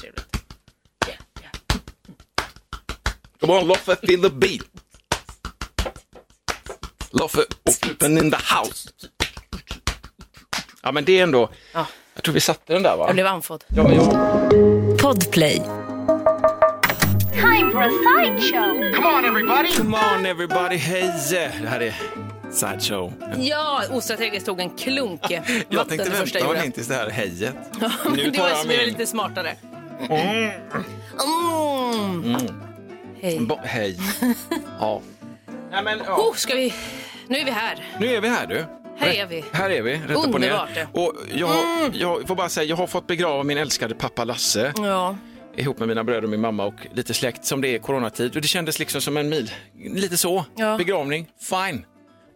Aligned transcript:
Trevligt. 0.00 0.26
Ja, 1.06 1.12
ja. 1.42 1.48
Come 3.40 3.52
on 3.52 3.66
Loffe, 3.66 3.96
feel 4.06 4.22
the 4.22 4.30
beat. 4.30 4.62
Loffe, 7.10 7.40
open 7.90 8.18
in 8.18 8.30
the 8.30 8.36
house. 8.54 8.88
Ja 10.82 10.92
men 10.92 11.04
det 11.04 11.18
är 11.18 11.22
ändå, 11.22 11.50
Ja. 11.72 11.86
jag 12.14 12.24
tror 12.24 12.34
vi 12.34 12.40
satte 12.40 12.72
den 12.72 12.82
där 12.82 12.96
va? 12.96 13.06
Jag 13.06 13.14
blev 13.14 13.26
andfådd. 13.26 13.64
Ja, 13.68 13.82
men 13.82 13.94
jag... 13.94 14.10
Podplay. 15.00 15.62
Time 17.32 17.70
for 17.72 17.82
a 17.82 17.90
sideshow. 17.90 18.92
Come 19.76 19.96
on 20.16 20.26
everybody, 20.26 20.76
hej! 20.76 21.14
Det 21.30 21.68
här 21.68 21.80
är 21.80 21.94
Sideshow. 22.50 23.12
Ja, 23.38 23.82
ostrategiskt 23.90 24.46
tog 24.46 24.60
en 24.60 24.70
klunk 24.70 25.20
Jag 25.30 25.40
vatten 25.70 25.88
tänkte 25.88 26.10
det 26.10 26.16
första 26.16 26.38
vänta 26.38 26.54
jag 26.54 26.62
mig 26.62 26.72
tills 26.72 26.88
det 26.88 26.94
här 26.94 27.10
hejet. 27.10 27.54
Nu 27.80 28.16
Nu 28.16 28.30
det 28.30 28.40
var 28.40 28.48
jag 28.48 28.58
jag 28.58 28.66
min. 28.66 28.78
lite 28.80 29.06
smartare. 29.06 29.56
Mm. 30.00 30.50
Hej. 33.20 33.40
Bo- 33.40 33.58
hej. 33.64 33.96
Ja. 34.80 35.00
Nej 35.70 35.82
men, 35.84 35.98
ja. 36.06 36.16
Oh, 36.16 36.34
ska 36.34 36.54
vi... 36.54 36.74
Nu 37.26 37.38
är 37.38 37.44
vi 37.44 37.50
här. 37.50 37.84
Nu 38.00 38.06
är 38.14 38.20
vi 38.20 38.28
här 38.28 38.46
du. 38.46 38.64
Här 38.98 39.08
är 39.08 39.26
vi. 39.26 39.44
Här 39.52 39.70
är 39.70 39.82
vi, 39.82 39.94
rätt 39.94 40.10
upp 40.10 40.16
och 40.16 40.24
Underbart, 40.34 40.74
ner. 40.74 40.88
Och 40.92 41.14
jag, 41.34 41.50
jag 41.92 42.28
får 42.28 42.34
bara 42.34 42.48
säga, 42.48 42.64
jag 42.64 42.76
har 42.76 42.86
fått 42.86 43.06
begrava 43.06 43.42
min 43.42 43.58
älskade 43.58 43.94
pappa 43.94 44.24
Lasse. 44.24 44.72
Ja. 44.76 45.16
ihop 45.56 45.78
med 45.78 45.88
mina 45.88 46.04
bröder 46.04 46.22
och 46.24 46.28
min 46.30 46.40
mamma 46.40 46.64
och 46.64 46.74
lite 46.92 47.14
släkt 47.14 47.44
som 47.44 47.60
det 47.60 47.68
är 47.74 47.78
coronatid. 47.78 48.36
Och 48.36 48.42
det 48.42 48.48
kändes 48.48 48.78
liksom 48.78 49.00
som 49.00 49.16
en 49.16 49.28
mil. 49.28 49.50
Lite 49.94 50.16
så. 50.16 50.44
Ja. 50.56 50.76
Begravning, 50.78 51.28
fine. 51.40 51.84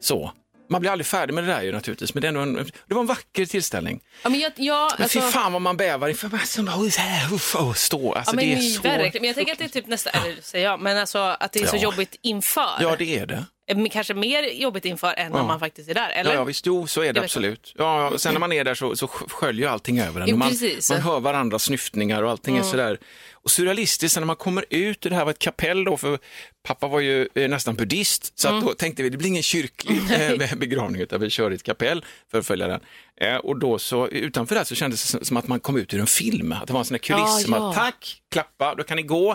Så. 0.00 0.32
Man 0.70 0.80
blir 0.80 0.90
aldrig 0.90 1.06
färdig 1.06 1.34
med 1.34 1.44
det 1.44 1.52
där 1.52 1.62
ju 1.62 1.72
naturligtvis, 1.72 2.14
men 2.14 2.20
det, 2.20 2.26
är 2.26 2.28
ändå 2.28 2.40
en, 2.40 2.54
det 2.86 2.94
var 2.94 3.00
en 3.00 3.06
vacker 3.06 3.46
tillställning. 3.46 4.00
ja, 4.22 4.30
men 4.30 4.40
jag... 4.40 4.52
jag 4.56 4.92
Men 4.98 5.02
alltså, 5.02 5.20
fy 5.20 5.26
fan 5.30 5.52
vad 5.52 5.62
man 5.62 5.76
bävar 5.76 6.08
inför 6.08 6.28
så 6.28 6.90
så 6.90 7.34
uff, 7.34 7.54
och 7.54 7.76
stå. 7.76 8.12
Alltså 8.12 8.32
ja, 8.32 8.36
men, 8.36 8.44
det 8.44 8.54
är 8.54 8.60
så... 8.60 8.82
verkligen. 8.82 9.22
men 9.22 9.28
jag 9.28 9.34
tänker 9.36 9.52
att 9.52 9.58
det 9.58 9.64
är 9.64 9.68
typ 9.68 9.86
nästa, 9.86 10.10
eller 10.10 10.42
säger 10.42 10.64
jag, 10.64 10.80
men 10.80 10.98
alltså 10.98 11.18
att 11.18 11.52
det 11.52 11.60
är 11.60 11.66
så 11.66 11.76
Ja. 11.76 11.82
jobbigt 11.82 12.16
inför. 12.22 12.70
Ja, 12.80 12.96
det 12.98 13.18
är 13.18 13.26
det. 13.26 13.44
Men 13.74 13.90
Kanske 13.90 14.14
mer 14.14 14.42
jobbigt 14.42 14.84
inför 14.84 15.14
än 15.16 15.32
när 15.32 15.38
Ja. 15.38 15.46
man 15.46 15.60
faktiskt 15.60 15.88
är 15.90 15.94
där, 15.94 16.10
eller? 16.10 16.30
Ja, 16.30 16.36
ja, 16.36 16.44
visst, 16.44 16.66
jo, 16.66 16.86
så 16.86 17.02
är 17.02 17.12
det 17.12 17.20
absolut. 17.20 17.74
Ja, 17.78 18.10
ja, 18.12 18.18
sen 18.18 18.32
när 18.34 18.40
man 18.40 18.52
är 18.52 18.64
där 18.64 18.74
så, 18.74 18.96
så 18.96 19.08
sköljer 19.08 19.68
allting 19.68 20.00
över 20.00 20.20
en. 20.20 20.28
Jo, 20.28 20.36
man, 20.36 20.48
precis. 20.48 20.90
man 20.90 21.00
hör 21.00 21.20
varandras 21.20 21.62
snyftningar 21.62 22.22
och 22.22 22.30
allting 22.30 22.56
är 22.56 22.62
sådär. 22.62 22.98
Och 23.32 23.50
surrealistiskt, 23.50 24.16
när 24.18 24.24
man 24.26 24.36
kommer 24.36 24.64
ut, 24.70 25.04
och 25.04 25.10
det 25.10 25.16
här 25.16 25.24
var 25.24 25.30
ett 25.30 25.38
kapell 25.38 25.84
då, 25.84 25.96
för 25.96 26.18
pappa 26.62 26.88
var 26.88 27.00
ju 27.00 27.28
eh, 27.34 27.48
nästan 27.48 27.74
buddhist, 27.74 28.38
så 28.38 28.48
att 28.48 28.64
då 28.64 28.74
tänkte 28.74 29.02
vi 29.02 29.08
det 29.08 29.16
blir 29.16 29.28
ingen 29.28 29.42
kyrklig 29.42 30.00
eh, 30.42 30.54
begravning, 30.54 31.00
utan 31.02 31.20
vi 31.20 31.30
kör 31.30 31.50
i 31.50 31.54
ett 31.54 31.62
kapell 31.62 32.04
för 32.30 32.38
att 32.38 32.46
följa 32.46 32.66
den. 32.68 32.80
Eh, 33.20 33.36
och 33.36 33.58
då 33.58 33.78
så, 33.78 34.08
utanför 34.08 34.54
det 34.54 34.64
så 34.64 34.74
kändes 34.74 35.02
det 35.02 35.08
som- 35.08 35.24
som 35.24 35.36
att 35.36 35.48
man 35.48 35.60
kom 35.60 35.76
ut 35.76 35.94
ur 35.94 36.00
en 36.00 36.06
film, 36.06 36.52
att 36.52 36.66
det 36.66 36.72
var 36.72 36.80
en 36.80 36.84
sån 36.86 36.94
här 36.94 36.98
kuliss, 36.98 37.24
Ja, 37.26 37.38
som 37.38 37.52
ja. 37.52 37.68
att 37.70 37.74
tack, 37.76 38.16
klappa, 38.32 38.74
då 38.74 38.82
kan 38.84 38.96
ni 38.96 39.02
gå. 39.02 39.30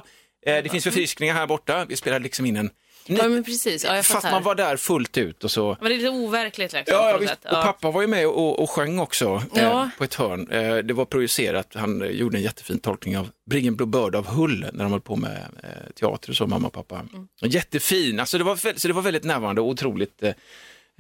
Eh, 0.45 0.63
det 0.63 0.69
finns 0.71 0.83
förfriskningar 0.83 1.33
här 1.33 1.47
borta, 1.47 1.85
vi 1.85 1.95
spelade 1.95 2.23
liksom 2.23 2.45
in 2.45 2.55
en... 2.57 2.69
Ja, 3.07 3.27
men 3.27 3.43
precis. 3.43 3.83
Ja, 3.85 3.95
jag 3.95 4.05
fast 4.05 4.21
fattar. 4.21 4.31
man 4.31 4.43
var 4.43 4.55
där 4.55 4.77
fullt 4.77 5.17
ut 5.17 5.43
och 5.43 5.51
så... 5.51 5.77
Men 5.81 5.89
det 5.89 5.95
är 5.95 5.97
lite 5.97 6.09
overkligt 6.09 6.73
liksom. 6.73 6.95
Ja, 6.97 7.11
ja 7.11 7.17
visst. 7.17 7.45
Och 7.45 7.51
pappa 7.51 7.91
var 7.91 8.01
ju 8.01 8.07
med 8.07 8.27
och, 8.27 8.59
och 8.59 8.69
sjöng 8.69 8.99
också 8.99 9.43
eh, 9.55 9.63
Ja. 9.63 9.89
på 9.97 10.03
ett 10.03 10.13
hörn. 10.13 10.51
Eh, 10.51 10.77
det 10.77 10.93
var 10.93 11.05
projicerat, 11.05 11.67
han 11.73 12.01
eh, 12.01 12.09
gjorde 12.09 12.37
en 12.37 12.43
jättefin 12.43 12.79
tolkning 12.79 13.17
av 13.17 13.29
Bring 13.49 13.67
en 13.67 13.75
Blue 13.75 13.87
Bird 13.87 14.15
av 14.15 14.27
Hull 14.27 14.65
när 14.73 14.83
de 14.83 14.91
höll 14.91 15.01
på 15.01 15.15
med 15.15 15.37
eh, 15.63 15.69
teater 15.99 16.29
och 16.29 16.35
så, 16.35 16.47
mamma 16.47 16.67
och 16.67 16.73
pappa. 16.73 16.95
Mm. 16.95 17.27
Jättefin, 17.41 18.19
alltså 18.19 18.37
det 18.37 18.43
var, 18.43 18.79
så 18.79 18.87
det 18.87 18.93
var 18.93 19.01
väldigt 19.01 19.23
närvarande 19.23 19.61
och 19.61 19.67
otroligt 19.67 20.23
eh, 20.23 20.31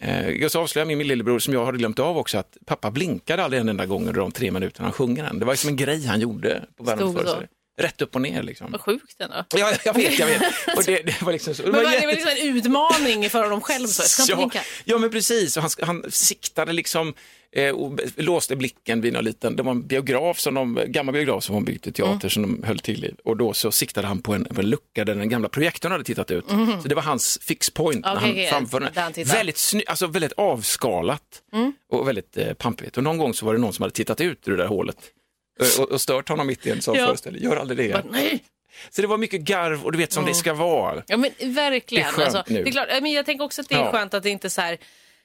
Eh, 0.01 0.29
jag 0.29 0.51
ska 0.51 0.59
avslöja 0.59 0.85
min 0.85 1.07
lillebror 1.07 1.39
som 1.39 1.53
jag 1.53 1.65
hade 1.65 1.77
glömt 1.77 1.99
av 1.99 2.17
också 2.17 2.37
att 2.37 2.57
pappa 2.65 2.91
blinkade 2.91 3.43
aldrig 3.43 3.61
en 3.61 3.69
enda 3.69 3.85
gång 3.85 4.07
under 4.07 4.21
de 4.21 4.31
tre 4.31 4.51
minuterna 4.51 4.85
han 4.85 4.93
sjunger 4.93 5.23
den. 5.23 5.39
Det 5.39 5.45
var 5.45 5.55
som 5.55 5.69
en 5.69 5.75
grej 5.75 6.05
han 6.05 6.19
gjorde 6.19 6.65
på 6.77 6.83
världens 6.83 7.15
föreställning. 7.15 7.47
Rätt 7.79 8.01
upp 8.01 8.15
och 8.15 8.21
ner 8.21 8.43
liksom. 8.43 8.71
Vad 8.71 8.81
sjukt 8.81 9.21
ändå. 9.21 9.35
Ja, 9.55 9.71
jag 9.85 9.93
vet, 9.93 10.19
jag 10.19 10.27
vet. 10.27 10.41
Och 10.77 10.83
det, 10.85 11.01
det 11.05 11.21
var 11.21 11.31
liksom 11.31 11.55
så. 11.55 11.63
det 11.63 11.71
Men 11.71 11.83
var 11.83 11.89
det 11.89 11.93
jätte- 11.95 12.07
var 12.07 12.13
liksom 12.13 12.31
en 12.31 12.57
utmaning 12.57 13.29
för 13.29 13.43
honom 13.43 13.61
själv. 13.61 13.87
Så. 13.87 14.01
Jag 14.01 14.09
ska 14.09 14.57
ja, 14.57 14.61
ja, 14.85 14.97
men 14.97 15.09
precis. 15.09 15.57
Och 15.57 15.63
han, 15.63 15.71
han 15.81 16.03
siktade 16.11 16.73
liksom 16.73 17.13
eh, 17.55 17.69
och 17.69 17.99
låste 18.15 18.55
blicken 18.55 19.01
vid 19.01 19.13
någon 19.13 19.23
liten, 19.23 19.55
det 19.55 19.63
var 19.63 19.71
en 19.71 19.87
biograf, 19.87 20.39
som 20.39 20.53
de, 20.53 20.79
gammal 20.87 21.13
biograf 21.13 21.43
som 21.43 21.55
var 21.55 21.61
byggd 21.61 21.83
till 21.83 21.93
teater 21.93 22.11
Mm. 22.13 22.29
som 22.29 22.41
de 22.43 22.63
höll 22.67 22.79
till 22.79 23.05
i. 23.05 23.13
Och 23.23 23.37
då 23.37 23.53
så 23.53 23.71
siktade 23.71 24.07
han 24.07 24.21
på 24.21 24.33
en, 24.33 24.47
en 24.57 24.69
lucka 24.69 25.05
där 25.05 25.15
den 25.15 25.29
gamla 25.29 25.49
projektorn 25.49 25.91
hade 25.91 26.03
tittat 26.03 26.31
ut. 26.31 26.45
Så 26.81 26.87
det 26.87 26.95
var 26.95 27.01
hans 27.03 27.39
fixpoint 27.41 28.05
när 28.05 28.15
Mhm. 28.15 28.17
Okej, 28.17 28.29
han 28.29 28.31
okej, 28.31 28.49
framförde 28.49 28.91
den. 29.15 29.25
Väldigt, 29.25 29.57
sny, 29.57 29.83
alltså 29.87 30.07
väldigt 30.07 30.33
avskalat 30.37 31.21
Mm. 31.53 31.73
och 31.91 32.07
väldigt 32.07 32.37
eh, 32.37 32.53
pampigt. 32.53 32.97
Och 32.97 33.03
någon 33.03 33.17
gång 33.17 33.33
så 33.33 33.45
var 33.45 33.53
det 33.53 33.59
någon 33.59 33.73
som 33.73 33.83
hade 33.83 33.93
tittat 33.95 34.21
ut 34.21 34.47
ur 34.47 34.51
det 34.51 34.57
där 34.63 34.67
hålet 34.67 34.97
och, 35.79 35.91
och 35.91 36.01
stört 36.01 36.29
honom 36.29 36.47
mitt 36.47 36.65
i 36.65 36.69
en 36.71 36.81
sån 36.81 36.95
Ja. 36.95 37.05
föreställning. 37.05 37.43
Gör 37.43 37.55
aldrig 37.57 37.77
det. 37.77 37.93
Bara, 37.93 38.03
nej. 38.11 38.43
Så 38.89 39.01
det 39.01 39.07
var 39.07 39.17
mycket 39.17 39.41
garv 39.41 39.85
och 39.85 39.91
du 39.91 39.97
vet 39.97 40.11
som 40.13 40.25
det 40.25 40.33
ska 40.33 40.53
vara. 40.53 41.03
Ja 41.07 41.17
men 41.17 41.31
verkligen. 41.53 42.03
Det 42.03 42.09
är 42.09 42.13
skönt 42.13 42.35
alltså, 42.35 42.53
nu. 42.53 42.63
Det 42.63 42.69
är 42.69 42.71
klart, 42.71 42.87
men 43.01 43.11
jag 43.11 43.25
tänker 43.25 43.45
också 43.45 43.61
att 43.61 43.69
det 43.69 43.75
är 43.75 43.79
Ja. 43.79 43.91
skönt 43.91 44.13
att 44.13 44.23
det 44.23 44.29
inte 44.29 44.47
är 44.47 44.49
så 44.49 44.61
här 44.61 44.77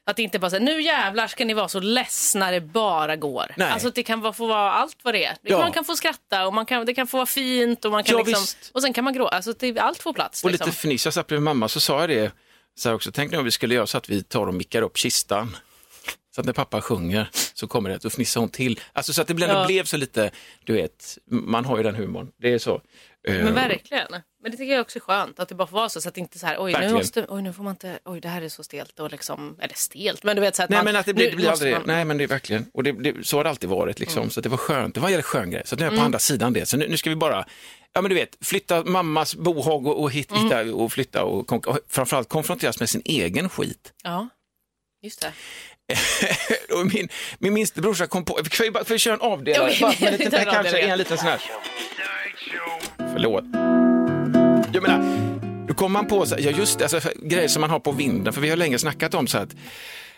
att 0.04 0.16
det 0.16 0.22
inte 0.22 0.38
bara 0.38 0.50
säger 0.50 0.65
nu 0.65 0.82
jävlar 0.82 1.26
ska 1.26 1.44
ni 1.44 1.54
vara 1.54 1.69
så 1.69 1.81
ledsna 1.81 2.50
det 2.50 2.60
bara 2.60 3.16
går. 3.16 3.54
Nej. 3.56 3.70
Alltså 3.70 3.91
det 3.91 4.03
kan 4.03 4.34
få 4.34 4.47
vara 4.47 4.72
allt 4.72 4.97
vad 5.03 5.15
det 5.15 5.25
är. 5.25 5.37
Ja. 5.43 5.59
Man 5.59 5.72
kan 5.72 5.84
få 5.84 5.97
skratta 5.97 6.47
och 6.47 6.54
man 6.54 6.66
kan, 6.66 6.87
det 6.87 6.94
kan 6.94 7.06
få 7.06 7.16
vara 7.16 7.26
fint 7.26 7.84
och 7.84 7.91
man 7.93 8.04
kan 8.04 8.19
Ja, 8.19 8.25
liksom, 8.25 8.43
visst. 8.43 8.70
och 8.75 8.82
sen 8.82 8.93
kan 8.93 9.04
man 9.04 9.14
gråta. 9.14 9.37
Alltså 9.37 9.53
det, 9.53 9.78
allt 9.78 10.03
får 10.03 10.12
plats. 10.12 10.44
Och 10.44 10.50
liksom. 10.50 10.66
lite 10.66 10.78
fniss, 10.78 11.04
jag 11.04 11.14
satt 11.14 11.26
bredvid 11.26 11.43
mamma 11.43 11.69
så 11.69 11.81
sa 11.81 12.00
jag 12.00 12.09
det, 12.09 12.32
så 12.75 12.88
här 12.88 12.97
också, 12.97 13.12
tänk 13.12 13.32
nu 13.32 13.38
om 13.38 13.44
vi 13.44 13.50
skulle 13.50 13.75
göra 13.75 13.87
så 13.87 13.99
att 13.99 14.09
vi 14.09 14.22
tar 14.22 14.47
och 14.47 14.54
mickar 14.54 14.82
upp 14.82 14.97
kistan. 14.97 15.56
Så 16.34 16.41
att 16.41 16.47
när 16.47 16.53
pappa 16.53 16.81
sjunger 16.81 17.28
så 17.54 17.66
kommer 17.66 17.91
det, 17.91 17.98
då 17.98 18.10
fnissar 18.10 18.41
hon 18.41 18.48
till. 18.50 18.81
Alltså 18.93 19.12
så 19.12 19.22
att 19.22 19.28
det 19.28 19.34
blev, 19.34 19.48
Ja. 19.48 19.66
blev 19.66 19.84
så 19.84 19.97
lite, 19.97 20.31
du 20.65 20.72
vet, 20.72 21.19
man 21.26 21.65
har 21.65 21.76
ju 21.76 21.82
den 21.82 21.94
humorn. 21.94 22.28
Det 22.41 22.53
är 22.54 22.59
så. 22.59 22.81
Eh, 23.28 23.34
Men 23.34 23.54
verkligen. 23.54 24.06
Men 24.43 24.50
det 24.50 24.56
tycker 24.56 24.72
jag 24.72 24.81
också 24.81 24.98
är 24.98 25.00
skönt 25.00 25.41
att 25.41 25.48
det 25.48 25.54
bara 25.54 25.66
får 25.69 25.76
vara 25.76 25.88
så. 25.88 26.00
Så 26.00 26.09
att 26.09 26.15
det 26.15 26.20
inte 26.20 26.38
så 26.38 26.47
här, 26.47 26.56
oj 26.59 26.76
nu, 26.81 26.93
måste, 26.93 27.26
oj 27.28 27.43
nu 27.43 27.53
får 27.53 27.62
man 27.65 27.70
inte, 27.70 27.98
oj 28.04 28.20
det 28.20 28.28
här 28.28 28.43
är 28.43 28.48
så 28.48 28.62
stelt 28.62 29.00
och 29.00 29.10
liksom, 29.10 29.56
eller 29.60 29.75
stelt, 29.75 30.22
men 30.25 30.37
du 30.37 30.41
vet 30.43 30.56
så 30.56 30.62
att 30.62 30.70
Nej 30.70 30.78
man, 30.78 30.84
men 30.84 30.97
att 30.97 31.06
det 31.06 31.15
blir, 31.15 31.31
det 31.31 31.37
blir 31.37 31.48
aldrig, 31.50 31.72
man- 31.72 31.82
Mm. 31.82 31.94
nej 31.97 32.04
men 32.04 32.19
det 32.19 32.25
är 32.25 32.28
verkligen, 32.28 32.66
och 32.75 32.82
det, 32.82 32.93
det, 32.93 33.26
så 33.26 33.37
har 33.37 33.44
det 33.44 33.50
alltid 33.50 33.70
varit 33.70 33.99
liksom, 34.00 34.31
så 34.31 34.41
att 34.41 34.44
det 34.44 34.50
var 34.50 34.56
skönt, 34.56 34.94
det 34.94 35.00
var 35.00 35.10
en 35.10 35.22
skön 35.22 35.50
grej. 35.50 35.62
Så 35.64 35.76
nu 35.76 35.82
är 35.84 35.91
jag 35.91 35.99
på 35.99 36.04
andra 36.04 36.19
sidan 36.19 36.53
det, 36.53 36.66
så 36.66 36.76
nu, 36.76 36.88
nu 36.88 36.97
ska 36.97 37.10
vi 37.10 37.16
bara, 37.16 37.44
ja 37.93 38.03
men 38.03 38.09
du 38.09 38.14
vet, 38.14 38.37
flytta 38.41 38.84
mammas 38.84 39.34
bohag 39.37 39.87
och, 39.87 40.00
och 40.03 40.10
hit, 40.10 40.31
Mm. 40.31 40.43
hitta 40.44 40.75
och 40.75 40.93
flytta 40.93 41.25
och, 41.25 41.53
och 41.69 41.78
framförallt 41.88 42.28
konfronteras 42.28 42.81
med 42.81 42.91
sin 42.91 43.03
egen 43.04 43.49
skit. 43.49 43.93
Ja, 44.03 44.28
just 45.03 45.20
det. 45.20 45.32
min, 46.93 47.09
min 47.39 47.55
minste 47.55 47.81
brorsa 47.81 48.07
kom 48.07 48.25
på, 48.25 48.39
får 48.53 48.65
vi, 48.65 48.71
får 48.71 48.95
vi 48.95 48.99
köra 48.99 49.15
en 49.15 49.21
avdelare? 49.21 49.73
Ja, 49.81 49.93
vi 50.01 50.11
lite, 50.11 50.37
en 50.39 50.45
kanske 50.45 50.79
en 50.79 50.99
liten 50.99 51.19
sån 51.19 51.27
här. 51.27 51.43
Förlåt. 53.13 53.45
Jag 54.73 54.83
menar, 54.83 55.33
då 55.69 55.75
kommer 55.75 55.93
man 55.93 56.07
på 56.07 56.27
så 56.27 56.35
här, 56.35 56.43
ja 56.43 56.51
just 56.51 56.79
det, 56.79 56.85
alltså, 56.85 57.11
grejer 57.23 57.49
som 57.49 57.61
man 57.61 57.71
har 57.71 57.81
på 57.81 57.93
vinden, 57.93 58.33
för 58.33 58.41
vi 58.41 58.51
har 58.51 58.57
länge 58.57 58.79
snackat 58.79 59.15
om 59.15 59.27
så 59.27 59.39
här 59.39 59.45
att 59.45 59.55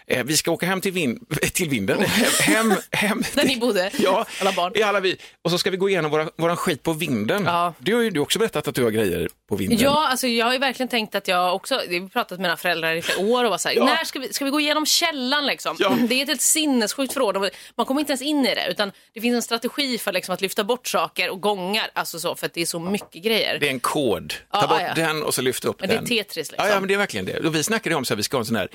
eh, 0.07 0.25
vi 0.25 0.37
ska 0.37 0.51
åka 0.51 0.67
hem 0.67 0.81
till, 0.81 0.93
vind, 0.93 1.19
till 1.53 1.69
vinden, 1.69 2.01
hem, 2.41 2.75
hem 2.91 3.23
Där 3.35 3.45
ni 3.45 3.57
bodde, 3.57 3.91
Ja, 3.99 4.27
alla 4.41 4.53
barn. 4.53 4.73
i 4.75 4.83
alla 4.83 5.01
vi. 5.01 5.17
Och 5.43 5.51
så 5.51 5.59
ska 5.59 5.71
vi 5.71 5.77
gå 5.77 5.89
igenom 5.89 6.11
våra, 6.11 6.29
våran 6.37 6.57
skit 6.57 6.83
på 6.83 6.93
vinden. 6.93 7.45
Ja. 7.45 7.75
Du 7.79 7.95
har 7.95 8.03
ju 8.03 8.11
du 8.11 8.21
också 8.21 8.39
berättat 8.39 8.69
att 8.69 8.75
du 8.75 8.83
har 8.85 8.91
grejer 8.91 9.29
på 9.49 9.57
vinden. 9.57 9.79
Ja, 9.79 10.09
alltså 10.09 10.27
jag 10.27 10.47
har 10.47 10.53
ju 10.53 10.59
verkligen 10.59 10.89
tänkt 10.89 11.15
att 11.15 11.29
jag 11.29 11.55
också, 11.55 11.81
jag 11.89 12.01
har 12.01 12.09
pratat 12.09 12.31
med 12.39 12.41
mina 12.41 12.57
föräldrar 12.57 12.95
i 12.95 13.03
flera 13.03 13.19
år 13.29 13.45
och 13.45 13.51
var 13.51 13.59
så 13.59 13.69
här, 13.69 13.77
Ja. 13.77 13.85
när 13.85 14.05
ska 14.05 14.19
vi, 14.19 14.33
ska 14.33 14.45
vi 14.45 14.51
gå 14.51 14.61
igenom 14.61 14.87
källan 14.87 15.47
liksom? 15.47 15.77
Ja. 15.79 15.97
Det 16.09 16.15
är 16.15 16.23
ett 16.23 16.29
helt 16.29 16.41
sinnessjukt 16.41 17.13
förråd. 17.13 17.51
Man 17.77 17.87
kommer 17.87 18.01
inte 18.01 18.13
ens 18.13 18.23
in 18.23 18.47
i 18.47 18.55
det, 18.55 18.67
utan 18.71 18.93
det 19.15 19.21
finns 19.21 19.35
en 19.35 19.43
strategi 19.43 19.99
för 19.99 20.13
liksom 20.13 20.35
att 20.35 20.41
lyfta 20.41 20.65
bort 20.65 20.89
saker 20.89 21.31
och 21.31 21.41
gångar, 21.41 21.91
alltså 21.93 22.19
så, 22.19 22.35
för 22.35 22.47
att 22.47 22.55
det 22.55 22.61
är 22.63 22.67
så 22.67 22.79
mycket 22.79 23.23
grejer. 23.23 23.59
Det 23.59 23.67
är 23.67 23.71
en 23.71 23.81
kod. 23.81 24.35
Ta 24.53 24.67
bort 24.67 24.81
den 24.97 25.23
och 25.23 25.35
så 25.35 25.43
lyft 25.43 25.65
upp 25.65 25.81
Men 25.81 25.89
det 25.89 25.95
är 25.95 25.99
den. 25.99 26.07
Tetris 26.09 26.51
liksom. 26.51 26.67
Ja, 26.69 26.75
ja, 26.75 26.81
men 26.81 26.89
det 26.89 26.95
är 26.95 26.99
verkligen 26.99 27.27
det. 27.27 27.39
Och 27.47 27.55
vi 27.55 27.63
snackade 27.63 27.95
om 27.97 28.05
så 28.05 28.15
att 28.15 28.19
vi 28.19 28.23
ska 28.23 28.37
ha 28.37 28.41
en 28.43 28.47
sån 28.47 28.57
här 28.57 28.69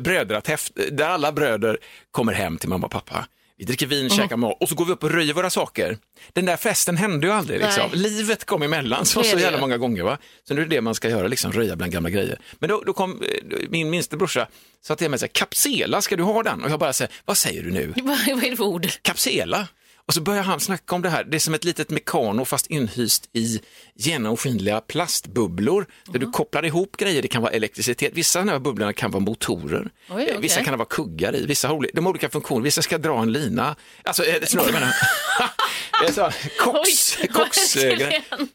brödratäft 0.00 0.72
där 0.92 1.08
alla 1.08 1.32
bröder 1.32 1.78
kommer 2.10 2.32
hem 2.32 2.58
till 2.58 2.68
mamma 2.68 2.86
och 2.86 2.92
pappa. 2.92 3.26
Vi 3.58 3.64
dricker 3.64 3.86
vin, 3.86 4.06
Mhm. 4.06 4.10
käkar 4.16 4.36
mat 4.36 4.56
och 4.60 4.68
så 4.68 4.74
går 4.74 4.84
vi 4.84 4.92
upp 4.92 5.04
och 5.04 5.10
röjer 5.10 5.34
våra 5.34 5.50
saker. 5.50 5.98
Den 6.32 6.44
där 6.44 6.56
festen 6.56 6.96
hände 6.96 7.26
ju 7.26 7.32
aldrig. 7.32 7.60
Liksom. 7.60 7.90
Livet 7.92 8.44
kom 8.44 8.62
emellan 8.62 9.06
så, 9.06 9.22
så 9.22 9.38
jävla 9.38 9.58
många 9.60 9.76
gånger. 9.78 10.02
Va? 10.02 10.18
Så 10.48 10.54
nu 10.54 10.60
är 10.60 10.64
det 10.66 10.76
det 10.76 10.80
man 10.80 10.94
ska 10.94 11.08
göra, 11.08 11.26
liksom, 11.28 11.52
röja 11.52 11.76
bland 11.76 11.92
gamla 11.92 12.10
grejer. 12.10 12.38
Men 12.58 12.68
då, 12.68 12.82
då 12.86 12.92
kom 12.92 13.22
eh, 13.22 13.68
min 13.70 13.90
minste 13.90 14.16
brorsa 14.16 14.46
sa 14.82 14.96
till 14.96 15.10
mig, 15.10 15.18
så 15.18 15.24
här, 15.24 15.30
kapsela, 15.32 16.02
ska 16.02 16.16
du 16.16 16.22
ha 16.22 16.42
den? 16.42 16.64
Och 16.64 16.70
jag 16.70 16.78
bara 16.78 16.92
säger, 16.92 17.12
vad 17.24 17.36
säger 17.36 17.62
du 17.62 17.70
nu? 17.70 17.92
Vad 17.96 18.04
vad 18.34 18.44
är 18.44 18.50
det 18.50 18.56
för 18.56 18.64
ord? 18.64 18.86
Kapsela? 19.02 19.68
Och 20.08 20.14
så 20.14 20.20
börjar 20.20 20.42
han 20.42 20.60
snacka 20.60 20.94
om 20.94 21.02
det 21.02 21.10
här, 21.10 21.24
det 21.24 21.36
är 21.36 21.38
som 21.38 21.54
ett 21.54 21.64
litet 21.64 21.90
mekano 21.90 22.44
fast 22.44 22.66
inhyst 22.66 23.28
i 23.32 23.60
genomskinliga 23.94 24.80
plastbubblor 24.80 25.86
där 26.12 26.18
du 26.18 26.30
kopplar 26.30 26.64
ihop 26.64 26.96
grejer, 26.96 27.22
det 27.22 27.28
kan 27.28 27.42
vara 27.42 27.52
elektricitet, 27.52 28.12
vissa 28.14 28.38
av 28.38 28.46
de 28.46 28.52
här 28.52 28.58
bubblorna 28.58 28.92
kan 28.92 29.10
vara 29.10 29.20
motorer, 29.20 29.90
Oj, 30.10 30.28
Eh, 30.28 30.38
vissa 30.40 30.62
kan 30.62 30.72
det 30.72 30.76
vara 30.76 30.88
kuggar 30.88 31.36
i, 31.36 31.46
vissa 31.46 31.68
har 31.68 31.86
de 31.92 32.04
har 32.04 32.10
olika 32.10 32.28
funktioner, 32.28 32.62
vissa 32.62 32.82
ska 32.82 32.98
dra 32.98 33.22
en 33.22 33.32
lina, 33.32 33.76
alltså 34.02 34.24
eh, 34.24 34.42
snurr 34.42 34.72
menar? 34.72 34.92
Koks, 36.58 37.18
koks, 37.32 37.76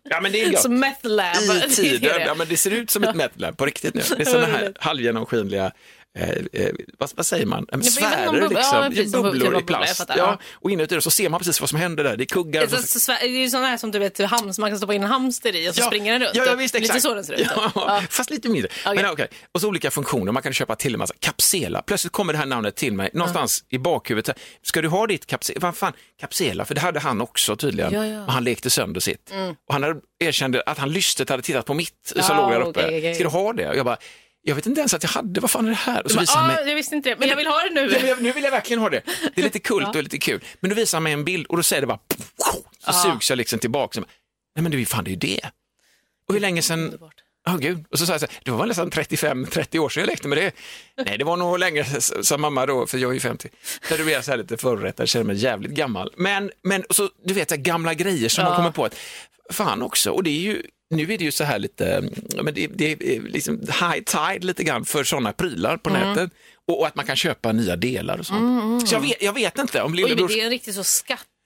ja 0.03 0.21
men 0.21 0.31
det 0.31 0.43
är. 0.43 0.57
Som 0.57 0.79
meth 0.79 1.05
lab. 1.05 1.35
I 1.35 1.69
tiden, 1.75 2.21
ja 2.21 2.35
men 2.35 2.47
det 2.47 2.57
ser 2.57 2.71
ut 2.71 2.89
som 2.89 3.03
ett 3.03 3.15
metlab 3.15 3.57
på 3.57 3.65
riktigt 3.65 3.93
nu. 3.93 4.01
Det 4.17 4.21
är 4.21 4.25
sådana 4.25 4.47
här 4.47 4.73
halvgenomskinliga 4.79 5.71
Eh, 6.19 6.29
eh, 6.53 6.71
vad, 6.97 7.09
vad 7.15 7.25
säger 7.25 7.45
man? 7.45 7.65
Någon 7.71 7.83
sfärer 7.83 8.49
liksom, 8.49 8.77
ja, 8.77 8.89
precis, 8.89 9.11
bubblor 9.11 9.59
i 9.59 9.63
plast. 9.63 9.97
fattar, 9.97 10.17
ja. 10.17 10.23
ja. 10.23 10.45
Och 10.53 10.71
inuti 10.71 10.95
det 10.95 11.01
så 11.01 11.11
ser 11.11 11.29
man 11.29 11.39
precis 11.39 11.61
vad 11.61 11.69
som 11.69 11.79
händer 11.79 12.03
där. 12.03 12.17
Det 12.17 12.23
är 12.23 12.25
kuggar. 12.25 12.67
Så, 12.67 12.77
så, 12.77 12.99
så, 12.99 13.11
det 13.11 13.17
är 13.25 13.27
ju 13.27 13.49
sådana 13.49 13.67
här 13.67 13.77
som 13.77 13.91
du 13.91 13.99
vet, 13.99 14.19
hams, 14.19 14.59
man 14.59 14.69
kan 14.69 14.77
stoppa 14.77 14.93
in 14.93 15.03
en 15.03 15.09
hamster 15.09 15.55
i 15.55 15.69
och 15.69 15.75
så 15.75 15.81
springer 15.81 16.11
den 16.11 16.21
runt. 16.21 16.35
Ja, 16.35 16.45
ja 16.45 16.55
visst, 16.55 16.75
exakt. 16.75 16.95
Lite 16.95 17.07
så 17.07 17.13
den 17.13 17.23
ser 17.23 17.33
ut. 17.33 17.47
Ja, 17.55 17.71
Ja. 17.75 18.01
Fast 18.09 18.29
lite 18.29 18.49
mindre. 18.49 18.71
Men, 18.85 19.05
okej. 19.05 19.27
Och 19.51 19.61
så 19.61 19.67
olika 19.67 19.91
funktioner, 19.91 20.31
man 20.31 20.43
kan 20.43 20.53
köpa 20.53 20.75
till 20.75 20.93
en 20.93 20.99
massa. 20.99 21.13
Capsela, 21.19 21.81
plötsligt 21.81 22.13
kommer 22.13 22.33
det 22.33 22.39
här 22.39 22.45
namnet 22.45 22.75
till 22.75 22.93
mig 22.93 23.09
någonstans 23.13 23.63
i 23.69 23.77
bakhuvudet. 23.77 24.39
Ska 24.61 24.81
du 24.81 24.87
ha 24.87 25.07
ditt 25.07 25.25
Capsela? 25.25 25.59
Vad 25.61 25.75
fan, 25.77 25.93
Capsela? 26.19 26.65
För 26.65 26.75
det 26.75 26.81
hade 26.81 26.99
han 26.99 27.21
också 27.21 27.55
tydligen. 27.55 27.93
Ja, 27.93 28.05
ja. 28.05 28.25
Och 28.25 28.31
han 28.31 28.43
lekte 28.43 28.69
sönder 28.69 29.01
sitt. 29.01 29.31
Och 29.67 29.73
han 29.73 29.83
hade 29.83 29.99
erkände 30.19 30.63
att 30.65 30.77
han 30.77 30.89
lystet 30.91 31.29
hade 31.29 31.43
tittat 31.43 31.65
på 31.65 31.73
mitt 31.73 32.13
som 32.15 32.21
Ja, 32.37 32.41
låg 32.41 32.51
där 32.51 32.61
uppe. 32.61 32.85
okej, 32.85 32.97
okej. 32.99 33.15
Ska 33.15 33.23
du 33.23 33.29
ha 33.29 33.53
det? 33.53 33.69
Och 33.69 33.75
jag 33.75 33.85
bara, 33.85 33.97
jag 34.43 34.55
vet 34.55 34.65
inte 34.65 34.81
ens 34.81 34.93
att 34.93 35.03
jag 35.03 35.09
hade, 35.09 35.41
vad 35.41 35.51
fan 35.51 35.65
är 35.65 35.69
det 35.69 35.75
här? 35.75 36.03
Och 36.03 36.11
så 36.11 36.19
visade 36.19 36.39
han 36.39 36.51
ah, 36.51 36.53
mig. 36.53 36.67
jag 36.67 36.75
visste 36.75 36.95
inte 36.95 37.09
det, 37.09 37.15
men 37.19 37.29
jag 37.29 37.35
vill 37.35 37.47
ha 37.47 37.61
det 37.63 37.69
nu. 37.69 37.81
Ja, 37.81 37.99
men 37.99 38.07
jag- 38.09 38.21
nu 38.21 38.31
vill 38.31 38.43
jag 38.43 38.51
verkligen 38.51 38.81
ha 38.81 38.89
det. 38.89 39.01
Det 39.35 39.41
är 39.41 39.43
lite 39.43 39.59
kult 39.69 39.87
och 39.95 40.03
lite 40.03 40.17
kul. 40.17 40.43
Men 40.59 40.69
du 40.69 40.75
visar 40.75 40.99
mig 40.99 41.13
en 41.13 41.25
bild 41.25 41.45
och 41.47 41.57
då 41.57 41.63
säger 41.63 41.81
det 41.81 41.87
bara, 41.87 41.99
så 42.85 42.93
sugs 42.93 43.29
jag 43.29 43.37
liksom 43.37 43.59
tillbaka. 43.59 43.99
Nej 44.55 44.63
men 44.63 44.71
du, 44.71 44.85
fan 44.85 45.03
det 45.03 45.09
är 45.09 45.11
ju 45.11 45.17
det. 45.17 45.41
Och 46.27 46.33
hur 46.33 46.41
länge 46.41 46.61
sedan, 46.61 46.79
Underbart. 46.83 47.13
Ja 47.45 47.57
gud, 47.57 47.85
och 47.91 47.99
så 47.99 48.05
sa 48.05 48.13
jag 48.13 48.21
så 48.21 48.27
här, 48.27 48.35
det 48.43 48.51
var 48.51 48.57
väl 48.57 48.67
nästan 48.67 48.89
35-30 48.91 49.79
år 49.79 49.89
sedan 49.89 50.01
jag 50.01 50.07
lekte 50.07 50.27
med 50.27 50.37
det. 50.37 50.51
Nej, 51.05 51.17
det 51.17 51.23
var 51.23 51.37
nog 51.37 51.59
längre, 51.59 51.81
s- 51.81 52.27
sa 52.27 52.37
mamma 52.37 52.65
då, 52.65 52.87
för 52.87 52.97
jag 52.97 53.09
är 53.09 53.13
ju 53.13 53.19
50. 53.19 53.49
Där 53.89 53.97
du 53.97 54.13
är 54.13 54.21
så 54.21 54.31
här 54.31 54.37
lite 54.37 54.57
förorättad, 54.57 55.09
känner 55.09 55.25
mig 55.25 55.35
jävligt 55.35 55.71
gammal. 55.71 56.13
Men, 56.17 56.51
men 56.63 56.83
så, 56.89 57.09
du 57.25 57.33
vet, 57.33 57.49
så 57.49 57.55
här 57.55 57.61
gamla 57.61 57.93
grejer 57.93 58.29
som 58.29 58.43
man 58.43 58.55
kommer 58.55 58.71
på 58.71 58.85
att, 58.85 58.95
fan 59.51 59.81
också, 59.81 60.11
och 60.11 60.23
det 60.23 60.29
är 60.29 60.41
ju, 60.41 60.63
nu 60.89 61.03
är 61.03 61.17
det 61.17 61.23
ju 61.23 61.31
så 61.31 61.43
här 61.43 61.59
lite, 61.59 62.09
men 62.43 62.53
det, 62.53 62.67
det 62.67 62.91
är 62.91 63.21
liksom 63.21 63.59
high 63.59 64.03
tide 64.03 64.45
lite 64.47 64.63
grann 64.63 64.85
för 64.85 65.03
sådana 65.03 65.33
prylar 65.33 65.77
på 65.77 65.89
Mm. 65.89 66.09
nätet. 66.09 66.31
Och, 66.67 66.79
och 66.79 66.87
att 66.87 66.95
man 66.95 67.05
kan 67.05 67.15
köpa 67.15 67.51
nya 67.51 67.75
delar 67.75 68.17
och 68.17 68.25
sånt. 68.25 68.87
Så 68.89 68.95
jag 68.95 69.01
vet, 69.01 69.21
jag 69.21 69.33
vet 69.33 69.57
inte 69.57 69.81
om 69.81 69.91
Oj, 69.93 69.99
men 70.01 70.09
lillebror... 70.09 70.27
det 70.27 70.41
är 70.41 70.43
en 70.43 70.49
riktig 70.49 70.73
så 70.73 70.83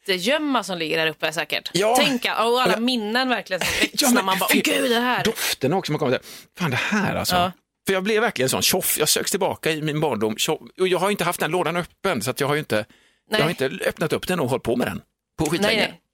skattegömma 0.06 0.64
som 0.64 0.78
ligger 0.78 0.98
där 0.98 1.08
uppe 1.08 1.32
säkert. 1.34 1.70
Ja. 1.74 1.96
Tänk 2.00 2.26
och 2.26 2.62
alla 2.62 2.80
minnen 2.80 3.30
verkligen 3.30 3.60
som 3.60 3.70
väcks 3.82 4.02
Ja, 4.02 4.10
när 4.10 4.24
man 4.24 4.40
bara, 4.40 4.50
åh 4.54 4.62
gud 4.62 4.92
det 4.92 5.00
här. 5.00 5.24
Dofterna 5.24 5.78
också, 5.78 5.92
man 5.92 6.00
kommer 6.00 6.18
till, 6.18 6.28
fan 6.58 6.72
det 6.72 6.78
här 6.78 7.16
alltså. 7.16 7.36
Ja. 7.36 7.52
För 7.88 7.94
jag 7.94 8.04
blev 8.04 8.22
verkligen 8.22 8.50
sån 8.50 8.62
tjoff, 8.62 8.98
jag 9.00 9.10
söks 9.10 9.32
tillbaka 9.32 9.72
i 9.72 9.82
min 9.82 10.00
barndom 10.00 10.38
tjoff, 10.38 10.60
och 10.80 10.88
jag 10.88 11.00
har 11.00 11.12
inte 11.12 11.24
haft 11.24 11.40
den 11.40 11.52
lådan 11.52 11.78
öppen 11.78 12.22
så 12.22 12.32
att 12.32 12.40
jag 12.40 12.48
har 12.48 12.56
inte, 12.56 12.86
jag 13.30 13.38
har 13.38 13.46
Nej. 13.46 13.58
inte 13.62 13.86
öppnat 13.86 14.14
upp 14.14 14.28
den 14.28 14.40
och 14.40 14.50
hållit 14.50 14.64
på 14.64 14.76
med 14.76 14.88
den 14.88 15.02
på 15.38 15.44
Nej, 15.44 15.50
skitlänge. 15.52 15.78
nej. 15.78 15.94
Ja, 15.94 16.05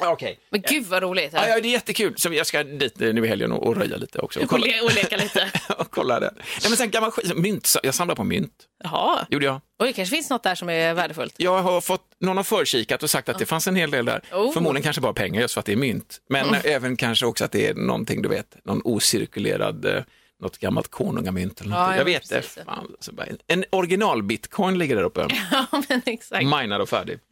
Okej. 0.00 0.38
Men 0.50 0.62
gud 0.68 0.86
vad 0.86 1.02
roligt. 1.02 1.30
Ja, 1.32 1.48
ja, 1.48 1.60
det 1.60 1.68
är 1.68 1.72
jättekul. 1.72 2.14
Så 2.16 2.32
jag 2.32 2.46
ska 2.46 2.62
dit 2.62 2.98
nu 2.98 3.24
i 3.24 3.28
helgen 3.28 3.52
och, 3.52 3.66
och 3.66 3.76
röja 3.76 3.96
lite 3.96 4.18
också. 4.18 4.40
Och 4.40 4.48
kolla, 4.48 4.66
och 4.82 4.94
leka 4.94 5.16
lite. 5.16 5.50
och 5.78 5.90
kolla 5.90 6.20
det. 6.20 6.30
Nej, 6.36 6.44
men 6.68 6.76
sen 6.76 6.90
gammal 6.90 7.12
mynt, 7.34 7.76
jag 7.82 7.94
samlar 7.94 8.14
på 8.14 8.24
mynt. 8.24 8.52
Jaha, 8.84 9.26
Gjorde 9.30 9.46
jag. 9.46 9.60
och 9.78 9.86
det 9.86 9.92
kanske 9.92 10.16
finns 10.16 10.30
något 10.30 10.42
där 10.42 10.54
som 10.54 10.68
är 10.68 10.94
värdefullt. 10.94 11.34
Jag 11.36 11.62
har 11.62 11.80
fått, 11.80 12.02
någon 12.20 12.36
har 12.36 12.44
förkikat 12.44 13.02
och 13.02 13.10
sagt 13.10 13.28
att 13.28 13.38
det 13.38 13.46
fanns 13.46 13.66
en 13.66 13.76
hel 13.76 13.90
del 13.90 14.04
där. 14.04 14.22
Oh. 14.32 14.52
Förmodligen 14.52 14.82
kanske 14.82 15.02
bara 15.02 15.12
pengar 15.12 15.40
just 15.40 15.54
för 15.54 15.60
att 15.60 15.66
det 15.66 15.72
är 15.72 15.76
mynt. 15.76 16.20
Men 16.28 16.54
även 16.64 16.96
kanske 16.96 17.26
också 17.26 17.44
att 17.44 17.52
det 17.52 17.66
är 17.66 17.74
någonting, 17.74 18.22
du 18.22 18.28
vet, 18.28 18.56
någon 18.64 18.80
ocirkulerad, 18.84 19.84
eh, 19.84 20.02
något 20.42 20.58
gammalt 20.58 20.88
konungamynt 20.88 21.60
eller 21.60 21.70
något. 21.70 21.78
Ja, 21.78 21.90
jag 21.90 22.00
ja, 22.00 22.04
vet 22.04 22.28
det. 22.28 22.42
Fan, 22.42 22.96
en 23.46 23.64
original-bitcoin 23.70 24.78
ligger 24.78 24.96
där 24.96 25.02
uppe, 25.02 25.26
Ja, 25.52 25.82
men 25.88 26.02
exakt. 26.06 26.44
minad 26.44 26.80
och 26.80 26.88
färdig. 26.88 27.18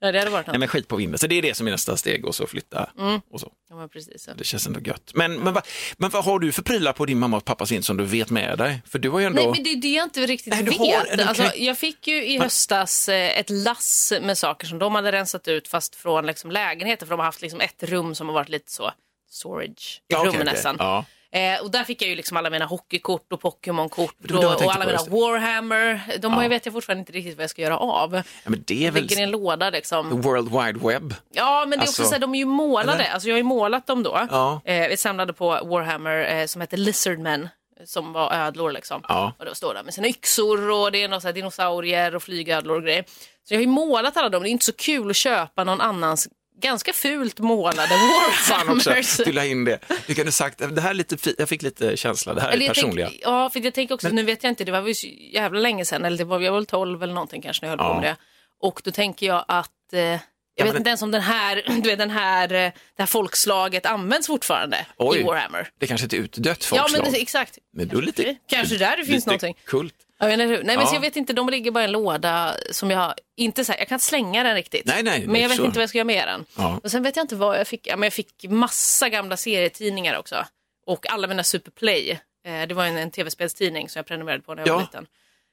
Ja, 0.00 0.12
det 0.12 0.18
hade 0.18 0.30
varit 0.30 0.46
Nej 0.46 0.58
men 0.58 0.68
skit 0.68 0.88
på 0.88 0.96
vinden, 0.96 1.18
så 1.18 1.26
det 1.26 1.34
är 1.34 1.42
det 1.42 1.54
som 1.56 1.66
är 1.66 1.70
nästa 1.70 1.96
steg 1.96 2.24
och 2.24 2.34
så 2.34 2.46
flytta 2.46 2.90
Mm. 2.98 3.20
och 3.30 3.40
så. 3.40 3.52
Ja, 3.70 3.76
men 3.76 3.88
precis. 3.88 4.22
så. 4.24 4.30
Det 4.34 4.44
känns 4.44 4.66
ändå 4.66 4.80
gött. 4.80 5.10
Men, 5.14 5.34
men, 5.40 5.54
vad, 5.54 5.66
men 5.98 6.10
vad 6.10 6.24
har 6.24 6.38
du 6.38 6.52
för 6.52 6.62
prylar 6.62 6.92
på 6.92 7.06
din 7.06 7.18
mamma 7.18 7.36
och 7.36 7.44
pappas 7.44 7.72
vind 7.72 7.84
som 7.84 7.96
du 7.96 8.04
vet 8.04 8.30
med 8.30 8.58
dig? 8.58 8.82
För 8.86 8.98
du 8.98 9.10
har 9.10 9.18
ju 9.20 9.26
ändå... 9.26 9.42
Nej, 9.42 9.50
men 9.50 9.62
det 9.64 9.70
är 9.72 9.76
det 9.76 9.88
jag 9.88 10.04
inte 10.06 10.26
riktigt 10.26 10.52
Nej, 10.52 10.62
vet. 10.64 10.78
har 10.78 11.26
alltså, 11.28 11.56
jag 11.56 11.78
fick 11.78 12.06
ju 12.08 12.24
i 12.26 12.38
höstas 12.38 13.08
eh, 13.08 13.38
ett 13.38 13.50
lass 13.50 14.12
med 14.22 14.38
saker 14.38 14.66
som 14.66 14.78
de 14.78 14.94
hade 14.94 15.12
rensat 15.12 15.48
ut 15.48 15.68
fast 15.68 15.94
från 15.96 16.26
liksom, 16.26 16.50
lägenheter 16.50 17.06
för 17.06 17.10
de 17.10 17.18
har 17.18 17.26
haft 17.26 17.42
liksom, 17.42 17.60
ett 17.60 17.82
rum 17.82 18.14
som 18.14 18.26
har 18.26 18.34
varit 18.34 18.48
lite 18.48 18.72
så 18.72 18.92
storage 19.30 20.02
Ja, 20.06 20.28
okej. 20.28 20.44
nästan. 20.44 20.76
Ja. 20.78 21.04
Eh, 21.32 21.60
och 21.62 21.70
där 21.70 21.84
fick 21.84 22.02
jag 22.02 22.08
ju 22.08 22.16
liksom 22.16 22.36
alla 22.36 22.50
mina 22.50 22.64
hockeykort 22.64 23.32
och 23.32 23.40
Pokémon-kort 23.40 24.30
och, 24.30 24.44
och 24.44 24.74
alla 24.74 24.86
mina. 24.86 24.98
Warhammer. 25.08 26.00
De 26.20 26.32
Ja. 26.32 26.42
jag 26.42 26.48
vet 26.48 26.66
jag 26.66 26.72
fortfarande 26.72 27.00
inte 27.00 27.12
riktigt 27.12 27.36
vad 27.36 27.42
jag 27.42 27.50
ska 27.50 27.62
göra 27.62 27.78
av. 27.78 28.14
Ja, 28.14 28.22
men 28.50 28.64
det 28.66 28.86
är 28.86 28.90
väl 28.90 29.02
Ligger 29.02 29.18
i 29.20 29.22
en 29.22 29.30
låda 29.30 29.70
liksom. 29.70 30.20
World 30.20 30.48
Wide 30.50 30.88
Web? 30.88 31.14
Ja, 31.32 31.60
men 31.68 31.70
det 31.70 31.76
är 31.76 31.80
Alltså- 31.80 32.02
också 32.02 32.08
så 32.08 32.14
här, 32.14 32.20
de 32.20 32.34
är 32.34 32.38
ju 32.38 32.44
målade. 32.44 32.92
Eller? 33.04 33.10
Alltså 33.12 33.28
jag 33.28 33.34
har 33.34 33.38
ju 33.38 33.42
målat 33.44 33.86
dem 33.86 34.02
då. 34.02 34.26
Ja. 34.30 34.60
Eh, 34.64 34.88
vi 34.88 34.96
samlade 34.96 35.32
på 35.32 35.48
Warhammer 35.48 36.38
eh, 36.40 36.46
som 36.46 36.60
heter 36.60 36.76
Lizardmen 36.76 37.48
som 37.84 38.12
var 38.12 38.32
ödlor 38.32 38.72
liksom. 38.72 39.00
Ja. 39.08 39.32
Och 39.38 39.44
då 39.44 39.54
står 39.54 39.74
där 39.74 39.82
med 39.82 39.94
sina 39.94 40.08
yxor 40.08 40.70
och 40.70 40.92
det 40.92 41.02
är 41.02 41.08
några 41.08 41.32
dinosaurier 41.32 42.14
och 42.16 42.22
flygödlor 42.22 42.76
och 42.76 42.82
grejer. 42.82 43.04
Så 43.48 43.54
jag 43.54 43.58
har 43.58 43.62
ju 43.62 43.68
målat 43.68 44.16
alla 44.16 44.28
dem. 44.28 44.42
Det 44.42 44.48
är 44.48 44.50
inte 44.50 44.64
så 44.64 44.72
kul 44.72 45.10
att 45.10 45.16
köpa 45.16 45.64
någon 45.64 45.80
annans 45.80 46.28
ganska 46.60 46.92
fult 46.92 47.38
målade 47.38 47.88
Fan 48.32 48.68
också, 48.68 48.90
Warhammers. 48.90 49.16
du 49.16 49.32
la 49.32 49.44
in 49.44 49.64
det. 49.64 49.78
Du 50.06 50.14
kunde 50.14 50.32
sagt, 50.32 50.58
det 50.74 50.80
här 50.80 50.90
är 50.90 50.94
lite 50.94 51.34
jag 51.38 51.48
fick 51.48 51.62
lite 51.62 51.96
känsla, 51.96 52.34
det 52.34 52.40
här 52.40 52.48
är 52.48 52.52
Eller 52.52 52.66
jag 52.66 52.74
personliga. 52.74 53.08
Tänk, 53.08 53.20
ja, 53.24 53.50
för 53.50 53.60
jag 53.60 53.74
tänker 53.74 53.94
också, 53.94 54.08
nu 54.08 54.22
vet 54.22 54.42
jag 54.42 54.50
inte, 54.50 54.64
det 54.64 54.72
var 54.72 54.92
så 54.92 55.06
jävla 55.06 55.60
länge 55.60 55.84
sedan, 55.84 56.04
eller 56.04 56.18
det 56.18 56.24
var, 56.24 56.40
jag 56.40 56.52
var 56.52 56.58
väl 56.58 56.66
12 56.66 57.02
eller 57.02 57.14
någonting 57.14 57.42
kanske 57.42 57.66
när 57.66 57.72
jag 57.72 57.78
höll 57.78 57.86
Ja. 57.88 57.94
på 57.94 58.00
med 58.00 58.10
det. 58.10 58.16
Och 58.60 58.80
då 58.84 58.90
tänker 58.90 59.26
jag 59.26 59.44
att, 59.48 59.92
eh, 59.92 60.00
jag 60.00 60.18
men 60.58 60.66
vet 60.66 60.76
inte 60.76 60.88
ens 60.90 61.02
om 61.02 61.10
den 61.10 61.22
här, 61.22 61.62
du 61.82 61.88
vet, 61.90 61.98
den 61.98 62.10
här, 62.10 62.44
eh, 62.52 62.58
det 62.58 62.72
här 62.98 63.06
folkslaget 63.06 63.86
används 63.86 64.26
fortfarande 64.26 64.86
Oj. 64.96 65.18
i 65.18 65.22
Warhammer. 65.22 65.68
Det 65.80 65.86
kanske 65.86 66.04
inte 66.04 66.16
är 66.16 66.20
utdött 66.20 66.68
Ja, 66.72 66.78
folkslag. 66.78 67.02
men 67.04 67.12
det, 67.12 67.18
exakt. 67.22 67.58
Men 67.76 67.88
då 67.88 67.98
är 67.98 68.02
lite, 68.02 68.36
Kanske 68.48 68.76
där 68.76 68.96
det 68.96 69.04
finns 69.04 69.08
lite 69.08 69.28
någonting. 69.30 69.56
kult. 69.66 69.94
Jag 70.18 70.28
hur. 70.28 70.36
Nej, 70.38 70.62
men 70.64 70.80
Ja. 70.80 70.86
så 70.86 70.94
jag 70.94 71.00
vet 71.00 71.16
inte, 71.16 71.32
de 71.32 71.48
ligger 71.48 71.70
bara 71.70 71.80
i 71.82 71.84
en 71.84 71.92
låda 71.92 72.54
som 72.70 72.90
jag 72.90 73.14
inte 73.36 73.64
så 73.64 73.72
här, 73.72 73.78
jag 73.78 73.88
kan 73.88 73.96
inte 73.96 74.06
slänga 74.06 74.42
den 74.42 74.54
riktigt. 74.54 74.86
Nej, 74.86 75.02
nej, 75.02 75.26
men 75.26 75.34
jag 75.40 75.48
vet 75.48 75.50
förstår. 75.50 75.66
inte 75.66 75.78
vad 75.78 75.82
jag 75.82 75.88
ska 75.88 75.98
göra 75.98 76.04
med 76.04 76.28
den. 76.28 76.44
Ja. 76.56 76.80
Och 76.84 76.90
sen 76.90 77.02
vet 77.02 77.16
jag 77.16 77.24
inte 77.24 77.36
vad 77.36 77.58
jag 77.60 77.66
fick, 77.66 77.86
ja, 77.86 77.96
men 77.96 78.06
jag 78.06 78.12
fick 78.12 78.44
massa 78.48 79.08
gamla 79.08 79.36
serietidningar 79.36 80.18
också. 80.18 80.44
Och 80.86 81.10
alla 81.12 81.26
mina 81.26 81.44
Superplay. 81.44 82.10
Eh, 82.46 82.66
det 82.68 82.74
var 82.74 82.84
en, 82.86 82.96
en 82.96 83.10
tv-spelstidning 83.10 83.88
som 83.88 83.98
jag 83.98 84.06
prenumererade 84.06 84.42
på 84.42 84.54
när 84.54 84.62
jag 84.62 84.68
Ja. 84.68 84.74
var 84.74 84.80
liten. 84.80 85.06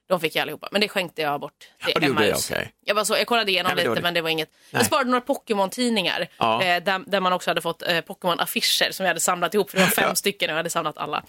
De 0.10 0.20
fick 0.20 0.36
jag 0.36 0.42
allihopa, 0.42 0.68
men 0.72 0.82
det 0.82 0.88
skänkte 0.90 1.22
jag 1.22 1.40
bort 1.42 1.60
till 1.60 1.94
Ja, 2.02 2.08
Emmaus. 2.08 2.50
jag, 2.52 2.58
okej. 2.60 2.74
jag, 2.86 2.96
var 2.96 3.04
så, 3.04 3.14
jag 3.18 3.28
kollade 3.28 3.52
igenom 3.52 3.72
Nej, 3.76 3.88
lite 3.90 4.02
men 4.02 4.14
det 4.14 4.22
var 4.22 4.30
inget. 4.30 4.50
Nej. 4.52 4.80
Jag 4.80 4.86
sparade 4.86 5.10
några 5.10 5.22
Pokémon-tidningar 5.22 6.22
eh, 6.40 6.58
där, 6.84 7.10
där 7.10 7.20
man 7.20 7.34
också 7.34 7.50
hade 7.50 7.62
fått 7.62 7.82
eh, 7.82 7.98
Pokémon-affischer 8.02 8.92
som 8.92 9.04
jag 9.06 9.10
hade 9.10 9.20
samlat 9.20 9.54
ihop, 9.54 9.70
för 9.72 9.78
det 9.78 9.84
var 9.84 9.92
fem 9.92 10.16
stycken 10.24 10.50
och 10.50 10.52
jag 10.52 10.58
hade 10.58 10.70
samlat 10.70 10.98
alla. 10.98 11.24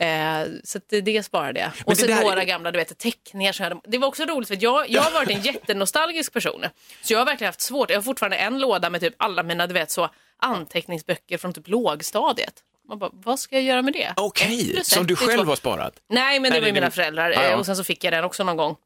Eh, 0.00 0.42
så 0.64 0.80
det, 0.90 1.00
det 1.00 1.22
sparade 1.22 1.60
jag. 1.60 1.70
Och 1.84 1.96
sen 1.96 2.08
där 2.08 2.18
är- 2.20 2.22
några 2.22 2.44
gamla 2.44 2.70
du 2.72 2.78
vet, 2.78 2.98
teckningar 2.98 3.52
som 3.52 3.64
jag 3.64 3.70
hade. 3.70 3.80
Det 3.90 3.98
var 3.98 4.08
också 4.08 4.24
roligt 4.24 4.48
för 4.48 4.58
jag, 4.60 4.90
jag 4.90 5.02
har 5.02 5.10
varit 5.10 5.30
en 5.30 5.42
jättenostalgisk 5.42 6.32
person. 6.32 6.64
Så 7.02 7.12
jag 7.12 7.18
har 7.18 7.26
verkligen 7.26 7.48
haft 7.48 7.60
svårt. 7.60 7.90
Jag 7.90 7.96
har 7.96 8.02
fortfarande 8.02 8.36
en 8.36 8.58
låda 8.58 8.90
med 8.90 9.00
typ 9.00 9.14
alla 9.16 9.42
mina 9.42 9.66
du 9.66 9.74
vet, 9.74 9.90
så, 9.90 10.08
anteckningsböcker 10.42 11.38
från 11.38 11.52
typ 11.52 11.68
lågstadiet. 11.68 12.54
Man 12.88 12.98
bara, 12.98 13.10
vad 13.12 13.40
ska 13.40 13.56
jag 13.56 13.64
göra 13.64 13.82
med 13.82 13.92
det? 13.92 14.12
Okej, 14.16 14.70
plus 14.72 14.86
som 14.88 15.06
du 15.06 15.16
själv 15.16 15.48
har 15.48 15.56
sparat. 15.56 15.94
Nej, 16.08 16.40
men 16.40 16.42
det 16.42 16.54
Nej, 16.54 16.60
var 16.60 16.66
ju 16.66 16.72
mina 16.72 16.90
föräldrar. 16.90 17.30
Ja, 17.30 17.42
ja. 17.42 17.48
eh, 17.50 17.58
Och 17.58 17.66
sen 17.66 17.76
så 17.76 17.84
fick 17.84 18.04
jag 18.04 18.12
den 18.12 18.24
också 18.24 18.44
någon 18.44 18.56
gång. 18.56 18.76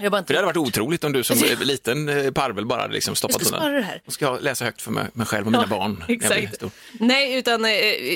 Jag 0.00 0.12
bara 0.12 0.18
inte 0.18 0.26
För 0.26 0.34
det 0.34 0.38
hade 0.46 0.46
varit 0.60 0.68
otroligt 0.68 1.04
om 1.04 1.12
du 1.12 1.24
som 1.24 1.36
liten 1.60 2.08
eh, 2.08 2.30
parvel 2.32 2.66
bara 2.66 2.80
hade 2.80 2.94
liksom 2.94 3.14
stoppat 3.16 3.34
Jag 3.40 3.46
ska 3.46 3.56
undan. 3.56 3.68
spara 3.70 3.76
det 3.80 3.84
här. 3.86 4.02
Och 4.06 4.12
ska 4.12 4.38
läsa 4.38 4.64
högt 4.64 4.82
för 4.82 4.90
mig, 4.90 5.06
mig 5.12 5.26
själv 5.26 5.46
och 5.46 5.52
mina 5.52 5.66
barn. 5.66 6.04
jag 6.08 6.18
blir 6.18 6.32
Exakt. 6.32 6.62
Nej, 6.92 7.34
utan 7.34 7.64
eh, 7.64 7.70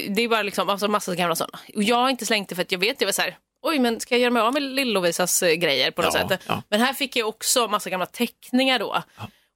det 0.09 0.23
är 0.23 0.29
bara 0.29 0.43
liksom 0.43 0.69
alltså, 0.69 0.89
massa 0.89 1.15
gamla 1.15 1.37
sådana. 1.37 1.59
Och 1.77 1.83
jag 1.83 1.97
har 1.97 2.11
inte 2.11 2.27
slängt 2.27 2.49
det 2.49 2.55
för 2.55 2.63
att 2.63 2.73
jag 2.73 2.79
vet, 2.79 2.99
det 2.99 3.05
var 3.05 3.13
så 3.13 3.23
här, 3.23 3.37
oj 3.63 3.79
men 3.79 4.01
ska 4.01 4.15
jag 4.15 4.21
göra 4.21 4.31
mig 4.31 4.43
av 4.43 4.53
med 4.53 4.63
Lill-Lovisas 4.63 5.43
eh, 5.47 5.53
grejer 5.55 5.91
på 5.91 6.03
något 6.03 6.15
Ja, 6.15 6.29
sätt? 6.29 6.41
ja. 6.47 6.63
Men 6.71 6.81
här 6.81 6.93
fick 6.93 7.17
jag 7.17 7.29
också 7.29 7.69
massa 7.69 7.91
gamla 7.91 8.07
teckningar 8.07 8.79
då. 8.79 9.03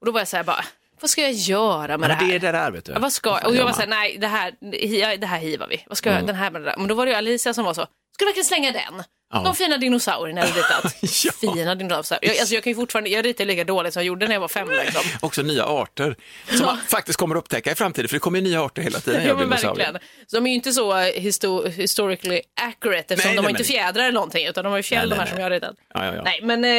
Och 0.00 0.06
då 0.06 0.12
var 0.12 0.20
jag 0.20 0.28
så 0.28 0.36
här 0.36 0.44
bara, 0.44 0.64
vad 1.00 1.10
ska 1.10 1.20
jag 1.22 1.32
göra 1.32 1.98
med 1.98 2.10
Ja, 2.10 2.14
det 2.14 2.14
här? 2.14 2.26
det 2.28 2.34
är 2.34 2.38
det 2.38 2.52
där 2.52 2.70
vet 2.70 2.84
du. 2.84 2.92
Ja, 2.92 2.98
vad 2.98 3.12
ska, 3.12 3.30
och 3.30 3.54
jag 3.54 3.58
var 3.58 3.64
man? 3.64 3.74
såhär, 3.74 3.88
nej 3.88 4.16
det 4.18 4.26
här, 4.26 5.16
det 5.16 5.26
här 5.26 5.38
hivar 5.38 5.66
vi. 5.66 5.84
Vad 5.86 5.98
ska 5.98 6.12
jag, 6.12 6.26
den 6.26 6.36
här 6.36 6.50
med 6.50 6.60
det 6.60 6.64
där? 6.64 6.76
Men 6.76 6.88
då 6.88 6.94
var 6.94 7.06
det 7.06 7.12
ju 7.12 7.18
Alicia 7.18 7.54
som 7.54 7.64
var 7.64 7.74
så, 7.74 7.80
ska 7.82 7.88
du 8.18 8.24
verkligen 8.24 8.44
slänga 8.44 8.72
den? 8.72 9.02
De 9.44 9.54
fina 9.54 9.78
dinosaurierna 9.78 10.40
jag 10.40 10.56
ritat. 10.56 10.96
Ja. 11.24 11.32
Fina 11.54 11.74
dinosaurier. 11.74 12.32
Jag, 12.32 12.38
alltså 12.40 12.54
jag 12.54 12.64
kan 12.64 12.70
ju 12.70 12.74
fortfarande, 12.74 13.10
jag 13.10 13.24
ritar 13.24 13.44
lika 13.44 13.64
dåligt 13.64 13.92
som 13.92 14.00
jag 14.00 14.06
gjorde 14.06 14.26
när 14.26 14.34
jag 14.34 14.40
var 14.40 14.48
fem. 14.48 14.68
Liksom. 14.70 15.02
Också 15.20 15.42
nya 15.42 15.64
arter 15.64 16.16
som 16.50 16.66
man 16.66 16.78
faktiskt 16.88 17.18
kommer 17.18 17.34
att 17.34 17.38
upptäcka 17.38 17.72
i 17.72 17.74
framtiden, 17.74 18.08
för 18.08 18.16
det 18.16 18.20
kommer 18.20 18.38
ju 18.38 18.44
nya 18.44 18.62
arter 18.62 18.82
hela 18.82 19.00
tiden. 19.00 19.22
Ja, 19.26 19.34
men 19.36 19.48
verkligen. 19.48 19.98
Så 20.26 20.36
de 20.36 20.46
är 20.46 20.50
ju 20.50 20.54
inte 20.56 20.72
så 20.72 20.98
eh, 20.98 21.04
histo 21.20 21.68
historically 21.68 22.40
accurate 22.60 23.14
eftersom 23.14 23.28
Nej, 23.28 23.36
de 23.36 23.38
har 23.38 23.42
nej, 23.42 23.50
inte 23.60 23.64
fjädrar 23.64 24.02
eller 24.02 24.12
någonting 24.12 24.46
utan 24.46 24.64
de 24.64 24.70
har 24.70 24.76
ju 24.76 24.82
fjäll 24.82 25.08
de 25.08 25.14
här 25.14 25.22
nej, 25.22 25.30
som 25.30 25.38
jag 25.38 25.44
har 25.44 25.50
ritat. 25.50 25.74
Ja, 25.94 26.14
ja. 26.14 26.22
Nej, 26.22 26.40
men 26.42 26.64
eh, 26.64 26.70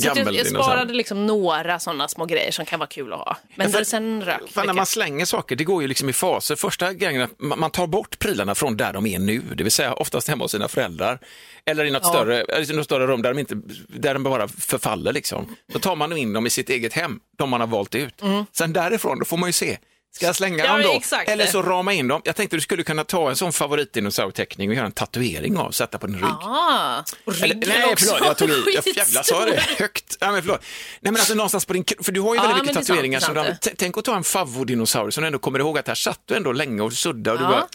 så 0.00 0.06
jag, 0.06 0.34
jag 0.34 0.46
sparade 0.46 0.94
liksom 0.94 1.26
några 1.26 1.78
sådana 1.80 2.08
små 2.08 2.26
grejer 2.26 2.50
som 2.50 2.64
kan 2.66 2.78
vara 2.78 2.88
kul 2.88 3.12
att 3.12 3.18
ha. 3.18 3.36
Men 3.54 3.70
för- 3.72 3.84
sen 3.84 4.22
rök 4.24 4.40
Fan, 4.52 4.66
när 4.66 4.74
man 4.74 4.86
slänger 4.86 5.24
saker, 5.24 5.56
det 5.56 5.64
går 5.64 5.82
ju 5.82 5.88
liksom 5.88 6.08
i 6.08 6.12
faser. 6.12 6.56
Första 6.56 6.92
grejen 6.92 7.28
man 7.38 7.70
tar 7.70 7.86
bort 7.86 8.18
prylarna 8.18 8.54
från 8.54 8.76
där 8.76 8.92
de 8.92 9.06
är 9.06 9.18
nu, 9.18 9.42
det 9.54 9.62
vill 9.62 9.72
säga 9.72 9.92
oftast 9.94 10.28
hemma 10.28 10.44
hos 10.44 10.50
sina 10.52 10.68
föräldrar. 10.68 11.18
Eller 11.66 11.84
i 11.84 11.90
något, 11.90 12.03
Ja. 12.04 12.10
större, 12.10 12.62
i 12.72 12.72
något 12.76 12.84
större 12.84 13.06
rum 13.06 13.22
där 13.22 13.34
de, 13.34 13.40
inte, 13.40 13.54
där 13.88 14.14
de 14.14 14.22
bara 14.22 14.48
förfaller. 14.48 15.12
Liksom. 15.12 15.56
Då 15.72 15.78
tar 15.78 15.96
man 15.96 16.16
in 16.16 16.32
dem 16.32 16.46
i 16.46 16.50
sitt 16.50 16.70
eget 16.70 16.92
hem, 16.92 17.20
de 17.38 17.50
man 17.50 17.60
har 17.60 17.66
valt 17.68 17.94
ut. 17.94 18.22
Sen 18.52 18.72
därifrån, 18.72 19.18
då 19.18 19.24
får 19.24 19.36
man 19.36 19.48
ju 19.48 19.52
se. 19.52 19.78
Ska 20.16 20.26
jag 20.26 20.36
slänga 20.36 20.64
Mm. 20.64 20.66
Ja, 20.66 20.72
dem 20.82 20.92
då? 20.92 20.98
exakt. 20.98 21.28
Eller 21.30 21.46
så 21.46 21.62
rama 21.62 21.92
in 21.92 22.08
dem. 22.08 22.20
Jag 22.24 22.36
tänkte 22.36 22.56
du 22.56 22.60
skulle 22.60 22.82
kunna 22.82 23.04
ta 23.04 23.30
en 23.30 23.36
sån 23.36 23.52
favoritdinosaurteckning 23.52 24.68
och 24.70 24.74
göra 24.76 24.86
en 24.86 24.92
tatuering 24.92 25.56
av, 25.58 25.70
sätta 25.70 25.98
på 25.98 26.06
din 26.06 26.16
rygg. 26.16 26.24
Ah, 26.24 27.02
och 27.24 27.42
Eller, 27.42 27.54
nej, 27.54 27.94
förlåt, 27.98 28.20
jag 28.20 28.36
tog 28.36 28.50
i. 28.50 28.62
Jag 28.74 28.86
jävlar 28.96 29.22
sa 29.22 29.44
det 29.44 29.60
högt. 29.78 30.16
Ja, 30.20 30.32
men 30.32 30.42
förlåt. 30.42 30.60
Nej, 31.00 31.12
men 31.12 31.16
alltså 31.16 31.34
någonstans 31.34 31.64
på 31.64 31.72
din 31.72 31.84
för 32.02 32.12
du 32.12 32.20
har 32.20 32.34
ju 32.34 32.40
väldigt 32.40 32.56
mycket 32.62 32.74
sant, 32.74 32.86
tatueringar. 32.86 33.16
är 33.20 33.24
som 33.24 33.34
sant 33.34 33.62
du, 33.62 33.70
tänk 33.76 33.98
att 33.98 34.04
ta 34.04 34.16
en 34.16 34.24
favodinosaurie 34.24 35.12
som 35.12 35.20
du 35.22 35.26
ändå 35.26 35.38
kommer 35.38 35.58
ihåg 35.58 35.78
att 35.78 35.88
här 35.88 35.94
satt 35.94 36.20
du 36.24 36.34
ändå 36.34 36.52
länge 36.52 36.82
och 36.82 36.92
sudda 36.92 37.32
och 37.32 37.38
du 37.38 37.44
Ja, 37.44 37.50
bara, 37.50 37.66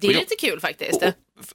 det 0.00 0.06
är 0.06 0.10
och 0.10 0.16
lite 0.20 0.34
kul 0.36 0.60
faktiskt. 0.60 1.02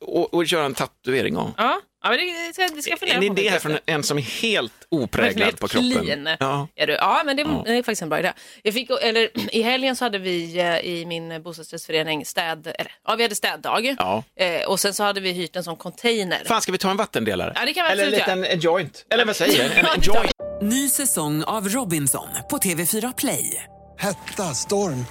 och, 0.02 0.18
och, 0.22 0.34
och 0.34 0.44
göra 0.46 0.66
en 0.66 0.74
tatuering 0.74 1.38
av. 1.38 1.52
Ja, 1.58 1.82
ja 2.04 2.10
men 2.10 2.18
det 2.20 2.54
ska, 2.54 2.76
det 2.76 2.82
ska 2.82 2.98
fundera 2.98 3.18
En 3.18 3.36
på. 3.36 3.42
idé 3.42 3.60
från 3.60 3.78
en 3.86 4.04
som 4.04 4.18
är 4.18 4.22
helt 4.22 4.74
opräglad 4.90 5.40
Väldigt 5.40 5.60
på 5.60 5.68
kroppen. 5.68 5.92
Clean. 6.04 6.30
Ja. 6.40 6.68
Är 6.76 6.88
du? 6.88 6.94
ja, 6.94 7.22
men 7.26 7.38
det, 7.38 7.44
det 7.66 7.72
är 7.72 7.84
faktiskt 7.84 8.02
en 8.02 8.10
bra 8.10 8.20
idé. 8.20 8.34
Jag 8.64 8.74
fick, 8.74 8.90
eller, 9.02 9.30
I 9.56 9.62
helgen 9.62 9.96
så 9.96 10.06
hade 10.06 10.18
vi 10.20 10.60
eh, 10.60 10.78
i 10.80 11.06
min 11.06 11.42
bostadsrättsförening 11.44 12.26
städ, 12.26 12.68
eller, 12.80 12.92
ja, 13.08 13.16
vi 13.16 13.24
hade 13.24 13.36
städdag. 13.36 13.96
Ja. 14.00 14.24
Eh, 14.36 14.68
och 14.68 14.80
sen 14.80 14.94
så 14.94 15.04
hade 15.04 15.22
vi 15.22 15.32
hyrt 15.32 15.56
en 15.56 15.64
sån 15.64 15.76
container. 15.76 16.42
Fan, 16.46 16.62
ska 16.62 16.72
vi 16.72 16.78
ta 16.78 16.92
en 16.92 16.98
vattendelare? 16.98 17.54
Ja, 17.56 17.66
det 17.66 17.74
kan 17.74 17.86
vi 17.86 17.92
Eller 17.92 18.04
en 18.06 18.12
liten 18.12 18.44
en 18.46 18.60
joint. 18.60 19.06
Eller 19.10 19.26
vad 19.26 19.36
säger 19.36 19.64
jag? 19.64 19.78
En, 19.78 19.86
Ja, 19.86 19.94
en 19.96 20.02
joint. 20.02 20.32
Ny 20.62 20.90
säsong 20.90 21.44
av 21.44 21.70
Robinson 21.70 22.28
på 22.50 22.58
TV4 22.58 23.14
Play. 23.18 23.64
Hetta, 23.98 24.44
storm, 24.54 25.06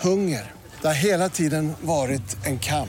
hunger. 0.00 0.52
Det 0.80 0.86
har 0.86 0.94
hela 0.94 1.28
tiden 1.28 1.72
varit 1.80 2.46
en 2.46 2.58
kamp. 2.58 2.88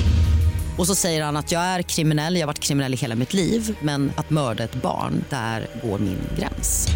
Och 0.77 0.87
så 0.87 0.95
säger 0.95 1.23
han 1.23 1.37
att 1.37 1.51
jag 1.51 1.61
är 1.61 1.81
kriminell, 1.81 2.35
jag 2.35 2.41
har 2.41 2.47
varit 2.47 2.59
kriminell 2.59 2.93
i 2.93 2.97
hela 2.97 3.15
mitt 3.15 3.33
liv 3.33 3.77
men 3.81 4.11
att 4.15 4.29
mörda 4.29 4.63
ett 4.63 4.75
barn, 4.75 5.23
där 5.29 5.67
går 5.83 5.99
min 5.99 6.17
gräns. 6.39 6.87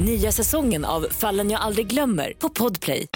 Nya 0.00 0.32
säsongen 0.32 0.84
av 0.84 1.06
Fallen 1.10 1.50
jag 1.50 1.60
aldrig 1.60 1.86
glömmer 1.86 2.32
på 2.38 2.48
Podplay. 2.48 3.06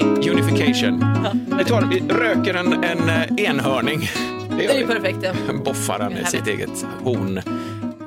En 0.00 0.30
unification. 0.30 1.04
Vi, 1.58 1.64
tar, 1.64 1.82
vi 1.82 2.00
röker 2.14 2.54
en, 2.54 2.84
en 2.84 3.08
eh, 3.08 3.44
enhörning. 3.50 4.10
Det 4.50 4.56
Det 4.56 4.66
är 4.66 4.78
ju 4.78 4.86
perfekt. 4.86 5.18
Ja. 5.22 5.52
Boffar 5.64 5.98
han 6.00 6.12
i 6.12 6.24
sitt 6.24 6.46
eget 6.46 6.84
horn. 7.02 7.40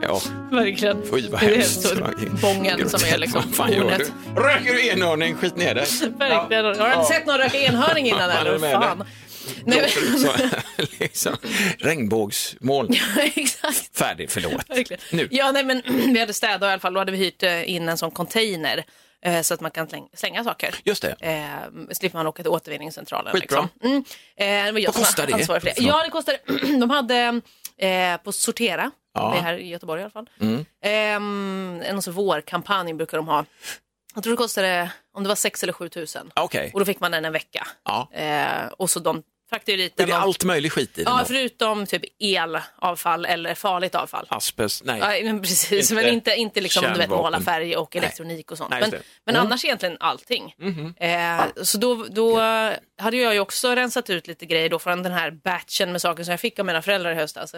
Ja, 0.01 0.21
Verkligen. 0.51 0.97
Oj, 1.11 1.27
vad 1.31 1.41
det 1.41 1.45
är 1.45 1.55
hemskt. 1.55 1.81
så 1.81 1.95
bången 2.41 2.89
som 2.89 2.99
är 3.13 3.17
liksom 3.17 3.41
Vad 3.45 3.55
fan 3.55 3.71
gör 3.71 3.81
hornet. 3.81 4.11
du? 4.35 4.41
Röker 4.41 4.73
du 4.73 4.87
enhörning, 4.87 5.35
skit 5.35 5.57
ner 5.57 5.75
dig. 5.75 5.85
Verkligen. 6.19 6.65
Har 6.65 6.89
du 6.89 6.93
inte 6.93 7.13
sett 7.13 7.25
någon 7.25 7.37
röka 7.37 7.57
enhörning 7.57 8.05
innan 8.05 8.29
eller? 8.29 8.71
Fan. 8.71 9.03
Nej, 9.65 9.81
men, 9.81 10.19
Så, 10.19 10.31
liksom, 10.99 11.35
regnbågsmål. 11.79 12.89
exakt. 13.35 13.97
Färdig, 13.97 14.31
förlåt. 14.31 14.69
Verkligen. 14.69 15.01
Nu. 15.11 15.27
Ja, 15.31 15.51
nej, 15.51 15.63
men 15.63 15.81
vi 16.13 16.19
hade 16.19 16.33
städat 16.33 16.61
i 16.61 16.65
alla 16.65 16.79
fall. 16.79 16.93
Då 16.93 16.99
hade 16.99 17.11
vi 17.11 17.17
hyrt 17.17 17.43
eh, 17.43 17.69
in 17.71 17.89
en 17.89 17.97
sån 17.97 18.11
container 18.11 18.83
eh, 19.25 19.41
så 19.41 19.53
att 19.53 19.61
man 19.61 19.71
kan 19.71 19.89
släng, 19.89 20.07
slänga 20.13 20.43
saker. 20.43 20.75
Just 20.83 21.01
det. 21.01 21.15
Eh, 21.19 21.93
slipper 21.93 22.17
man 22.17 22.27
åka 22.27 22.43
till 22.43 22.51
återvinningscentralen. 22.51 23.33
Skitbra. 23.33 23.69
Liksom. 23.81 24.03
Mm. 24.37 24.75
Eh, 24.77 24.83
Vad 24.85 24.95
kostar 24.95 25.27
det? 25.27 25.59
det. 25.59 25.73
Ja, 25.81 26.03
det 26.03 26.09
kostade... 26.09 26.39
De 26.79 26.89
hade 26.89 27.41
eh, 27.77 28.17
på 28.23 28.31
Sortera, 28.31 28.91
Ja. 29.13 29.21
Mm. 29.21 29.31
det 29.33 29.39
är 29.39 29.43
här 29.43 29.57
i 29.57 29.67
Göteborg 29.69 30.01
i 30.01 30.03
alla 30.03 30.11
fall. 30.11 30.29
Eh, 30.83 31.89
en 31.89 32.01
sån 32.01 32.13
vårkampanj 32.13 32.93
brukar 32.93 33.17
de 33.17 33.27
ha. 33.27 33.45
Jag 34.15 34.23
tror 34.23 34.33
det 34.33 34.37
kostade, 34.37 34.91
om 35.13 35.23
det 35.23 35.27
var 35.29 35.35
6 35.35 35.63
eller 35.63 35.73
7 35.73 35.89
tusen. 35.89 36.31
Okej. 36.35 36.71
Och 36.73 36.79
då 36.79 36.85
fick 36.85 36.99
man 36.99 37.11
den 37.11 37.25
en 37.25 37.33
vecka. 37.33 37.67
Ja. 37.85 38.09
Eh, 38.13 38.67
och 38.77 38.89
så 38.89 38.99
de 38.99 39.23
fraktade 39.49 39.71
ju 39.71 39.77
dit 39.77 39.97
Det 39.97 40.03
den. 40.05 40.11
är 40.13 40.17
och- 40.17 40.23
allt 40.23 40.43
möjligt 40.43 40.73
skit 40.73 40.97
i 40.97 41.03
den. 41.03 41.13
Ja, 41.13 41.19
då. 41.19 41.25
förutom 41.25 41.85
typ 41.85 42.01
elavfall 42.19 43.25
eller 43.25 43.55
farligt 43.55 43.95
avfall. 43.95 44.25
Asbest, 44.29 44.83
nej. 44.85 44.99
Ja, 44.99 45.23
men 45.23 45.41
precis, 45.41 45.71
Inte 45.91 45.93
men 45.93 46.13
inte, 46.13 46.35
inte 46.35 46.61
liksom, 46.61 46.83
du 46.83 46.89
vet, 46.89 46.97
kärnvapen. 46.99 47.23
måla 47.23 47.41
färg 47.41 47.75
och 47.77 47.95
elektronik 47.95 48.51
och 48.51 48.57
sånt. 48.57 48.69
Nej, 48.69 48.81
men 48.81 48.89
det. 48.89 48.95
Mm. 48.97 49.05
men 49.25 49.35
annars 49.35 49.65
egentligen 49.65 49.97
allting. 49.99 50.55
Eh, 50.97 51.41
så 51.63 51.77
då, 51.77 52.05
då 52.09 52.39
hade 52.97 53.17
jag 53.17 53.33
ju 53.33 53.39
också 53.39 53.75
rensat 53.75 54.09
ut 54.09 54.27
lite 54.27 54.45
grejer 54.45 54.69
då 54.69 54.79
från 54.79 55.03
den 55.03 55.11
här 55.13 55.31
batchen 55.31 55.91
med 55.91 56.01
saker 56.01 56.23
som 56.23 56.31
jag 56.31 56.39
fick 56.39 56.59
av 56.59 56.65
mina 56.65 56.81
föräldrar 56.81 57.11
i 57.11 57.15
höstas. 57.15 57.55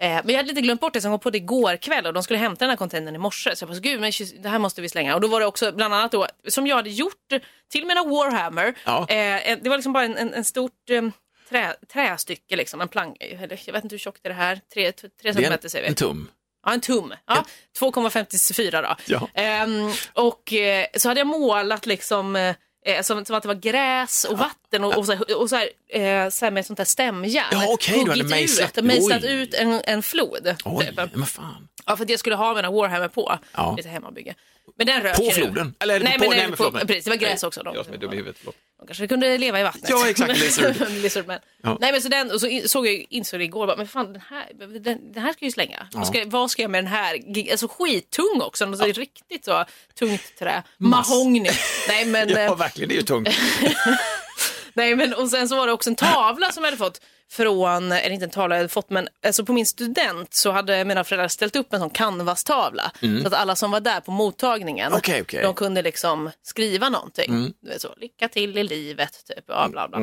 Eh, 0.00 0.08
men 0.24 0.28
jag 0.28 0.36
hade 0.36 0.48
lite 0.48 0.60
glömt 0.60 0.80
bort 0.80 0.92
det, 0.92 1.00
så 1.00 1.06
jag 1.06 1.12
kom 1.12 1.20
på 1.20 1.30
det 1.30 1.38
igår 1.38 1.76
kväll 1.76 2.06
och 2.06 2.12
de 2.12 2.22
skulle 2.22 2.38
hämta 2.38 2.64
den 2.64 2.70
här 2.70 2.76
containern 2.76 3.14
i 3.14 3.18
morse. 3.18 3.56
Så 3.56 3.62
jag 3.62 3.68
bara, 3.68 3.78
gud, 3.78 4.00
men 4.00 4.12
det 4.42 4.48
här 4.48 4.58
måste 4.58 4.82
vi 4.82 4.88
slänga. 4.88 5.14
Och 5.14 5.20
då 5.20 5.28
var 5.28 5.40
det 5.40 5.46
också 5.46 5.72
bland 5.72 5.94
annat 5.94 6.12
då, 6.12 6.26
som 6.48 6.66
jag 6.66 6.76
hade 6.76 6.90
gjort 6.90 7.32
till 7.72 7.86
mina 7.86 8.04
Warhammer. 8.04 8.74
Ja. 8.84 9.08
Eh, 9.08 9.58
det 9.62 9.68
var 9.68 9.76
liksom 9.76 9.92
bara 9.92 10.04
en, 10.04 10.16
en, 10.16 10.34
en 10.34 10.44
stort 10.44 10.90
eh, 10.90 11.02
trä, 11.48 11.74
trästycke, 11.92 12.56
liksom, 12.56 12.80
en 12.80 12.88
plank, 12.88 13.16
eller 13.20 13.60
jag 13.66 13.72
vet 13.72 13.84
inte 13.84 13.94
hur 13.94 13.98
tjockt 13.98 14.24
är 14.24 14.28
det 14.28 14.34
här, 14.34 14.60
tre, 14.74 14.92
centimeter 15.22 15.68
säger 15.68 15.82
vi. 15.82 15.88
en 15.88 15.94
tum. 15.94 16.30
Ja, 16.66 16.72
en 16.72 16.80
tum. 16.80 17.14
Ja, 17.26 17.44
2,54 17.78 18.82
då. 18.82 18.96
Ja. 19.06 19.28
Ehm, 19.34 19.92
och 20.12 20.52
eh, 20.52 20.86
så 20.96 21.08
hade 21.08 21.20
jag 21.20 21.26
målat 21.26 21.86
liksom 21.86 22.54
eh, 22.84 23.02
som, 23.02 23.24
som 23.24 23.36
att 23.36 23.42
det 23.42 23.48
var 23.48 23.54
gräs 23.54 24.24
och 24.24 24.38
vatten 24.38 24.84
och, 24.84 24.96
och, 24.98 25.06
så, 25.06 25.12
här- 25.12 25.36
och 25.40 25.48
så, 25.50 25.56
här, 25.56 25.68
eh, 25.88 26.30
så 26.30 26.44
här 26.46 26.50
med 26.50 26.66
sånt 26.66 26.78
här 26.78 26.86
stämjärn. 26.86 27.44
Ja, 27.52 27.66
okej, 27.68 28.04
du 28.04 28.10
hade 28.10 28.24
mejslat- 28.24 28.78
ut, 28.78 28.84
mejslat 28.84 29.24
ut 29.24 29.54
en, 29.54 29.80
en 29.84 30.02
flod. 30.02 30.56
Oj, 30.64 30.86
typ. 30.86 31.14
men 31.14 31.26
fan. 31.26 31.68
Ja, 31.86 31.96
för 31.96 32.04
att 32.04 32.10
jag 32.10 32.18
skulle 32.18 32.36
ha 32.36 32.54
mina 32.54 32.70
Warhammer 32.70 33.08
på. 33.08 33.38
Ja. 33.52 33.74
Lite 33.76 33.88
hemmabygge. 33.88 34.34
Men 34.76 34.86
den 34.86 35.02
rök 35.02 35.16
På 35.16 35.22
ju 35.22 35.28
nu. 35.28 35.34
floden? 35.34 35.74
Eller 35.80 36.00
nej, 36.00 36.12
på- 36.18 36.20
men, 36.20 36.30
nej, 36.30 36.38
men 36.40 36.50
på, 36.50 36.56
förlåt, 36.56 36.72
men- 36.74 36.86
precis, 36.86 37.04
det 37.04 37.10
var 37.10 37.16
gräs 37.16 37.42
också. 37.42 37.62
De, 37.62 37.74
Jag 37.74 37.84
som 37.84 37.94
är 37.94 37.98
dum 37.98 38.12
i 38.12 38.16
huvudet, 38.16 38.36
förlåt. 38.38 38.54
de 38.80 38.86
kanske 38.86 39.06
kunde 39.08 39.38
leva 39.38 39.60
i 39.60 39.62
vattnet. 39.62 39.90
Ja, 39.90 40.08
exakt, 40.08 40.40
lizard. 40.40 40.74
Lizardman. 40.90 41.38
Ja. 41.62 41.76
Nej, 41.80 41.92
men 41.92 42.02
så 42.02 42.08
den, 42.08 42.30
och 42.30 42.40
så 42.40 42.46
in- 42.46 42.68
såg 42.68 42.86
jag, 42.86 43.06
insåg 43.10 43.40
jag 43.40 43.44
igår, 43.44 43.66
bara, 43.66 43.76
men 43.76 43.88
fan 43.88 44.12
den 44.12 44.22
här, 44.30 44.46
den, 44.80 45.12
den 45.12 45.22
här 45.22 45.32
ska 45.32 45.44
jag 45.44 45.48
ju 45.48 45.52
slänga. 45.52 45.86
Vad, 45.92 46.06
ska, 46.06 46.22
vad 46.26 46.50
ska 46.50 46.62
jag 46.62 46.70
med 46.70 46.84
den 46.84 46.92
här? 46.92 47.14
Gig- 47.16 47.50
Alltså 47.50 47.68
skittung 47.68 48.40
också, 48.42 48.64
alltså, 48.66 48.84
riktigt 48.84 49.44
så 49.44 49.64
tungt 49.98 50.36
trä. 50.38 50.62
Mahogny. 50.78 51.50
Nej 51.88 52.04
men, 52.04 52.28
Ja, 52.34 52.38
eh, 52.38 52.56
verkligen, 52.56 52.88
det 52.88 52.94
är 52.94 52.96
ju 52.96 53.02
tungt. 53.02 53.28
nej, 54.74 54.94
men 54.96 55.14
och 55.14 55.28
sen 55.30 55.48
så 55.48 55.56
var 55.56 55.66
det 55.66 55.72
också 55.72 55.90
en 55.90 55.96
tavla 55.96 56.52
som 56.52 56.64
jag 56.64 56.70
hade 56.70 56.76
fått 56.84 57.00
från, 57.34 57.92
eller 57.92 58.10
inte 58.10 58.24
en 58.24 58.30
tavla 58.30 58.54
jag 58.54 58.58
hade 58.60 58.68
fått, 58.68 58.90
men 58.90 59.08
alltså 59.26 59.44
på 59.44 59.52
min 59.52 59.66
student 59.66 60.34
så 60.34 60.50
hade 60.50 60.84
mina 60.84 61.04
föräldrar 61.04 61.28
ställt 61.28 61.56
upp 61.56 61.72
en 61.72 61.80
sån 61.80 61.90
canvas-tavla. 61.90 62.92
Så 63.00 63.26
att 63.26 63.32
alla 63.34 63.56
som 63.56 63.70
var 63.70 63.80
där 63.80 64.00
på 64.00 64.10
mottagningen, 64.10 64.86
Mm. 64.86 64.98
Okej, 64.98 65.22
okej. 65.22 65.42
de 65.42 65.54
kunde 65.54 65.82
liksom 65.82 66.30
skriva 66.42 66.88
någonting. 66.88 67.30
Mm. 67.30 67.52
Så, 67.78 67.94
lycka 67.96 68.28
till 68.28 68.58
i 68.58 68.62
livet, 68.62 69.24
typ, 69.26 69.46
bla 69.46 69.68
bla 69.68 69.88
bla. 69.88 70.00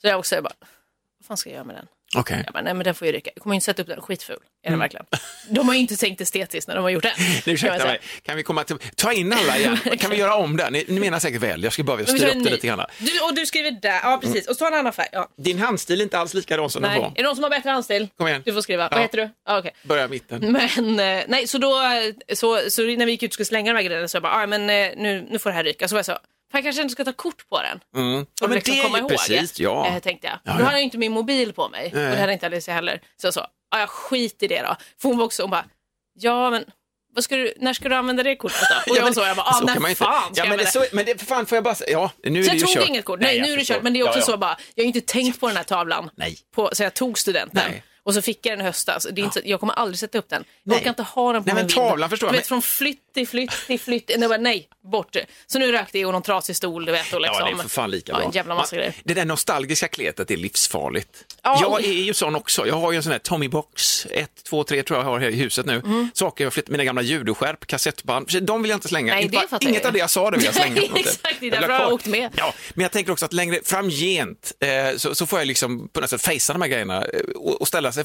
Så 0.00 0.06
jag 0.06 0.18
också 0.18 0.34
jag 0.34 0.44
bara, 0.44 0.54
vad 1.18 1.26
fan 1.26 1.36
ska 1.36 1.50
jag 1.50 1.54
göra 1.54 1.64
med 1.64 1.76
den? 1.76 1.86
Okej. 2.16 2.42
Jag 2.44 2.52
bara, 2.52 2.62
nej 2.62 2.74
men 2.74 2.84
den 2.84 2.94
får 2.94 3.06
ju 3.06 3.12
ryka. 3.12 3.30
Jag 3.34 3.42
kommer 3.42 3.54
inte 3.54 3.64
sätta 3.64 3.82
upp 3.82 3.88
den, 3.88 4.00
skitful. 4.00 4.36
Är 4.36 4.68
Mm. 4.68 4.72
den 4.72 4.78
verkligen. 4.78 5.06
De 5.50 5.66
har 5.68 5.74
ju 5.74 5.80
inte 5.80 5.96
tänkt 5.96 6.20
estetiskt 6.20 6.68
när 6.68 6.74
de 6.74 6.80
har 6.82 6.90
gjort 6.90 7.02
den. 7.02 7.12
Nu, 7.18 7.24
kan 7.26 7.42
man 7.46 7.54
ursäkta 7.54 7.76
säga. 7.78 7.86
mig, 7.88 8.00
kan 8.22 8.36
vi 8.36 8.42
komma 8.42 8.64
till... 8.64 8.76
Ta 8.96 9.12
in 9.12 9.32
alla 9.32 9.58
igen. 9.58 9.78
Kan 9.98 10.10
vi 10.10 10.16
göra 10.16 10.34
om 10.34 10.56
det? 10.56 10.70
Ni, 10.70 10.84
ni 10.88 11.00
menar 11.00 11.18
säkert 11.18 11.42
väl, 11.42 11.64
jag 11.64 11.72
ska 11.72 11.82
bara 11.82 12.06
styra 12.06 12.28
upp 12.28 12.44
det 12.44 12.50
lite 12.50 12.66
grann. 12.66 12.80
Du, 12.98 13.20
och 13.20 13.34
du 13.34 13.46
skriver 13.46 13.70
där, 13.70 14.00
ja 14.02 14.18
precis. 14.22 14.48
Och 14.48 14.56
så 14.56 14.66
en 14.66 14.74
annan 14.74 14.92
färg. 14.92 15.08
Ja. 15.12 15.28
Din 15.36 15.58
handstil 15.58 16.00
är 16.00 16.04
inte 16.04 16.18
alls 16.18 16.34
likadan 16.34 16.70
som 16.70 16.82
Nej. 16.82 16.90
den 16.90 16.98
Är 16.98 17.02
var. 17.08 17.12
det 17.16 17.22
någon 17.22 17.34
som 17.36 17.42
har 17.42 17.50
bättre 17.50 17.70
handstil? 17.70 18.08
Kom 18.18 18.28
igen. 18.28 18.42
Du 18.44 18.52
får 18.52 18.60
skriva. 18.60 18.82
Ja. 18.82 18.88
Vad 18.92 19.00
heter 19.00 19.18
du? 19.18 19.30
Ja, 19.46 19.58
okej. 19.58 19.70
Börja 19.82 20.08
mitten. 20.08 20.52
Men 20.52 21.00
eh, 21.18 21.24
nej, 21.28 21.46
så 21.46 21.58
då, 21.58 21.80
så, 22.34 22.60
så 22.70 22.82
när 22.82 23.06
vi 23.06 23.12
gick 23.12 23.22
ut 23.22 23.30
och 23.30 23.34
skulle 23.34 23.46
slänga 23.46 23.72
de 23.72 23.76
här 23.76 23.84
grejerna 23.84 24.08
så 24.08 24.16
jag 24.16 24.22
bara, 24.22 24.32
ah, 24.42 24.46
men 24.46 24.60
eh, 24.70 24.90
nu, 24.96 25.26
nu 25.30 25.38
får 25.38 25.50
det 25.50 25.56
här 25.56 25.64
ryka. 25.64 25.88
Så 25.88 25.94
var 25.94 25.98
jag 25.98 26.06
så, 26.06 26.18
fan 26.52 26.58
jag 26.58 26.64
kanske 26.64 26.82
inte 26.82 26.92
ska 26.92 27.04
ta 27.04 27.12
kort 27.12 27.48
på 27.48 27.62
den. 27.62 27.80
Mm. 27.96 28.26
För 28.26 28.26
Ja, 28.40 28.44
att 28.44 28.48
men 28.48 28.56
liksom 28.56 28.74
det 28.76 28.82
komma 28.82 28.96
ju 28.98 29.00
ihåg. 29.00 29.10
precis, 29.10 29.60
ja. 29.60 29.86
Eh, 29.86 29.98
tänkte 29.98 30.26
jag. 30.26 30.38
Ja, 30.44 30.56
ja. 30.58 30.64
hade 30.64 30.76
jag 30.76 30.82
inte 30.82 30.98
min 30.98 31.12
mobil 31.12 31.52
på 31.52 31.68
mig. 31.68 31.86
Och 31.86 31.92
Nej. 31.94 32.10
det 32.10 32.16
hade 32.20 32.32
inte 32.32 32.46
Alicia 32.46 32.74
heller. 32.74 33.00
Så 33.20 33.26
jag 33.26 33.34
sa, 33.34 33.46
ja, 33.70 33.78
jag 33.80 33.90
skit 33.90 34.42
i 34.42 34.46
det 34.46 34.62
då. 34.62 34.76
För 35.02 35.08
hon 35.08 35.18
var 35.18 35.24
också, 35.24 35.42
hon 35.42 35.50
bara, 35.50 35.64
ja 36.18 36.50
men 36.50 36.64
ska 37.22 37.36
du, 37.36 37.54
när 37.56 37.72
ska 37.72 37.88
du 37.88 37.94
använda 37.94 38.22
det 38.22 38.36
kortet 38.36 38.58
då? 38.86 38.92
Och 38.92 38.96
jag 38.98 39.02
var 39.02 39.12
så, 39.12 39.20
jag 39.20 39.36
bara, 39.36 39.46
ah, 39.46 39.60
när 39.60 39.94
fan 39.94 39.94
ska 39.94 40.04
ja, 40.04 40.30
jag 40.34 40.48
men, 40.48 40.58
det, 40.58 40.64
använda 40.64 40.70
så, 40.70 40.84
men 40.92 41.04
det, 41.04 41.18
för 41.18 41.26
fan 41.26 41.46
får 41.46 41.56
jag 41.56 41.64
bara 41.64 41.74
ja, 41.88 42.10
nu 42.24 42.40
är 42.40 42.42
så 42.44 42.50
det 42.50 42.56
jag 42.56 42.60
ju 42.60 42.60
tog 42.60 42.74
kört. 42.74 42.88
inget 42.88 43.04
kort. 43.04 43.20
Nej, 43.20 43.36
jag 43.36 43.46
nu 43.46 43.52
är 43.52 43.56
det 43.56 43.64
kört. 43.64 43.82
Men 43.82 43.92
det 43.92 44.00
är 44.00 44.04
också 44.04 44.18
Ja, 44.18 44.22
ja. 44.22 44.32
så 44.32 44.36
bara, 44.36 44.56
jag 44.74 44.84
har 44.84 44.86
inte 44.86 45.00
tänkt 45.00 45.40
på 45.40 45.46
den 45.46 45.56
här 45.56 45.64
tavlan. 45.64 46.10
Nej. 46.16 46.38
På, 46.54 46.70
så 46.72 46.82
jag 46.82 46.94
tog 46.94 47.18
studenten. 47.18 47.62
Nej. 47.70 47.82
Och 48.06 48.14
så 48.14 48.22
fick 48.22 48.46
jag 48.46 48.52
den 48.52 48.60
i 48.60 48.64
höstas. 48.68 49.06
Det 49.12 49.20
är 49.20 49.24
inte, 49.24 49.42
Jag 49.48 49.60
kommer 49.60 49.72
aldrig 49.74 49.98
sätta 49.98 50.18
upp 50.18 50.28
den. 50.28 50.44
Jag 50.64 50.76
orkar 50.76 50.88
inte 50.90 51.02
ha 51.02 51.32
den 51.32 51.44
på 51.44 51.46
Nej, 51.46 51.62
men 51.62 51.68
tavlan 51.68 52.10
förstår 52.10 52.26
du 52.28 52.34
jag, 52.34 52.38
vet, 52.40 52.48
Från 52.48 52.62
flytt 52.62 53.14
till 53.14 53.28
flytt 53.28 53.50
till 53.66 53.80
flytt. 53.80 54.10
Nej, 54.18 54.28
bara, 54.28 54.38
nej, 54.38 54.68
bort. 54.92 55.16
Så 55.46 55.58
nu 55.58 55.72
rökte 55.72 55.98
jag 55.98 56.06
och 56.08 56.12
någon 56.12 56.22
trasig 56.22 56.56
stol, 56.56 56.84
du 56.84 56.92
vet. 56.92 57.12
Och 57.12 57.20
liksom, 57.20 57.36
Ja, 57.40 57.46
det 57.46 57.52
är 57.52 57.62
för 57.62 57.68
fan 57.68 57.90
lika 57.90 58.12
ja, 58.12 58.18
bra. 58.18 58.26
en 58.26 58.32
jävla 58.32 58.54
massa 58.54 58.74
Man- 58.76 58.78
grejer. 58.78 58.94
Det 59.04 59.14
där 59.14 59.24
nostalgiska 59.24 59.88
kletet 59.88 60.30
är 60.30 60.36
livsfarligt. 60.36 61.08
Ja, 61.42 61.58
jag 61.62 61.84
är 61.84 61.92
ju 61.92 62.14
sån 62.14 62.36
också. 62.36 62.66
Jag 62.66 62.74
har 62.74 62.92
ju 62.92 62.96
en 62.96 63.02
sån 63.02 63.12
här 63.12 63.18
Tommy 63.18 63.48
Box, 63.48 64.06
1, 64.10 64.30
2, 64.48 64.64
3 64.64 64.82
tror 64.82 64.98
jag 64.98 65.04
har 65.04 65.18
här 65.20 65.28
i 65.28 65.36
huset 65.36 65.66
nu. 65.66 65.74
Mm. 65.74 66.10
Saker 66.14 66.44
jag 66.44 66.46
har 66.46 66.50
flyttat, 66.52 66.70
mina 66.70 66.84
gamla 66.84 67.02
judoskärp, 67.02 67.66
kassettband, 67.66 68.28
de 68.42 68.62
vill 68.62 68.70
jag 68.70 68.76
inte 68.76 68.88
slänga. 68.88 69.14
Nej, 69.14 69.24
Inte- 69.24 69.40
det 69.40 69.48
fattar 69.48 69.68
Inget 69.68 69.82
jag. 69.82 69.86
av 69.86 69.92
det 69.92 69.98
jag 69.98 70.10
sa 70.10 70.30
det 70.30 70.36
vill 70.36 70.46
jag 70.46 70.54
slänga. 70.54 70.74
Nej, 70.80 70.90
exakt, 70.94 71.22
det 71.22 71.30
är 71.30 71.40
vill 71.40 71.50
därför 71.50 71.68
ha 71.68 71.74
jag 71.74 71.78
har 71.80 71.86
kvar. 71.86 71.94
åkt 71.94 72.06
med. 72.06 72.30
Ja, 72.36 72.54
men 72.74 72.82
jag 72.82 72.92
tänker 72.92 73.12
också 73.12 73.24
att 73.24 73.32
längre 73.32 73.60
framgent 73.64 74.52
eh, 74.60 74.96
så, 74.96 75.14
så 75.14 75.26
får 75.26 75.38
jag 75.38 75.46
liksom 75.46 75.88
på 75.88 76.00
något 76.00 76.10
sätt 76.10 76.22
fejsa 76.22 76.52
de 76.52 76.62
här 76.62 76.68
grejerna 76.68 77.04
eh, 77.04 77.20
och, 77.36 77.60
och 77.60 77.68
ställa, 77.68 77.92
sig, 77.96 78.04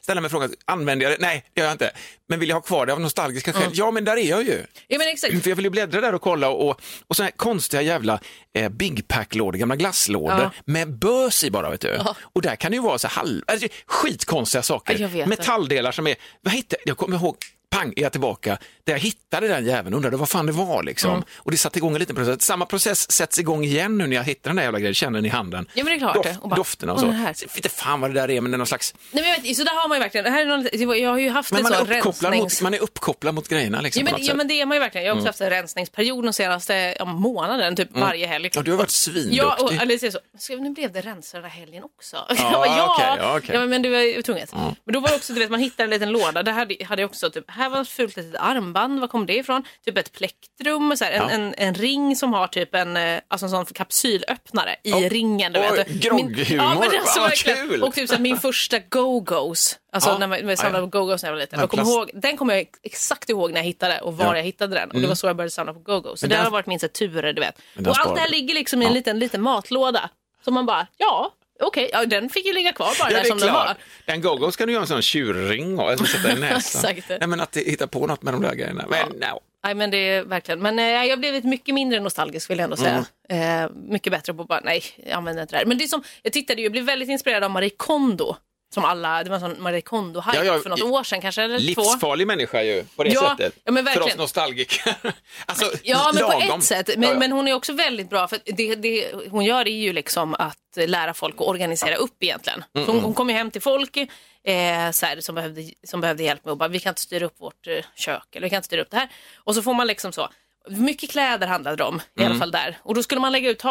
ställa 0.00 0.20
mig 0.20 0.30
frågan, 0.30 0.52
använder 0.64 1.06
jag 1.10 1.12
det? 1.18 1.22
Nej, 1.26 1.44
det 1.54 1.60
gör 1.60 1.68
jag 1.68 1.74
inte. 1.74 1.90
Men 2.28 2.40
vill 2.40 2.48
jag 2.48 2.56
ha 2.56 2.60
kvar 2.62 2.86
det 2.86 2.92
av 2.92 3.00
nostalgiska 3.00 3.50
Mm. 3.50 3.62
skäl? 3.62 3.70
Ja, 3.74 3.90
men 3.90 4.04
där 4.04 4.16
är 4.16 4.30
jag 4.30 4.42
ju. 4.42 4.64
Ja, 4.88 4.98
men 4.98 5.08
exakt. 5.08 5.42
För 5.42 5.50
jag 5.50 5.56
vill 5.56 5.64
ju 5.64 5.70
bläddra 5.70 6.00
där 6.00 6.14
och 6.14 6.22
kolla 6.22 6.48
och, 6.48 6.80
och 7.08 7.16
såna 7.16 7.24
här 7.24 7.32
konstiga 7.36 7.82
jävla 7.82 8.20
eh, 8.54 8.68
Big 8.68 9.08
Pack-lådor, 9.08 9.58
gamla 9.58 9.76
glasslådor 9.76 10.40
Ja. 10.40 10.50
med 10.64 10.98
bös 10.98 11.44
i 11.44 11.50
bara 11.50 11.70
vet 11.70 11.80
du. 11.80 12.00
Och 12.20 12.42
där 12.42 12.56
kan 12.56 12.70
det 12.70 12.76
ju 12.76 12.82
vara 12.82 12.98
så 12.98 13.08
halv, 13.08 13.42
alltså, 13.46 13.68
skitkonstiga 13.86 14.62
saker. 14.62 15.10
Ja. 15.16 15.26
Metalldelar 15.26 15.92
som 15.92 16.06
är, 16.06 16.16
vad 16.42 16.54
hittade, 16.54 16.82
jag 16.86 16.96
kommer 16.96 17.16
ihåg, 17.16 17.36
pang 17.70 17.92
är 17.96 18.02
jag 18.02 18.12
tillbaka, 18.12 18.58
där 18.88 18.94
jag 18.94 19.00
hittade 19.00 19.48
den 19.48 19.66
jäveln, 19.66 19.94
undrade 19.94 20.16
vad 20.16 20.28
fan 20.28 20.46
det 20.46 20.52
var 20.52 20.82
liksom. 20.82 21.10
Mm. 21.10 21.24
Och 21.36 21.50
det 21.50 21.56
satte 21.56 21.78
igång 21.78 21.92
en 21.92 21.98
liten 22.00 22.16
process. 22.16 22.42
Samma 22.42 22.66
process 22.66 23.10
sätts 23.10 23.38
igång 23.38 23.64
igen 23.64 23.98
nu 23.98 24.06
när 24.06 24.16
jag 24.16 24.24
hittar 24.24 24.50
den 24.50 24.56
där 24.56 24.62
jävla 24.62 24.78
grejen, 24.78 24.94
känner 24.94 25.18
den 25.18 25.26
i 25.26 25.28
handen. 25.28 25.66
Ja, 25.74 25.84
men 25.84 25.92
det 25.92 25.96
är 25.96 25.98
klart 25.98 26.14
Doft. 26.14 26.38
Och 26.40 26.48
bara, 26.48 26.56
dofterna 26.56 26.92
och 26.92 26.98
"Åh, 26.98 27.04
så. 27.04 27.06
den 27.06 27.16
här." 27.16 27.34
så. 27.34 27.46
Vet 27.46 27.56
inte 27.56 27.68
fan 27.68 28.00
vad 28.00 28.10
det 28.10 28.14
där 28.14 28.30
är, 28.30 28.40
men 28.40 28.50
det 28.50 28.56
är 28.56 28.58
någon 28.58 28.66
slags, 28.66 28.94
Nej, 29.10 29.24
men 29.24 29.42
vet, 29.42 29.56
så 29.56 29.64
där 29.64 29.70
har 29.70 29.88
man 29.88 29.98
ju 29.98 30.02
verkligen. 30.02 30.24
Det 30.24 30.30
här 30.30 30.42
är 30.42 30.46
någon, 30.46 30.98
jag 31.00 31.10
har 31.10 31.18
ju 31.18 31.30
haft 31.30 31.52
men 31.52 31.66
en 31.66 31.72
är, 31.72 31.76
sån 31.76 31.86
rensnings... 31.86 32.40
mot, 32.40 32.62
man 32.62 32.74
är 32.74 32.78
uppkopplad 32.78 33.34
mot 33.34 33.48
grejerna 33.48 33.80
liksom 33.80 34.06
Ja 34.06 34.12
men, 34.12 34.24
ja 34.24 34.34
men 34.34 34.48
det 34.48 34.60
är 34.60 34.66
man 34.66 34.76
ju 34.76 34.80
verkligen. 34.80 35.06
Jag 35.06 35.14
har 35.14 35.18
också 35.18 35.28
haft 35.28 35.40
en 35.40 35.50
rensningsperiod 35.50 36.24
de 36.24 36.32
senaste 36.32 36.94
ja, 36.98 37.04
månaden, 37.04 37.76
typ 37.76 37.88
varje 37.92 38.26
helg. 38.26 38.46
Mm. 38.46 38.50
Ja, 38.54 38.62
du 38.62 38.70
har 38.70 38.78
varit 38.78 38.90
svinduktig. 38.90 39.38
Ja, 39.38 39.56
och 39.60 39.72
Alice 39.72 40.06
är 40.06 40.10
så, 40.10 40.18
ska, 40.38 40.56
nu 40.56 40.70
blev 40.70 40.92
det 40.92 41.00
rensare 41.00 41.42
den 41.42 41.50
här 41.50 41.60
helgen 41.60 41.84
också. 41.84 42.16
Ja, 42.28 42.34
jag 42.38 42.52
bara, 42.52 42.66
ja, 42.66 43.16
ja, 43.18 43.38
okej. 43.38 43.54
ja, 43.54 43.66
men 43.66 43.82
du 43.82 43.88
ju 44.02 44.22
tvunget. 44.22 44.52
Men 44.84 44.92
då 44.92 45.00
var 45.00 45.08
det 45.08 45.14
också, 45.16 45.32
du 45.32 45.40
vet, 45.40 45.50
man 45.50 45.60
hittar 45.60 45.84
en 45.84 45.90
liten 45.90 46.10
låda. 46.10 46.42
Det 46.42 46.52
här 46.52 46.84
hade 46.84 47.02
jag 47.02 47.08
också, 47.10 47.30
typ, 47.30 47.50
här 47.50 47.68
var 47.68 47.80
ett 47.80 47.88
fult 47.88 48.16
litet 48.16 48.40
armband, 48.40 48.68
var 48.86 49.08
kom 49.08 49.26
det 49.26 49.34
ifrån? 49.36 49.64
Typ 49.84 49.98
ett 49.98 50.12
plektrum, 50.12 50.96
så 50.96 51.04
här, 51.04 51.12
en, 51.12 51.22
Ja. 51.22 51.30
en, 51.30 51.54
en 51.58 51.74
ring 51.74 52.16
som 52.16 52.32
har 52.32 52.46
typ 52.46 52.74
en, 52.74 52.96
eh, 52.96 53.20
alltså 53.28 53.46
en 53.46 53.50
sån 53.50 53.64
kapsylöppnare 53.64 54.76
i 54.84 54.92
Oh, 54.92 55.00
ringen. 55.08 55.52
Du 55.52 55.60
vet. 55.60 55.88
grogghumor. 55.88 56.64
ja, 56.66 56.74
men 56.80 57.00
alltså, 57.00 57.20
Vad 57.20 57.32
kul. 57.34 57.82
Och 57.82 57.94
typ 57.94 58.08
så 58.08 58.14
här, 58.14 58.22
min 58.22 58.36
första 58.38 58.78
go-go's, 58.78 59.76
alltså 59.92 60.10
Ja. 60.10 60.18
när 60.18 60.26
man, 60.26 60.48
jag 60.48 60.58
samlade 60.58 60.88
på 60.88 60.98
go-go's 60.98 61.18
när 61.22 61.28
jag 61.28 61.32
var 61.32 61.40
liten. 61.40 61.60
Jag 61.60 61.70
plast- 61.70 61.90
ihåg, 61.90 62.10
den 62.14 62.36
kommer 62.36 62.54
jag 62.54 62.66
exakt 62.82 63.30
ihåg 63.30 63.50
när 63.52 63.60
jag 63.60 63.64
hittade 63.66 64.00
och 64.00 64.16
var 64.16 64.24
Ja. 64.24 64.28
Mm. 64.30 64.36
jag 64.38 64.44
hittade 64.44 64.74
den. 64.74 64.90
Och 64.90 65.00
det 65.00 65.06
var 65.06 65.14
så 65.14 65.26
jag 65.26 65.36
började 65.36 65.50
samla 65.50 65.72
på 65.74 65.80
go-go's. 65.80 66.16
Så 66.16 66.26
det 66.26 66.34
den- 66.34 66.44
har 66.44 66.50
varit 66.50 66.66
min 66.66 66.80
så 66.80 66.86
här, 66.86 66.88
turer, 66.92 67.32
du 67.32 67.40
vet. 67.40 67.58
Och 67.88 67.98
allt 67.98 68.14
det 68.14 68.20
här 68.20 68.28
ligger 68.30 68.54
liksom 68.54 68.82
i 68.82 68.86
en 68.86 68.92
liten, 68.94 69.18
liten 69.18 69.42
matlåda. 69.42 70.10
Så 70.44 70.50
man 70.50 70.66
bara, 70.66 70.86
ja, 70.96 71.32
okej, 71.60 71.90
ja, 71.92 72.06
den 72.06 72.28
fick 72.28 72.46
ju 72.46 72.52
ligga 72.52 72.72
kvar 72.72 72.92
bara 73.00 73.10
Ja, 73.12 73.18
där 73.18 73.24
som 73.24 73.38
den 73.38 73.52
var. 73.52 73.64
klart. 73.64 73.76
Den 74.04 74.20
go 74.20 74.52
ska 74.52 74.66
du 74.66 74.72
göra 74.72 74.82
en 74.82 74.88
sån 74.88 75.02
tjurring 75.02 75.78
och 75.78 75.90
alltså, 75.90 76.06
sätta 76.06 76.32
i 76.32 76.34
näsan. 76.40 76.94
Nej, 77.08 77.28
men 77.28 77.40
att 77.40 77.56
hitta 77.56 77.86
på 77.86 78.06
något 78.06 78.22
med 78.22 78.34
de 78.34 78.42
där 78.42 78.54
grejerna. 78.54 78.84
Men, 78.88 79.08
no. 79.08 79.40
Nej 79.64 79.74
men 79.74 79.90
det 79.90 79.96
är 79.96 80.24
verkligen, 80.24 80.60
men 80.60 80.78
eh, 80.78 80.84
jag 80.84 81.10
har 81.10 81.16
blivit 81.16 81.44
mycket 81.44 81.74
mindre 81.74 82.00
nostalgisk 82.00 82.50
vill 82.50 82.58
jag 82.58 82.64
ändå 82.64 82.76
säga. 82.76 83.04
Mm. 83.28 83.64
Eh, 83.64 83.70
mycket 83.90 84.10
bättre 84.12 84.34
på 84.34 84.44
bara, 84.44 84.60
nej, 84.64 84.82
jag 84.96 85.12
använder 85.12 85.42
inte 85.42 85.54
det 85.54 85.58
här. 85.58 85.64
Men 85.66 85.78
det 85.78 85.84
är 85.84 85.88
som, 85.88 86.02
jag 86.22 86.32
tittade 86.32 86.60
ju, 86.60 86.64
jag 86.64 86.72
blev 86.72 86.84
väldigt 86.84 87.08
inspirerad 87.08 87.44
av 87.44 87.50
Marie 87.50 87.70
Kondo. 87.76 88.36
Som 88.74 88.84
alla, 88.84 89.24
det 89.24 89.30
var 89.30 89.34
en 89.34 89.40
sån 89.40 89.62
Marie 89.62 89.80
Kondo-hype 89.80 90.34
Ja, 90.36 90.44
ja, 90.44 90.58
för 90.58 90.70
något 90.70 90.80
år 90.82 91.02
sedan 91.04 91.20
kanske, 91.20 91.42
eller 91.42 91.74
två. 91.74 91.82
Livsfarlig 91.82 92.26
människa 92.26 92.62
ju, 92.62 92.84
på 92.96 93.04
det 93.04 93.10
Ja, 93.10 93.36
sättet. 93.38 93.54
ja, 93.64 93.72
men 93.72 93.84
För 93.84 93.90
oss 93.92 93.96
verkligen. 93.96 94.18
nostalgiker. 94.18 94.94
alltså, 95.46 95.70
Ja, 95.82 96.10
men 96.14 96.22
lagom. 96.22 96.48
på 96.48 96.56
ett 96.56 96.64
sätt. 96.64 96.90
Men, 96.96 97.18
men 97.18 97.32
hon 97.32 97.48
är 97.48 97.52
också 97.54 97.72
väldigt 97.72 98.10
bra, 98.10 98.28
för 98.28 98.38
det, 98.44 98.74
det 98.74 99.12
hon 99.30 99.44
gör 99.44 99.68
är 99.68 99.72
ju 99.78 99.92
liksom 99.92 100.34
att 100.34 100.58
lära 100.76 101.14
folk 101.14 101.34
att 101.34 101.46
organisera 101.46 101.96
upp 101.96 102.22
egentligen. 102.22 102.64
Så 102.74 102.84
hon, 102.92 103.00
hon 103.00 103.14
kom 103.14 103.28
ju 103.30 103.34
hem 103.36 103.50
till 103.50 103.62
folk 103.62 103.96
eh, 103.96 104.90
så 104.92 105.06
här, 105.06 105.20
som, 105.20 105.34
behövde, 105.34 105.62
som 105.86 106.00
behövde 106.00 106.22
hjälp 106.22 106.44
med 106.44 106.52
att 106.52 106.58
bara, 106.58 106.68
vi 106.68 106.80
kan 106.80 106.90
inte 106.90 107.00
styra 107.00 107.26
upp 107.26 107.40
vårt 107.40 107.66
eh, 107.66 107.84
kök, 107.96 108.36
eller 108.36 108.46
vi 108.46 108.50
kan 108.50 108.56
inte 108.56 108.66
styra 108.66 108.82
upp 108.82 108.90
det 108.90 108.96
här. 108.96 109.08
Och 109.36 109.54
så 109.54 109.62
får 109.62 109.74
man 109.74 109.86
liksom 109.86 110.12
så, 110.12 110.28
mycket 110.68 111.10
kläder 111.10 111.46
handlade 111.46 111.76
det 111.76 111.84
om, 111.84 112.00
i 112.20 112.24
alla 112.24 112.34
fall 112.34 112.50
där. 112.50 112.78
Och 112.82 112.94
då 112.94 113.02
skulle 113.02 113.20
man 113.20 113.32
lägga 113.32 113.50
ut, 113.50 113.62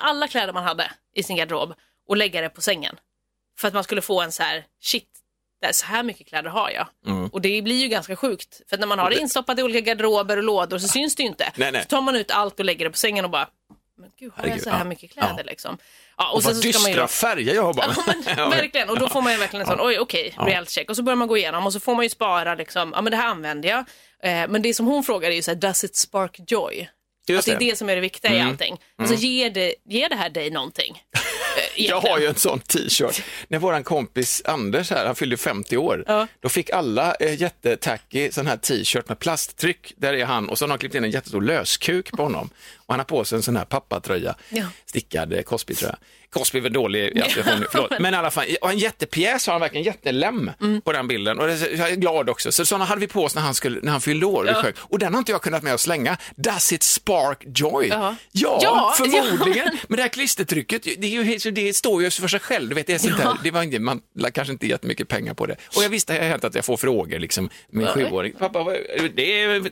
alla 0.00 0.28
kläder 0.28 0.52
man 0.52 0.64
hade 0.64 0.90
i 1.14 1.22
sin 1.22 1.36
garderob 1.36 1.74
och 2.08 2.16
lägga 2.16 2.40
det 2.40 2.48
på 2.48 2.60
sängen. 2.62 2.96
För 3.58 3.68
att 3.68 3.74
man 3.74 3.84
skulle 3.84 4.02
få 4.02 4.20
en 4.22 4.32
så 4.32 4.42
här, 4.42 4.64
shit, 4.82 5.08
så 5.72 5.86
här 5.86 6.02
mycket 6.02 6.26
kläder 6.28 6.50
har 6.50 6.70
jag. 6.70 6.86
Mm. 7.06 7.26
Och 7.28 7.40
det 7.40 7.62
blir 7.62 7.76
ju 7.76 7.88
ganska 7.88 8.16
sjukt. 8.16 8.60
För 8.70 8.78
när 8.78 8.86
man 8.86 8.98
har 8.98 9.10
det 9.10 9.16
instoppat 9.18 9.58
i 9.58 9.62
olika 9.62 9.80
garderober 9.80 10.36
och 10.36 10.42
lådor 10.42 10.78
så 10.78 10.88
syns 10.88 11.16
det 11.16 11.22
ju 11.22 11.28
inte. 11.28 11.52
Nej, 11.56 11.72
nej. 11.72 11.82
Så 11.82 11.88
tar 11.88 12.00
man 12.00 12.16
ut 12.16 12.30
allt 12.30 12.58
och 12.58 12.64
lägger 12.64 12.84
det 12.84 12.90
på 12.90 12.96
sängen 12.96 13.24
och 13.24 13.30
bara, 13.30 13.48
men 13.98 14.10
gud, 14.18 14.32
har 14.36 14.46
jag 14.46 14.60
så 14.62 14.70
här 14.70 14.84
mycket 14.84 15.10
kläder 15.12 15.34
Ja. 15.38 15.42
liksom? 15.46 15.78
Ja, 16.16 16.32
Och 16.32 16.42
vad 16.42 16.54
man 16.54 16.62
ju 16.62 16.72
dystra 16.72 17.00
då- 17.02 17.06
färger 17.06 17.54
jag 17.54 17.62
har 17.62 17.74
bara. 17.74 17.86
Ja, 18.26 18.34
men, 18.36 18.50
verkligen, 18.50 18.90
och 18.90 18.98
då 18.98 19.08
får 19.08 19.22
man 19.22 19.32
ju 19.32 19.38
verkligen 19.38 19.60
en 19.60 19.76
sån, 19.76 19.86
oj 19.86 19.98
okej, 19.98 20.34
reality 20.38 20.70
check. 20.72 20.90
Och 20.90 20.96
så 20.96 21.02
börjar 21.02 21.16
man 21.16 21.28
gå 21.28 21.36
igenom 21.36 21.66
och 21.66 21.72
så 21.72 21.80
får 21.80 21.94
man 21.94 22.02
ju 22.04 22.08
spara, 22.08 22.54
liksom, 22.54 22.92
ja 22.94 23.02
men 23.02 23.10
det 23.10 23.16
här 23.16 23.28
använder 23.28 23.68
jag. 23.68 23.78
Eh, 24.22 24.48
men 24.48 24.62
det 24.62 24.74
som 24.74 24.86
hon 24.86 25.04
frågar 25.04 25.30
är 25.30 25.34
ju 25.34 25.42
så 25.42 25.50
här, 25.50 25.56
does 25.58 25.84
it 25.84 25.96
spark 25.96 26.40
joy? 26.46 26.88
Just 27.28 27.48
att 27.48 27.58
det 27.58 27.66
är 27.66 27.70
det. 27.70 27.76
som 27.76 27.88
är 27.88 27.94
det 27.94 28.00
viktiga 28.00 28.34
i 28.34 28.40
allting. 28.40 28.80
Alltså 28.98 29.14
ger 29.14 29.50
det, 29.50 29.74
ger 29.84 30.08
det 30.08 30.16
här 30.16 30.30
dig 30.30 30.50
någonting? 30.50 31.02
Jag 31.76 32.00
har 32.00 32.18
ju 32.18 32.26
en 32.26 32.34
sån 32.34 32.58
t-shirt. 32.60 33.22
När 33.48 33.58
våran 33.58 33.84
kompis 33.84 34.42
Anders 34.44 34.90
här, 34.90 35.06
han 35.06 35.14
fyllde 35.14 35.36
50 35.36 35.76
år, 35.76 36.04
Ja. 36.06 36.26
då 36.40 36.48
fick 36.48 36.70
alla 36.70 37.14
eh, 37.14 37.40
jättetacky 37.40 38.30
sån 38.32 38.46
här 38.46 38.56
t-shirt 38.56 39.08
med 39.08 39.18
plasttryck. 39.18 39.92
Där 39.96 40.12
är 40.14 40.24
han 40.24 40.48
och 40.48 40.58
så 40.58 40.64
har 40.64 40.68
de 40.68 40.78
klippt 40.78 40.94
in 40.94 41.04
en 41.04 41.10
jättestor 41.10 41.42
löskuk 41.42 42.10
på 42.10 42.22
honom. 42.22 42.50
Och 42.76 42.92
han 42.94 43.00
har 43.00 43.04
på 43.04 43.24
sig 43.24 43.36
en 43.36 43.42
sån 43.42 43.56
här 43.56 43.64
pappatröja, 43.64 44.34
Ja. 44.48 44.64
stickad 44.86 45.32
eh, 45.32 45.40
Cosby-tröja. 45.42 45.96
Cosby 46.34 46.58
är 46.58 46.62
väl 46.62 46.72
dålig 46.72 47.04
i 47.16 47.22
förlåt. 47.70 47.92
Men 48.00 48.14
i 48.14 48.16
alla 48.16 48.30
fall, 48.30 48.44
och 48.60 48.70
en 48.70 48.78
jättepjäs 48.78 49.46
har 49.46 49.52
han 49.54 49.60
verkligen, 49.60 49.84
jättelem 49.86 50.50
Mm. 50.60 50.80
på 50.80 50.92
den 50.92 51.08
bilden. 51.08 51.38
Och 51.38 51.50
jag 51.50 51.90
är 51.90 51.96
glad 51.96 52.28
också. 52.30 52.52
Så 52.52 52.66
sådana 52.66 52.84
hade 52.84 53.00
vi 53.00 53.06
på 53.06 53.24
oss 53.24 53.34
när 53.34 53.42
han, 53.42 53.54
skulle, 53.54 53.80
när 53.82 53.92
han 53.92 54.00
fyllde 54.00 54.26
år. 54.26 54.46
Ja. 54.46 54.62
Ja. 54.64 54.70
Och 54.76 54.98
den 54.98 55.14
har 55.14 55.18
inte 55.18 55.32
jag 55.32 55.42
kunnat 55.42 55.62
med 55.62 55.74
att 55.74 55.80
slänga. 55.80 56.16
Does 56.36 56.72
it 56.72 56.82
spark 56.82 57.44
joy? 57.54 57.86
Ja. 57.88 58.16
Ja, 58.32 58.58
Ja, 58.62 58.94
förmodligen. 58.98 59.68
ja. 59.72 59.78
Men 59.88 59.96
det 59.96 60.02
här 60.02 60.08
klistertrycket, 60.08 60.82
det, 60.82 61.06
är 61.16 61.22
ju, 61.24 61.50
det 61.50 61.76
står 61.76 62.02
ju 62.02 62.10
för 62.10 62.28
sig 62.28 62.40
själv. 62.40 62.68
Du 62.68 62.74
vet, 62.74 62.86
det, 62.86 62.94
är 62.94 62.98
sånt 62.98 63.20
här, 63.20 63.36
det 63.44 63.50
var 63.50 63.62
inte, 63.62 63.78
man 63.78 64.00
kanske 64.34 64.52
inte 64.52 64.66
jättemycket 64.66 65.08
pengar 65.08 65.34
på 65.34 65.46
det. 65.46 65.56
Och 65.76 65.82
jag 65.84 65.88
visste, 65.88 66.12
har 66.12 66.20
hänt 66.20 66.44
att 66.44 66.54
jag 66.54 66.64
får 66.64 66.76
frågor, 66.76 67.18
liksom, 67.18 67.50
min 67.70 67.86
Oj. 67.86 67.92
sjuåring. 67.94 68.32
Pappa, 68.38 68.64
det 69.14 69.42
är 69.42 69.62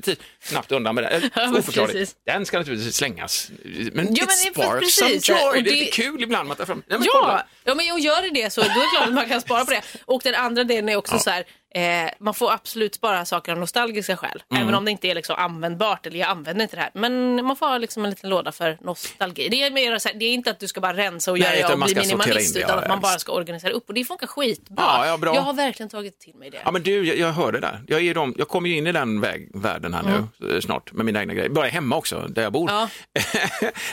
snabbt 0.42 0.72
undan 0.72 0.94
med 0.94 1.05
det. 1.05 1.31
Ja, 1.35 1.59
Oförklarligt. 1.59 2.12
Den 2.27 2.46
ska 2.46 2.59
naturligtvis 2.59 2.94
slängas. 2.96 3.51
Men 3.64 3.75
Ja, 3.75 3.83
it 3.92 3.94
men 3.94 4.27
det- 4.27 4.33
sparks 4.62 4.94
some 4.94 5.11
joy. 5.11 5.53
Det 5.53 5.59
är 5.59 5.62
det- 5.62 5.70
lite 5.70 5.90
kul 6.03 6.22
ibland. 6.22 6.48
Man 6.53 6.57
tar 6.57 6.67
fram, 6.67 6.83
Nej, 6.87 6.99
men 6.99 7.09
kolla. 7.12 7.33
Ja, 7.33 7.45
ja 7.65 7.75
men 7.75 7.93
och 7.93 8.01
gör 8.01 8.23
det 8.23 8.31
det 8.43 8.51
så 8.53 8.61
då 8.61 8.67
är 8.67 8.75
det 8.75 8.97
klart 8.97 9.09
att 9.09 9.15
man 9.15 9.29
kan 9.29 9.41
spara 9.41 9.65
på 9.65 9.71
det. 9.71 9.83
Och 10.05 10.21
den 10.25 10.35
andra 10.35 10.65
delen 10.65 10.88
är 10.88 10.97
också 10.97 11.19
så 11.19 11.31
här, 11.31 11.45
eh, 11.74 12.11
man 12.18 12.35
får 12.35 12.52
absolut 12.52 12.94
spara 12.94 13.24
saker 13.24 13.52
av 13.52 13.58
nostalgiska 13.58 14.16
skäl. 14.16 14.42
Mm. 14.50 14.62
Även 14.62 14.74
om 14.74 14.85
det 14.85 14.90
inte 14.90 15.08
är 15.08 15.14
liksom 15.14 15.37
användbart 15.38 16.06
eller 16.06 16.18
jag 16.18 16.28
använder 16.28 16.62
inte 16.62 16.76
det 16.76 16.82
här. 16.82 16.90
Men 16.94 17.44
man 17.44 17.56
får 17.56 17.66
ha 17.66 17.78
liksom 17.78 18.04
en 18.04 18.11
liten 18.11 18.30
låda 18.30 18.52
för 18.52 18.78
nostalgi. 18.80 19.48
Det 19.48 19.62
är, 19.62 19.70
mer 19.70 19.98
så 19.98 20.08
här, 20.08 20.16
det 20.16 20.24
är 20.24 20.32
inte 20.32 20.50
att 20.50 20.61
du 20.61 20.68
ska 20.68 20.80
bara 20.80 20.96
rensa 20.96 21.32
och 21.32 21.38
Nej, 21.38 21.61
göra 21.61 21.72
och 21.72 21.78
bli 21.78 21.94
minimalist 21.94 22.56
utan 22.56 22.78
att 22.78 22.88
man 22.88 23.00
bara 23.00 23.18
ska 23.18 23.32
organisera 23.32 23.72
upp 23.72 23.88
och 23.88 23.94
det 23.94 24.04
funkar 24.04 24.26
skitbra. 24.26 24.85
Ja, 24.85 25.06
ja, 25.06 25.16
bra. 25.16 25.35
Jag 25.35 25.42
har 25.42 25.52
verkligen 25.52 25.90
tagit 25.90 26.18
till 26.18 26.35
mig 26.35 26.50
det. 26.50 26.61
Ja, 26.64 26.70
men 26.70 26.82
du, 26.82 27.06
jag, 27.06 27.16
jag 27.16 27.32
hör 27.32 27.52
det 27.52 27.61
där. 27.61 27.82
Jag, 27.87 28.02
är 28.02 28.14
de, 28.14 28.35
jag 28.38 28.48
kommer 28.48 28.68
ju 28.68 28.76
in 28.76 28.87
i 28.87 28.92
den 28.92 29.20
väg, 29.20 29.50
världen 29.54 29.94
här 29.94 30.02
nu 30.02 30.54
eh, 30.54 30.61
snart 30.61 30.92
med 30.92 31.06
mina 31.06 31.20
egna 31.20 31.35
grejer. 31.35 31.48
Bara 31.48 31.66
hemma 31.66 31.96
också, 31.96 32.26
där 32.28 32.42
jag 32.42 32.52
bor. 32.52 32.70
Ja. 32.70 32.88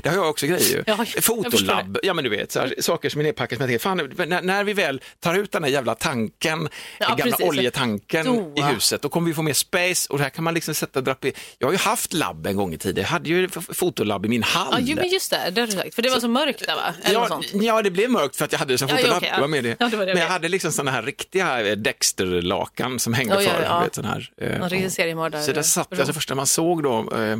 där 0.03 0.09
har 0.09 0.17
jag 0.17 0.29
också 0.29 0.47
grejer. 0.47 0.83
Ja, 0.87 1.05
Fotolabb, 1.21 1.97
ja 2.03 2.13
men 2.13 2.23
du 2.23 2.29
vet, 2.29 2.51
så 2.51 2.59
här, 2.59 2.75
saker 2.79 3.09
som 3.09 3.21
är 3.21 3.25
nedpackat 3.25 3.81
fan, 3.81 3.97
när, 3.97 4.41
när 4.41 4.63
vi 4.63 4.73
väl 4.73 5.01
tar 5.19 5.35
ut 5.35 5.51
den 5.51 5.63
här 5.63 5.71
jävla 5.71 5.95
tanken, 5.95 6.69
Ja, 6.99 7.15
gamla 7.15 7.37
oljetanken 7.73 8.25
Då. 8.25 8.53
i 8.57 8.61
huset, 8.73 9.01
då 9.01 9.09
kommer 9.09 9.27
vi 9.27 9.33
få 9.33 9.41
mer 9.41 9.53
space 9.53 10.13
och 10.13 10.19
här 10.19 10.29
kan 10.29 10.43
man 10.43 10.53
liksom 10.53 10.73
sätta 10.75 11.01
draper. 11.01 11.31
Jag 11.57 11.67
har 11.67 11.71
ju 11.71 11.77
haft 11.77 12.13
labb 12.13 12.47
en 12.47 12.55
gång 12.55 12.73
i 12.73 12.77
tiden, 12.77 13.01
jag 13.01 13.09
hade 13.09 13.29
ju 13.29 13.49
fotolabb 13.49 14.25
i 14.25 14.29
min 14.29 14.43
hall. 14.43 14.67
Ja, 14.71 14.79
ju, 14.79 14.95
men 14.95 15.07
just 15.09 15.31
det, 15.31 15.49
det 15.51 15.61
har 15.61 15.65
du 15.67 15.73
sagt. 15.73 15.95
För 15.95 16.01
det 16.01 16.09
var 16.09 16.19
så 16.19 16.27
mörkt 16.27 16.65
där 16.67 16.75
va? 16.75 16.93
Eller 17.03 17.19
Ja, 17.19 17.41
ja, 17.53 17.81
det 17.81 17.91
blev 17.91 18.09
mörkt 18.09 18.35
för 18.35 18.45
att 18.45 18.51
jag 18.51 18.59
hade 18.59 18.73
det 18.73 18.77
som 18.77 18.87
Ja, 18.89 18.95
ja, 18.95 19.01
fotolabb. 19.01 19.23
ja. 19.23 19.35
Det 19.35 19.41
var 19.41 19.47
med 19.47 19.63
det. 19.63 19.75
Ja, 19.79 19.89
det 19.89 19.97
var 19.97 20.05
det, 20.05 20.13
Men 20.13 20.23
jag 20.23 20.29
hade 20.29 20.49
liksom 20.49 20.71
sådana 20.71 20.91
här 20.91 21.01
riktiga 21.03 21.67
eh, 21.67 21.75
Dexter-lakan 21.77 22.99
som 22.99 23.13
hängde 23.13 23.33
Ja, 23.35 23.41
ja, 23.41 23.49
för. 23.51 23.63
ja. 23.63 23.79
Vet, 23.83 23.95
sån 23.95 24.05
här, 24.05 24.31
eh, 24.41 24.59
Någon 24.59 24.69
riktig 24.69 24.91
seriemördare. 24.91 25.43
så 25.43 25.51
där 25.51 25.61
satt 25.61 25.87
jag, 25.97 26.07
så 26.07 26.13
första 26.13 26.35
man 26.35 26.47
såg 26.47 26.83
då, 26.83 27.11
eh, 27.15 27.21
eh, 27.21 27.37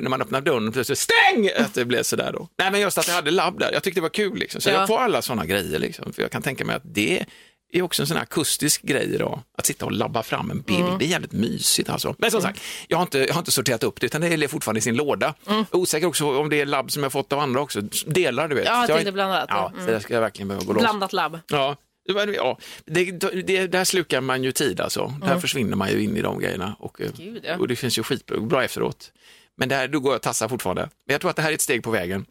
när 0.00 0.08
man 0.08 0.22
öppnade 0.22 0.50
dörren, 0.50 0.72
plötsligt 0.72 0.98
stäng! 0.98 1.50
Att 1.58 1.74
det 1.74 1.84
blev 1.84 2.02
sådär 2.02 2.32
då. 2.32 2.48
Nej 2.58 2.70
men 2.70 2.80
just 2.80 2.98
att 2.98 3.08
jag 3.08 3.14
hade 3.14 3.30
labb 3.30 3.58
där, 3.58 3.72
jag 3.72 3.82
tyckte 3.82 3.98
det 4.00 4.02
var 4.02 4.08
kul 4.08 4.38
liksom. 4.38 4.60
Så 4.60 4.70
Ja. 4.70 4.74
jag 4.74 4.86
får 4.88 4.98
alla 4.98 5.22
sådana 5.22 5.46
grejer 5.46 5.78
liksom. 5.78 6.12
För 6.12 6.22
jag 6.22 6.30
kan 6.30 6.42
tänka 6.42 6.64
mig 6.64 6.76
att 6.76 6.82
det 6.84 7.24
är 7.72 7.82
också 7.82 8.02
en 8.02 8.06
sån 8.06 8.16
här 8.16 8.22
akustisk 8.22 8.82
grej 8.82 9.14
idag. 9.14 9.40
Att 9.58 9.66
sitta 9.66 9.84
och 9.84 9.92
labba 9.92 10.22
fram 10.22 10.50
en 10.50 10.60
bild, 10.60 10.80
Mm. 10.80 10.98
det 10.98 11.04
är 11.04 11.08
jävligt 11.08 11.32
mysigt 11.32 11.90
alltså. 11.90 12.14
Men 12.18 12.30
som 12.30 12.42
sagt, 12.42 12.60
jag 12.88 12.96
har, 12.98 13.02
inte, 13.02 13.18
jag 13.18 13.34
har 13.34 13.38
inte 13.38 13.50
sorterat 13.50 13.82
upp 13.82 14.00
det 14.00 14.06
utan 14.06 14.20
det 14.20 14.28
är 14.28 14.48
fortfarande 14.48 14.78
i 14.78 14.82
sin 14.82 14.96
låda. 14.96 15.34
Är 15.46 15.64
osäker 15.76 16.06
också 16.06 16.38
om 16.40 16.48
det 16.48 16.60
är 16.60 16.66
labb 16.66 16.90
som 16.92 17.02
jag 17.02 17.12
fått 17.12 17.32
av 17.32 17.38
andra 17.38 17.60
också. 17.60 17.80
Delar 18.06 18.48
du 18.48 18.54
vet. 18.54 18.68
Mm. 18.68 18.80
Ja, 18.88 18.96
till 18.96 19.04
det 19.06 19.12
blandat. 19.12 19.46
Ja, 19.48 19.72
Mm. 19.74 19.86
där 19.86 20.00
ska 20.00 20.14
jag 20.14 20.20
verkligen 20.20 20.48
behöva 20.48 20.64
gå 20.64 20.72
loss. 20.72 20.82
Blandat 20.82 21.12
labb. 21.12 21.38
Ja, 21.48 21.76
det, 22.08 22.32
ja 22.32 22.58
det, 22.84 23.04
det, 23.42 23.66
där 23.66 23.84
slukar 23.84 24.20
man 24.20 24.44
ju 24.44 24.52
tid 24.52 24.80
alltså. 24.80 25.14
Där 25.26 25.38
försvinner 25.38 25.76
man 25.76 25.90
ju 25.90 26.02
in 26.02 26.16
i 26.16 26.22
de 26.22 26.38
grejerna. 26.40 26.76
Och, 26.78 27.00
eh, 27.00 27.06
Mm. 27.06 27.32
Gud, 27.34 27.44
ja. 27.46 27.56
och 27.56 27.68
det 27.68 27.76
finns 27.76 27.98
ju 27.98 28.02
skitbra 28.02 28.64
efteråt. 28.64 29.12
Men 29.56 29.68
där, 29.68 29.88
då 29.88 30.00
går 30.00 30.12
jag 30.12 30.16
och 30.16 30.22
tassar 30.22 30.48
fortfarande. 30.48 30.82
Men 30.82 31.14
jag 31.14 31.20
tror 31.20 31.30
att 31.30 31.36
det 31.36 31.42
här 31.42 31.50
är 31.50 31.54
ett 31.54 31.60
steg 31.60 31.82
på 31.82 31.90
vägen. 31.90 32.26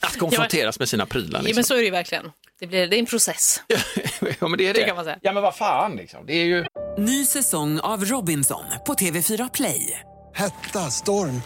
Att 0.00 0.18
konfronteras 0.18 0.78
med 0.78 0.88
sina 0.88 1.06
prylar. 1.06 1.28
Mm. 1.28 1.34
Ja, 1.34 1.42
Liksom. 1.42 1.58
men 1.58 1.64
så 1.64 1.74
är 1.74 1.78
det 1.78 1.84
ju 1.84 1.90
verkligen. 1.90 2.30
Det, 2.60 2.66
blir, 2.66 2.88
det 2.88 2.96
är 2.96 2.98
en 2.98 3.06
process. 3.06 3.62
ja, 4.40 4.48
men 4.48 4.58
det 4.58 4.68
är 4.68 4.74
det. 4.74 4.80
Det 4.80 4.86
kan 4.86 4.96
man 4.96 5.04
säga. 5.04 5.18
Ja, 5.22 5.32
men 5.32 5.42
vad 5.42 5.54
fan 5.54 5.96
liksom. 5.96 6.26
Det 6.26 6.32
är 6.32 6.44
ju... 6.44 6.64
Ny 6.98 7.24
säsong 7.24 7.80
av 7.80 8.04
Robinson 8.04 8.64
på 8.86 8.94
TV4 8.94 9.50
Play. 9.54 10.00
Hetta, 10.34 10.90
storm, 10.90 11.42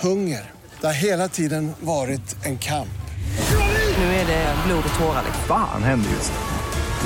hunger. 0.00 0.50
Det 0.80 0.86
har 0.86 0.94
hela 0.94 1.28
tiden 1.28 1.72
varit 1.80 2.44
en 2.44 2.58
kamp. 2.58 2.88
Nu 3.98 4.04
är 4.04 4.26
det 4.26 4.54
blod 4.66 4.84
och 4.92 4.98
tårar. 4.98 5.22
liksom. 5.24 5.44
Fan 5.48 5.82
händer 5.82 6.10
just 6.10 6.32
nu. 6.32 6.38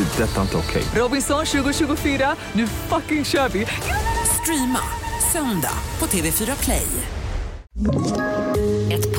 Det. 0.04 0.22
är 0.22 0.26
Detta 0.26 0.36
är 0.36 0.42
inte 0.42 0.56
okej. 0.56 0.82
Robinson 0.94 1.46
2024, 1.46 2.36
nu 2.52 2.66
fucking 2.66 3.24
kör 3.24 3.48
vi! 3.48 3.66
Streama 4.42 4.80
söndag 5.32 5.78
på 5.98 6.06
TV4 6.06 6.64
Play. 6.64 6.86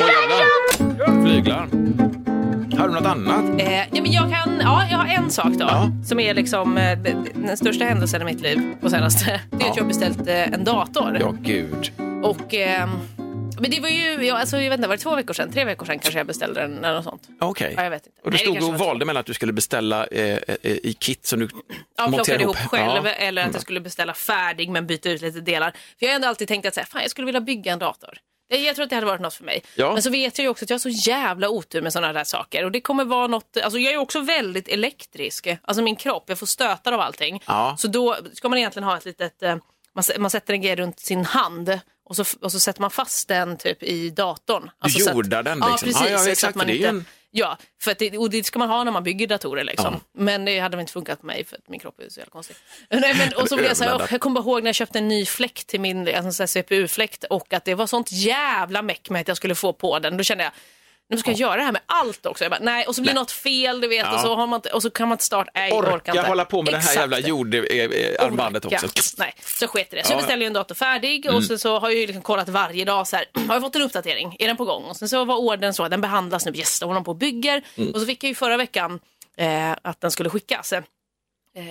Åh 0.00 0.08
jävlar. 0.08 1.22
Flyglar. 1.26 1.68
Har 2.78 2.88
du 2.88 2.94
något 2.94 3.06
annat? 3.06 3.60
Eh, 3.60 3.78
ja, 3.78 4.02
men 4.02 4.12
jag, 4.12 4.32
kan, 4.32 4.60
ja, 4.62 4.86
jag 4.90 4.98
har 4.98 5.06
en 5.06 5.30
sak 5.30 5.46
då, 5.52 5.64
Ja. 5.64 5.90
som 6.06 6.20
är 6.20 6.34
liksom, 6.34 6.76
eh, 6.78 6.98
den 7.34 7.56
största 7.56 7.84
händelsen 7.84 8.22
i 8.22 8.24
mitt 8.24 8.40
liv 8.40 8.62
på 8.80 8.90
senaste. 8.90 9.40
Det 9.50 9.56
är 9.56 9.60
Ja. 9.60 9.70
att 9.70 9.76
jag 9.76 9.82
har 9.84 9.88
beställt 9.88 10.28
eh, 10.28 10.52
en 10.52 10.64
dator. 10.64 11.16
Ja, 11.20 11.34
gud. 11.40 11.92
Och, 12.22 12.54
ehm, 12.54 12.90
men 13.60 13.70
det 13.70 13.80
var 13.80 13.88
ju, 13.88 14.26
ja, 14.26 14.38
alltså, 14.38 14.56
jag 14.60 14.70
vet 14.70 14.78
inte, 14.78 14.88
var 14.88 14.96
det 14.96 15.02
två 15.02 15.16
veckor 15.16 15.34
sedan? 15.34 15.52
Tre 15.52 15.64
veckor 15.64 15.86
sedan 15.86 15.98
kanske 15.98 16.18
jag 16.20 16.26
beställde 16.26 16.60
den 16.60 16.78
eller 16.84 16.94
något 16.94 17.04
sånt. 17.04 17.22
Okej. 17.40 17.74
Ja, 17.76 17.82
jag 17.82 17.90
vet 17.90 18.06
inte. 18.06 18.18
Och 18.24 18.30
du 18.30 18.34
Nej, 18.34 18.40
stod 18.44 18.54
kanske 18.54 18.72
och 18.72 18.78
valde 18.78 19.04
mellan 19.04 19.20
att 19.20 19.26
du 19.26 19.34
skulle 19.34 19.52
beställa 19.52 20.06
eh, 20.06 20.24
eh, 20.48 20.56
i 20.62 20.96
kit 21.00 21.26
som 21.26 21.40
du 21.40 21.48
Ja, 21.96 22.02
monterar 22.08 22.24
plockade 22.24 22.42
ihop 22.42 22.56
själv 22.56 23.06
Ja. 23.06 23.10
eller 23.12 23.42
att 23.46 23.52
jag 23.52 23.62
skulle 23.62 23.80
beställa 23.80 24.14
färdig 24.14 24.70
men 24.70 24.86
byta 24.86 25.10
ut 25.10 25.22
lite 25.22 25.40
delar. 25.40 25.70
För 25.70 25.78
jag 25.98 26.08
har 26.08 26.14
ändå 26.14 26.28
alltid 26.28 26.48
tänkt 26.48 26.66
att 26.66 26.74
så 26.74 26.80
här, 26.80 26.86
fan, 26.86 27.02
jag 27.02 27.10
skulle 27.10 27.24
vilja 27.26 27.40
bygga 27.40 27.72
en 27.72 27.78
dator. 27.78 28.10
Jag, 28.50 28.60
jag 28.60 28.74
tror 28.76 28.84
att 28.84 28.90
det 28.90 28.96
hade 28.96 29.06
varit 29.06 29.20
något 29.20 29.34
för 29.34 29.44
mig. 29.44 29.62
Ja. 29.74 29.92
Men 29.92 30.02
så 30.02 30.10
vet 30.10 30.38
jag 30.38 30.42
ju 30.42 30.48
också 30.48 30.64
att 30.64 30.70
jag 30.70 30.74
har 30.74 30.78
så 30.92 31.10
jävla 31.10 31.48
otur 31.48 31.82
med 31.82 31.92
sådana 31.92 32.12
där 32.12 32.24
saker. 32.24 32.64
Och 32.64 32.72
det 32.72 32.80
kommer 32.80 33.04
vara 33.04 33.26
något, 33.26 33.56
alltså 33.64 33.78
jag 33.78 33.92
är 33.92 33.96
också 33.96 34.20
väldigt 34.20 34.68
elektrisk. 34.68 35.46
Alltså 35.62 35.82
min 35.82 35.96
kropp, 35.96 36.24
jag 36.26 36.38
får 36.38 36.46
stötar 36.46 36.92
av 36.92 37.00
allting. 37.00 37.42
Ja. 37.46 37.76
Så 37.78 37.88
då 37.88 38.16
ska 38.34 38.48
man 38.48 38.58
egentligen 38.58 38.84
ha 38.88 38.96
ett 38.96 39.04
litet, 39.04 39.42
eh, 39.42 39.56
man, 40.18 40.30
sätter 40.30 40.54
en 40.54 40.60
grej 40.62 40.76
runt 40.76 41.00
sin 41.00 41.24
hand 41.24 41.80
och 42.08 42.16
så, 42.16 42.24
och 42.40 42.52
så 42.52 42.60
sätter 42.60 42.80
man 42.80 42.90
fast 42.90 43.28
den 43.28 43.56
typ 43.56 43.82
i 43.82 44.10
datorn. 44.10 44.70
Alltså 44.78 44.98
så 44.98 45.10
jordar 45.10 45.42
den, 45.42 45.58
Ja, 45.60 45.68
liksom. 45.70 45.86
precis. 45.86 46.02
Ja, 46.04 46.10
ja, 46.10 46.18
så 46.18 46.30
exakt, 46.30 46.50
att 46.50 46.56
man 46.56 46.70
inte, 46.70 46.88
en- 46.88 47.04
Ja, 47.30 47.58
för 47.82 47.94
det, 47.98 48.18
och 48.18 48.30
det 48.30 48.44
ska 48.44 48.58
man 48.58 48.68
ha 48.68 48.84
när 48.84 48.92
man 48.92 49.02
bygger 49.02 49.26
datorer. 49.26 49.64
Liksom. 49.64 50.00
Men 50.12 50.44
det 50.44 50.58
hade 50.58 50.76
väl 50.76 50.80
inte 50.80 50.92
funkat 50.92 51.20
på 51.20 51.26
mig 51.26 51.44
för 51.44 51.56
att 51.56 51.68
min 51.68 51.80
kropp 51.80 52.00
är 52.00 52.08
så 52.08 52.20
jävla 52.20 52.30
konstig. 52.30 52.56
Nej, 52.88 53.14
men, 53.14 53.42
och 53.42 53.48
så 53.48 53.56
blev 53.56 53.68
jag, 53.68 53.76
så 53.76 53.84
här, 53.84 54.08
jag 54.10 54.20
kommer 54.20 54.40
ihåg 54.40 54.62
när 54.62 54.68
jag 54.68 54.74
köpte 54.74 54.98
en 54.98 55.08
ny 55.08 55.26
fläkt 55.26 55.66
till 55.66 55.80
min 55.80 56.16
alltså, 56.16 56.46
CPU-fläkt 56.46 57.24
och 57.24 57.52
att 57.52 57.64
det 57.64 57.74
var 57.74 57.86
sånt 57.86 58.12
jävla 58.12 58.82
meck 58.82 59.10
med 59.10 59.20
att 59.20 59.28
jag 59.28 59.36
skulle 59.36 59.54
få 59.54 59.72
på 59.72 59.98
den. 59.98 60.16
Då 60.16 60.24
kände 60.24 60.44
jag, 60.44 60.52
nu 61.10 61.16
ska 61.18 61.30
jag 61.30 61.40
göra 61.40 61.56
det 61.56 61.62
här 61.62 61.72
med 61.72 61.82
allt 61.86 62.26
också. 62.26 62.44
Jag 62.44 62.50
bara, 62.50 62.60
nej, 62.62 62.86
och 62.86 62.94
så 62.94 63.02
blir 63.02 63.12
Nej. 63.14 63.20
något 63.22 63.30
fel, 63.30 63.80
du 63.80 63.88
vet, 63.88 64.06
Ja. 64.06 64.14
och, 64.14 64.20
så 64.20 64.34
har 64.36 64.46
man, 64.46 64.60
och 64.72 64.82
så 64.82 64.90
kan 64.90 65.08
man 65.08 65.14
inte 65.14 65.24
starta. 65.24 65.50
Nej, 65.54 65.72
orkar 65.72 65.92
Orka 65.92 66.10
inte. 66.12 66.22
hålla 66.28 66.44
på 66.44 66.62
med 66.62 66.72
det 66.72 66.76
här 66.76 66.82
Exakt. 66.82 67.00
jävla 67.00 67.18
jordarmbandet 67.18 68.64
Orka. 68.64 68.76
också. 68.84 69.14
Nej, 69.18 69.34
så 69.44 69.66
sket 69.66 69.90
det. 69.90 70.06
Så 70.06 70.12
Ja, 70.12 70.16
beställde 70.16 70.46
en 70.46 70.52
dator 70.52 70.74
färdig 70.74 71.30
och 71.34 71.44
sen 71.44 71.58
så 71.58 71.78
har 71.78 71.90
jag 71.90 71.98
ju 72.00 72.06
liksom 72.06 72.22
kollat 72.22 72.48
varje 72.48 72.84
dag 72.84 73.08
så 73.08 73.16
här, 73.16 73.24
har 73.48 73.54
jag 73.54 73.62
fått 73.62 73.76
en 73.76 73.82
uppdatering? 73.82 74.36
Är 74.38 74.46
den 74.46 74.56
på 74.56 74.64
gång? 74.64 74.84
Och 74.84 74.96
sen 74.96 75.08
så 75.08 75.24
var 75.24 75.36
ordern 75.36 75.72
så, 75.72 75.88
den 75.88 76.00
behandlas 76.00 76.46
nu, 76.46 76.52
yes, 76.56 76.80
håller 76.82 76.94
de 76.94 77.04
på 77.04 77.10
och 77.10 77.16
bygger. 77.16 77.62
Mm. 77.76 77.90
Och 77.94 78.00
så 78.00 78.06
fick 78.06 78.24
jag 78.24 78.28
ju 78.28 78.34
förra 78.34 78.56
veckan 78.56 79.00
eh, 79.36 79.72
att 79.82 80.00
den 80.00 80.10
skulle 80.10 80.30
skickas, 80.30 80.72
eh, 80.72 80.82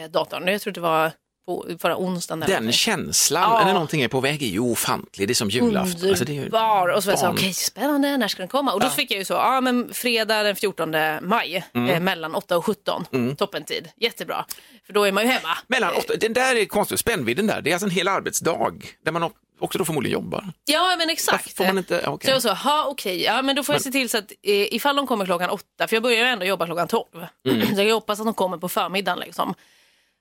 datorn. 0.09 0.47
Jag 0.47 0.61
tror 0.61 0.73
det 0.73 0.81
var 0.81 1.11
på 1.49 1.65
förra 1.79 1.97
onsdagen. 1.97 2.43
eller 2.43 2.59
Den 2.61 2.71
känslan 2.71 3.41
Ja. 3.41 3.65
när 3.65 3.73
någonting 3.73 4.01
är 4.01 4.07
på 4.07 4.19
väg 4.19 4.43
är 4.43 4.47
ju 4.47 4.59
ofantlig. 4.59 5.27
Det 5.27 5.31
är 5.31 5.35
som 5.35 5.49
julafton. 5.49 6.09
Alltså, 6.09 6.25
det 6.25 6.31
är 6.31 6.33
ju 6.33 6.39
Underbar! 6.39 6.87
Och 6.87 7.03
så 7.03 7.07
var 7.07 7.11
jag 7.13 7.19
så 7.19 7.25
barn. 7.25 7.35
okej 7.35 7.53
spännande, 7.53 8.17
när 8.17 8.27
ska 8.27 8.41
den 8.41 8.47
komma? 8.47 8.73
Och 8.73 8.79
då 8.79 8.89
fick 8.89 9.11
jag 9.11 9.17
ju 9.19 9.25
så, 9.25 9.33
ja 9.33 9.61
men 9.61 9.93
fredag 9.93 10.43
den 10.43 10.55
14 10.55 10.95
maj 11.21 11.65
Mm. 11.73 11.89
eh, 11.89 11.99
mellan 11.99 12.35
8 12.35 12.57
och 12.57 12.65
17, 12.65 13.35
toppentid, 13.37 13.89
jättebra. 13.97 14.45
För 14.85 14.93
då 14.93 15.03
är 15.03 15.11
man 15.11 15.23
ju 15.23 15.29
hemma. 15.29 15.57
Mellan 15.67 15.93
åtta, 15.93 16.13
den 16.19 16.33
där 16.33 16.55
är 16.55 16.65
konstigt, 16.65 16.99
spännvidden 16.99 17.47
där, 17.47 17.61
det 17.61 17.69
är 17.69 17.73
alltså 17.73 17.85
en 17.87 17.91
hel 17.91 18.07
arbetsdag 18.07 18.71
där 19.05 19.11
man 19.11 19.29
också 19.59 19.77
då 19.79 19.85
förmodligen 19.85 20.13
jobbar. 20.13 20.45
Ja 20.65 20.95
men 20.97 21.09
exakt. 21.09 21.57
Får 21.57 21.65
man 21.65 21.77
inte, 21.77 22.01
ja, 22.03 22.09
okej. 22.11 22.27
Så 22.27 22.31
jag 22.47 22.57
sa, 22.57 22.69
ha 22.69 22.85
okej, 22.85 23.21
ja 23.23 23.41
men 23.41 23.55
då 23.55 23.63
får 23.63 23.75
jag 23.75 23.81
se 23.81 23.91
till 23.91 24.09
så 24.09 24.17
att 24.17 24.31
eh, 24.43 24.73
ifall 24.73 24.95
de 24.95 25.07
kommer 25.07 25.25
klockan 25.25 25.49
åtta, 25.49 25.87
för 25.87 25.95
jag 25.95 26.03
börjar 26.03 26.17
ju 26.17 26.23
ändå 26.25 26.45
jobba 26.45 26.65
klockan 26.65 26.87
tolv. 26.87 27.25
Mm. 27.47 27.75
Så 27.75 27.81
jag 27.81 27.93
hoppas 27.93 28.19
att 28.19 28.25
de 28.25 28.33
kommer 28.33 28.57
på 28.57 28.69
förmiddagen 28.69 29.19
liksom. 29.19 29.53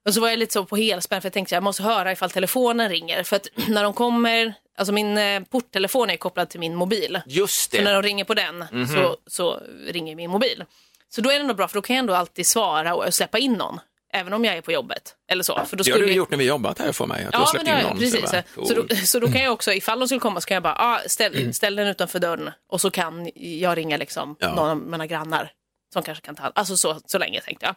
Och 0.09 0.14
så 0.14 0.21
var 0.21 0.29
jag 0.29 0.38
lite 0.38 0.53
så 0.53 0.64
på 0.64 0.77
helspänn 0.77 1.21
för 1.21 1.27
jag 1.27 1.33
tänkte 1.33 1.55
jag 1.55 1.62
måste 1.62 1.83
höra 1.83 2.12
ifall 2.12 2.31
telefonen 2.31 2.88
ringer. 2.88 3.23
För 3.23 3.37
att 3.37 3.49
när 3.68 3.83
de 3.83 3.92
kommer, 3.92 4.55
alltså 4.77 4.92
min 4.92 5.18
eh, 5.18 5.42
porttelefon 5.42 6.11
är 6.11 6.16
kopplad 6.16 6.49
till 6.51 6.61
min 6.61 6.75
mobil. 6.75 7.21
Just 7.27 7.71
Så 7.71 7.77
när 7.77 7.85
det. 7.85 7.92
De 7.92 8.03
ringer 8.03 8.25
på 8.25 8.35
den 8.35 8.64
så, 8.94 9.16
så 9.27 9.62
ringer 9.88 10.16
min 10.16 10.31
mobil. 10.31 10.64
Så 11.09 11.21
då 11.21 11.31
är 11.31 11.38
det 11.38 11.44
nog 11.47 11.57
bra 11.57 11.68
för 11.68 11.75
då 11.75 11.83
kan 11.83 11.97
jag 11.97 12.01
ändå 12.01 12.14
alltid 12.14 12.47
svara 12.47 12.94
och 12.94 13.14
släppa 13.14 13.38
in 13.38 13.53
någon. 13.53 13.81
Även 14.12 14.33
om 14.33 14.44
jag 14.44 14.57
är 14.57 14.61
på 14.61 14.73
jobbet. 14.73 15.14
Eller 15.31 15.42
så. 15.42 15.64
För 15.66 15.77
då 15.77 15.83
Det 15.85 15.90
har 15.90 15.99
du 15.99 16.07
jag- 16.07 16.14
gjort 16.16 16.31
när 16.31 16.38
vi 16.38 16.44
jobbat 16.44 16.79
här 16.79 16.92
för 16.92 17.07
mig, 17.07 17.25
att 17.25 17.33
du 17.33 17.38
har 17.38 17.44
Ja, 17.44 17.51
släppt 17.51 17.64
men 17.66 17.75
det 17.75 17.81
in 17.81 17.85
har 17.87 17.90
någon. 17.94 17.99
precis. 17.99 18.33
bara, 18.33 18.66
Så, 18.66 18.75
då, 18.75 18.83
cool. 18.83 18.97
så 18.97 19.18
då 19.18 19.27
kan 19.33 19.42
jag 19.42 19.53
också, 19.59 19.73
ifall 19.73 19.99
de 19.99 20.09
skulle 20.09 20.21
komma 20.21 20.40
så 20.40 20.47
kan 20.49 20.55
jag 20.55 20.62
bara, 20.62 20.75
ah, 20.79 20.97
Mm. 20.97 21.09
ställ, 21.09 21.55
ställ 21.55 21.77
den 21.77 21.87
utanför 21.87 22.18
dörren 22.18 22.51
och 22.68 22.81
så 22.81 22.90
kan 22.90 23.31
jag 23.35 23.77
ringa 23.77 23.97
liksom 23.97 24.37
Ja. 24.38 24.55
någon 24.55 24.71
av 24.71 24.77
mina 24.77 25.07
grannar 25.07 25.51
som 25.92 26.03
kanske 26.03 26.25
kan 26.27 26.35
ta 26.35 26.42
hand 26.42 26.53
Alltså 26.57 26.77
så, 26.77 27.01
så 27.07 27.18
länge 27.18 27.40
tänkte 27.40 27.66
jag. 27.66 27.75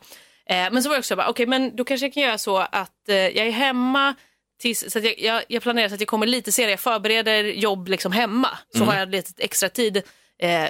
Eh, 0.52 0.68
men 0.72 0.84
så 0.84 0.90
var 0.90 0.96
jag 0.96 1.00
också 1.00 1.16
bara, 1.16 1.30
okej 1.30 1.46
men 1.46 1.76
då 1.76 1.84
kanske 1.84 2.06
jag 2.06 2.14
kan 2.14 2.24
göra 2.24 2.38
så 2.38 2.58
att 2.58 3.10
eh, 3.10 3.16
jag 3.16 3.48
är 3.48 3.52
hemma 3.52 4.16
tills, 4.62 4.92
så 4.92 5.00
jag, 5.00 5.20
jag, 5.20 5.44
jag 5.48 5.64
planerar 5.64 5.88
så 5.90 5.94
att 5.96 6.02
jag 6.02 6.08
kommer 6.08 6.28
lite 6.28 6.52
senare, 6.52 6.72
jag 6.72 6.80
förbereder 6.80 7.44
jobb 7.44 7.88
liksom 7.88 8.12
hemma. 8.12 8.50
Så 8.72 8.78
Mm. 8.78 8.88
har 8.90 8.96
jag 9.00 9.10
lite 9.12 9.44
extra 9.44 9.70
tid 9.70 9.98
eh, 10.42 10.66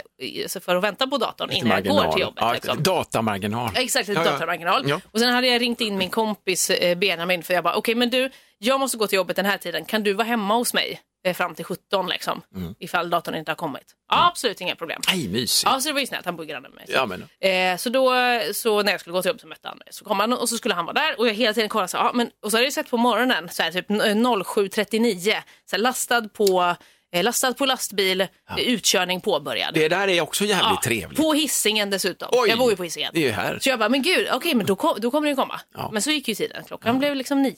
för 0.62 0.76
att 0.76 0.84
vänta 0.84 1.08
på 1.08 1.18
datorn 1.18 1.50
Lite 1.50 1.60
innan 1.60 1.72
jag 1.78 1.84
går 1.86 1.94
marginal. 1.94 2.14
till 2.14 2.22
jobbet. 2.22 2.42
Ja, 2.42 2.54
liksom. 2.54 2.84
Datamarginal. 2.84 3.70
Exakt, 3.76 4.08
lite 4.08 4.22
Ja, 4.26 4.32
datamarginal. 4.32 4.84
Ja. 4.90 5.02
Och 5.12 5.20
sen 5.20 5.34
hade 5.34 5.48
jag 5.48 5.62
ringt 5.62 5.82
in 5.82 5.98
min 5.98 6.10
kompis 6.10 6.70
eh, 6.70 6.98
Benjamin 6.98 7.44
för 7.44 7.54
jag 7.54 7.64
bara, 7.64 7.76
okej 7.76 7.96
men 7.96 8.10
du, 8.10 8.30
jag 8.58 8.80
måste 8.80 8.98
gå 8.98 9.08
till 9.08 9.16
jobbet 9.16 9.36
den 9.36 9.46
här 9.46 9.58
tiden, 9.58 9.86
kan 9.86 10.04
du 10.04 10.14
vara 10.14 10.28
hemma 10.28 10.56
hos 10.56 10.74
mig 10.74 11.00
fram 11.34 11.56
till 11.56 11.66
17 11.66 12.08
liksom? 12.10 12.42
Mm. 12.56 12.76
Ifall 12.80 13.10
datorn 13.10 13.36
inte 13.36 13.52
har 13.52 13.56
kommit. 13.56 13.96
Ja, 14.10 14.28
absolut 14.28 14.62
inga 14.62 14.76
problem. 14.76 15.02
Nej, 15.08 15.28
mysigt. 15.28 15.72
Ja, 15.72 15.80
så 15.80 15.90
det 15.90 15.94
var 15.94 16.00
ju 16.00 16.08
snällt, 16.08 16.26
han 16.26 16.36
bor 16.36 16.44
granne 16.44 16.70
med 16.70 16.76
mig. 16.76 16.86
Ja, 16.88 17.06
men, 17.06 17.28
Eh, 17.40 17.78
så 17.78 17.90
då, 17.90 18.14
så 18.54 18.82
när 18.84 18.92
jag 18.92 19.02
skulle 19.02 19.14
gå 19.14 19.22
till 19.22 19.30
jobbet 19.30 19.42
så 19.42 19.48
mötte 19.48 19.68
han 19.68 19.78
mig. 19.78 19.88
Så 19.92 20.06
kom 20.06 20.20
han 20.20 20.34
och 20.34 20.50
så 20.50 20.58
skulle 20.58 20.74
han 20.76 20.86
vara 20.86 20.94
där 20.94 21.20
och 21.20 21.28
jag 21.28 21.34
hela 21.34 21.54
tiden 21.54 21.70
kollade 21.70 21.88
så, 21.88 21.98
ja, 21.98 22.12
men, 22.14 22.30
och 22.44 22.52
så 22.52 22.58
hade 22.58 22.66
jag 22.66 22.74
sett 22.74 22.90
på 22.90 22.98
morgonen, 22.98 23.50
så 23.52 23.64
här, 23.64 23.72
typ 23.72 23.90
07.39, 23.90 25.34
så 25.66 25.76
här, 25.76 25.78
lastad, 25.78 26.30
på, 26.30 26.76
eh, 27.14 27.24
lastad 27.24 27.54
på 27.54 27.66
lastbil, 27.66 28.22
eh, 28.22 28.28
utkörning 28.60 29.22
påbörjad. 29.22 29.74
det 29.74 29.88
där 29.90 30.08
är 30.08 30.22
också 30.22 30.46
jävligt 30.46 30.64
Ja, 30.72 30.82
trevligt. 30.84 31.20
På 31.22 31.34
hissingen 31.34 31.90
dessutom. 31.90 32.30
Oj, 32.32 32.50
jag 32.50 32.60
bor 32.60 32.72
ju 32.72 32.78
på 32.78 32.84
hissingen. 32.84 33.12
Det 33.14 33.28
är 33.28 33.34
här. 33.34 33.60
Så 33.62 33.70
jag 33.70 33.80
bara, 33.80 33.90
men 33.90 34.02
gud, 34.02 34.28
okej 34.34 34.56
men 34.56 34.66
då, 34.66 34.76
kom, 34.76 34.98
då 35.02 35.12
kommer 35.12 35.30
det 35.30 35.36
komma. 35.36 35.62
Ja. 35.74 35.90
Men 35.94 36.02
så 36.02 36.12
gick 36.12 36.28
ju 36.28 36.36
tiden, 36.36 36.64
klockan 36.68 37.00
blev 37.00 37.16
liksom 37.16 37.42
nio. 37.42 37.56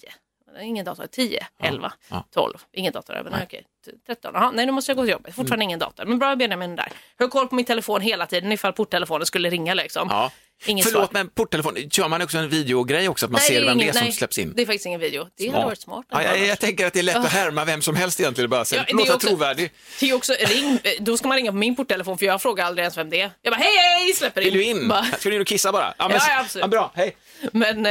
Ingen 0.61 0.85
dator, 0.85 1.07
10, 1.07 1.47
11, 1.59 1.91
Ja. 2.09 2.23
12, 2.33 2.57
ingen 2.71 2.93
dator 2.93 3.15
över, 3.15 3.31
nej. 3.31 3.43
okej, 3.43 3.63
13, 4.07 4.31
Jaha, 4.33 4.51
nej 4.51 4.65
nu 4.65 4.71
måste 4.71 4.91
jag 4.91 4.97
gå 4.97 5.03
till 5.03 5.11
jobbet, 5.11 5.35
fortfarande 5.35 5.63
ingen 5.63 5.79
dator. 5.79 6.05
Men 6.05 6.19
bra 6.19 6.35
Benjamin 6.35 6.75
där. 6.75 6.91
Höll 7.19 7.29
koll 7.29 7.47
på 7.47 7.55
min 7.55 7.65
telefon 7.65 8.01
hela 8.01 8.25
tiden 8.25 8.51
ifall 8.51 8.73
porttelefonen 8.73 9.25
skulle 9.25 9.49
ringa 9.49 9.73
liksom. 9.73 10.07
Ja. 10.11 10.31
Inget 10.65 10.85
Förlåt, 10.85 11.01
svar. 11.03 11.09
men 11.13 11.29
porttelefon, 11.29 11.89
kör 11.89 12.07
man 12.07 12.21
också 12.21 12.37
en 12.37 12.49
videogrej 12.49 13.09
också, 13.09 13.25
att 13.25 13.31
man 13.31 13.39
Nej, 13.39 13.47
ser 13.47 13.65
vem 13.65 13.77
det 13.77 13.87
är 13.89 13.93
som 13.93 14.01
nej, 14.03 14.11
släpps 14.11 14.37
in? 14.37 14.53
Det 14.55 14.61
är 14.61 14.65
faktiskt 14.65 14.85
ingen 14.85 14.99
video. 14.99 15.27
Det 15.37 15.49
hade 15.49 15.65
varit 15.65 15.81
smart. 15.81 16.05
Ja, 16.09 16.23
jag, 16.23 16.39
jag 16.47 16.59
tänker 16.59 16.85
att 16.87 16.93
det 16.93 16.99
är 16.99 17.03
lätt 17.03 17.15
att 17.15 17.31
härma 17.31 17.65
vem 17.65 17.81
som 17.81 17.95
helst 17.95 18.19
egentligen, 18.19 18.49
bara 18.49 18.65
sen, 18.65 18.77
Ja, 18.79 18.83
det 18.87 18.93
låta 18.93 19.15
också- 19.15 19.27
trovärdig. 19.27 19.71
Det 19.99 20.09
är 20.09 20.13
också, 20.15 20.33
ring, 20.39 20.79
då 20.99 21.17
ska 21.17 21.27
man 21.27 21.37
ringa 21.37 21.51
på 21.51 21.57
min 21.57 21.75
porttelefon 21.75 22.17
för 22.17 22.25
jag 22.25 22.41
frågar 22.41 22.65
aldrig 22.65 22.83
ens 22.83 22.97
vem 22.97 23.09
det 23.09 23.21
är. 23.21 23.31
Jag 23.41 23.53
bara 23.53 23.57
hej 23.57 23.77
hej, 23.77 24.13
släpper 24.13 24.41
in. 24.41 24.45
Vill 24.45 24.53
du 24.53 24.63
in? 24.63 24.87
Bara, 24.87 25.03
Ska 25.19 25.29
du 25.29 25.35
in 25.35 25.41
och 25.41 25.47
kissa 25.47 25.71
bara? 25.71 25.93
Ja, 25.97 26.07
men, 26.07 26.17
Ja, 26.17 26.23
ja, 26.29 26.39
absolut. 26.39 26.63
Ja, 26.63 26.67
bra, 26.67 26.91
hej. 26.95 27.15
Men 27.51 27.85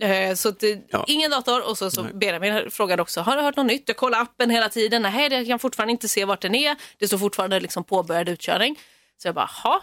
eh, 0.00 0.10
eh, 0.10 0.34
så 0.34 0.48
att 0.48 0.60
det, 0.60 0.78
Ja. 0.90 1.04
ingen 1.08 1.30
dator 1.30 1.68
och 1.70 1.78
så, 1.78 1.90
så 1.90 2.02
Benjamin 2.02 2.70
frågade 2.70 3.02
också, 3.02 3.20
har 3.20 3.36
du 3.36 3.42
hört 3.42 3.56
något 3.56 3.66
nytt? 3.66 3.82
Jag 3.86 3.96
kollar 3.96 4.20
appen 4.20 4.50
hela 4.50 4.68
tiden, 4.68 5.02
nej 5.02 5.32
jag 5.32 5.46
kan 5.46 5.58
fortfarande 5.58 5.92
inte 5.92 6.08
se 6.08 6.24
vart 6.24 6.40
den 6.42 6.54
är. 6.54 6.76
Det 6.98 7.06
står 7.06 7.18
fortfarande 7.18 7.60
liksom 7.60 7.84
påbörjad 7.84 8.28
utkörning. 8.28 8.76
Så 9.22 9.28
jag 9.28 9.34
bara, 9.34 9.50
ha, 9.62 9.82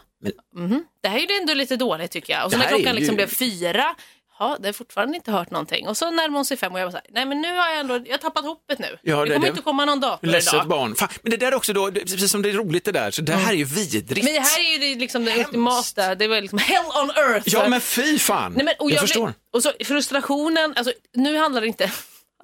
mhm. 0.55 0.83
det 1.01 1.07
här 1.09 1.15
är 1.17 1.19
ju 1.31 1.37
ändå 1.41 1.53
lite 1.53 1.75
dåligt 1.75 2.11
tycker 2.11 2.33
jag. 2.33 2.45
Och 2.45 2.51
så 2.51 2.57
när 2.57 2.65
är 2.65 2.69
klockan 2.69 2.87
ju- 2.93 2.99
liksom 2.99 3.15
blev 3.15 3.27
fyra, 3.27 3.95
ja, 4.39 4.57
det 4.59 4.67
har 4.67 4.73
fortfarande 4.73 5.15
inte 5.15 5.31
hört 5.31 5.51
någonting. 5.51 5.87
Och 5.87 5.97
så 5.97 6.11
närmar 6.11 6.35
hon 6.37 6.45
sig 6.45 6.57
fem 6.57 6.73
och 6.73 6.79
jag 6.79 6.87
bara, 6.87 6.91
så 6.91 6.97
här, 6.97 7.05
nej 7.09 7.25
men 7.25 7.41
nu 7.41 7.47
har 7.55 7.69
jag 7.69 7.79
ändå, 7.79 7.93
jag 7.93 8.11
har 8.13 8.17
tappat 8.17 8.45
hoppet 8.45 8.79
nu. 8.79 8.97
Ja, 9.01 9.17
det, 9.17 9.25
det- 9.25 9.33
kommer 9.33 9.45
det- 9.45 9.49
inte 9.49 9.61
komma 9.61 9.85
någon 9.85 9.99
dator 9.99 10.27
Ledset 10.27 10.53
idag. 10.53 10.67
barn. 10.67 10.95
Fan, 10.95 11.09
men 11.21 11.31
det 11.31 11.37
där 11.37 11.47
är 11.47 11.55
också 11.55 11.73
då, 11.73 11.91
precis 11.91 12.31
som 12.31 12.41
det 12.41 12.49
är 12.49 12.53
roligt 12.53 12.85
det 12.85 12.91
där, 12.91 13.11
så 13.11 13.21
det 13.21 13.33
här 13.33 13.53
är 13.53 13.57
ju 13.57 13.63
vidrigt. 13.65 14.23
Men 14.25 14.33
det 14.33 14.39
här 14.39 14.59
är 14.59 14.87
ju 14.87 14.95
liksom 14.99 15.25
det 15.25 15.37
ultimata, 15.39 16.15
det 16.15 16.27
var 16.27 16.41
liksom 16.41 16.59
hell 16.59 16.85
on 17.03 17.09
earth. 17.09 17.49
Ja, 17.49 17.67
men 17.69 17.81
fy 17.81 18.19
fan. 18.19 18.53
Nej, 18.55 18.65
men, 18.65 18.73
jag, 18.79 18.91
jag 18.91 18.99
förstår. 18.99 19.33
Och 19.53 19.63
så 19.63 19.71
frustrationen, 19.85 20.73
alltså, 20.75 20.93
nu 21.15 21.37
handlar 21.37 21.61
det 21.61 21.67
inte, 21.67 21.91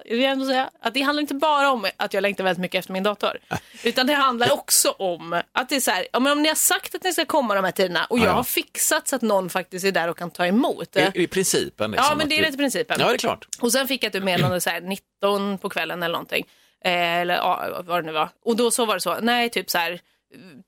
jag 0.04 0.16
vill 0.16 0.24
ändå 0.26 0.46
säga, 0.46 0.70
att 0.80 0.94
det 0.94 1.00
handlar 1.02 1.20
inte 1.20 1.34
bara 1.34 1.70
om 1.70 1.86
att 1.96 2.14
jag 2.14 2.22
längtar 2.22 2.44
väldigt 2.44 2.60
mycket 2.60 2.78
efter 2.78 2.92
min 2.92 3.02
dator. 3.02 3.38
Utan 3.84 4.06
det 4.06 4.14
handlar 4.14 4.52
också 4.52 4.90
om 4.90 5.42
att 5.52 5.68
det 5.68 5.76
är 5.76 5.80
så 5.80 5.90
här, 5.90 6.06
ja, 6.12 6.20
men 6.20 6.32
om 6.32 6.42
ni 6.42 6.48
har 6.48 6.54
sagt 6.54 6.94
att 6.94 7.02
ni 7.04 7.12
ska 7.12 7.24
komma 7.24 7.54
de 7.54 7.64
här 7.64 7.72
tiderna 7.72 8.04
och 8.04 8.18
jag 8.18 8.26
Ja, 8.26 8.32
har 8.32 8.42
fixat 8.44 9.08
så 9.08 9.16
att 9.16 9.22
någon 9.22 9.50
faktiskt 9.50 9.84
är 9.86 9.92
där 9.92 10.08
och 10.08 10.18
kan 10.18 10.30
ta 10.30 10.46
emot. 10.46 10.96
I, 10.96 11.10
I 11.14 11.26
principen. 11.26 11.90
Liksom, 11.90 12.06
ja, 12.10 12.16
men 12.16 12.28
det 12.28 12.38
är 12.38 12.42
lite 12.42 12.56
principen. 12.56 12.96
Ja, 13.00 13.06
det 13.08 13.14
är 13.14 13.18
klart. 13.18 13.46
Och 13.60 13.72
sen 13.72 13.88
fick 13.88 14.04
jag 14.04 14.14
ett 14.14 14.22
meddelande 14.22 14.60
så 14.60 14.70
här 14.70 14.80
19 14.80 15.58
på 15.58 15.68
kvällen 15.68 16.02
eller 16.02 16.12
någonting. 16.12 16.46
Eh, 16.84 16.92
eller 17.18 17.34
ja, 17.34 17.82
vad 17.84 18.02
det 18.02 18.06
nu 18.06 18.12
var. 18.12 18.28
Och 18.44 18.56
då 18.56 18.70
så 18.70 18.84
var 18.86 18.94
det 18.94 19.00
så, 19.00 19.18
nej 19.20 19.48
typ 19.50 19.70
så 19.70 19.78
här 19.78 20.00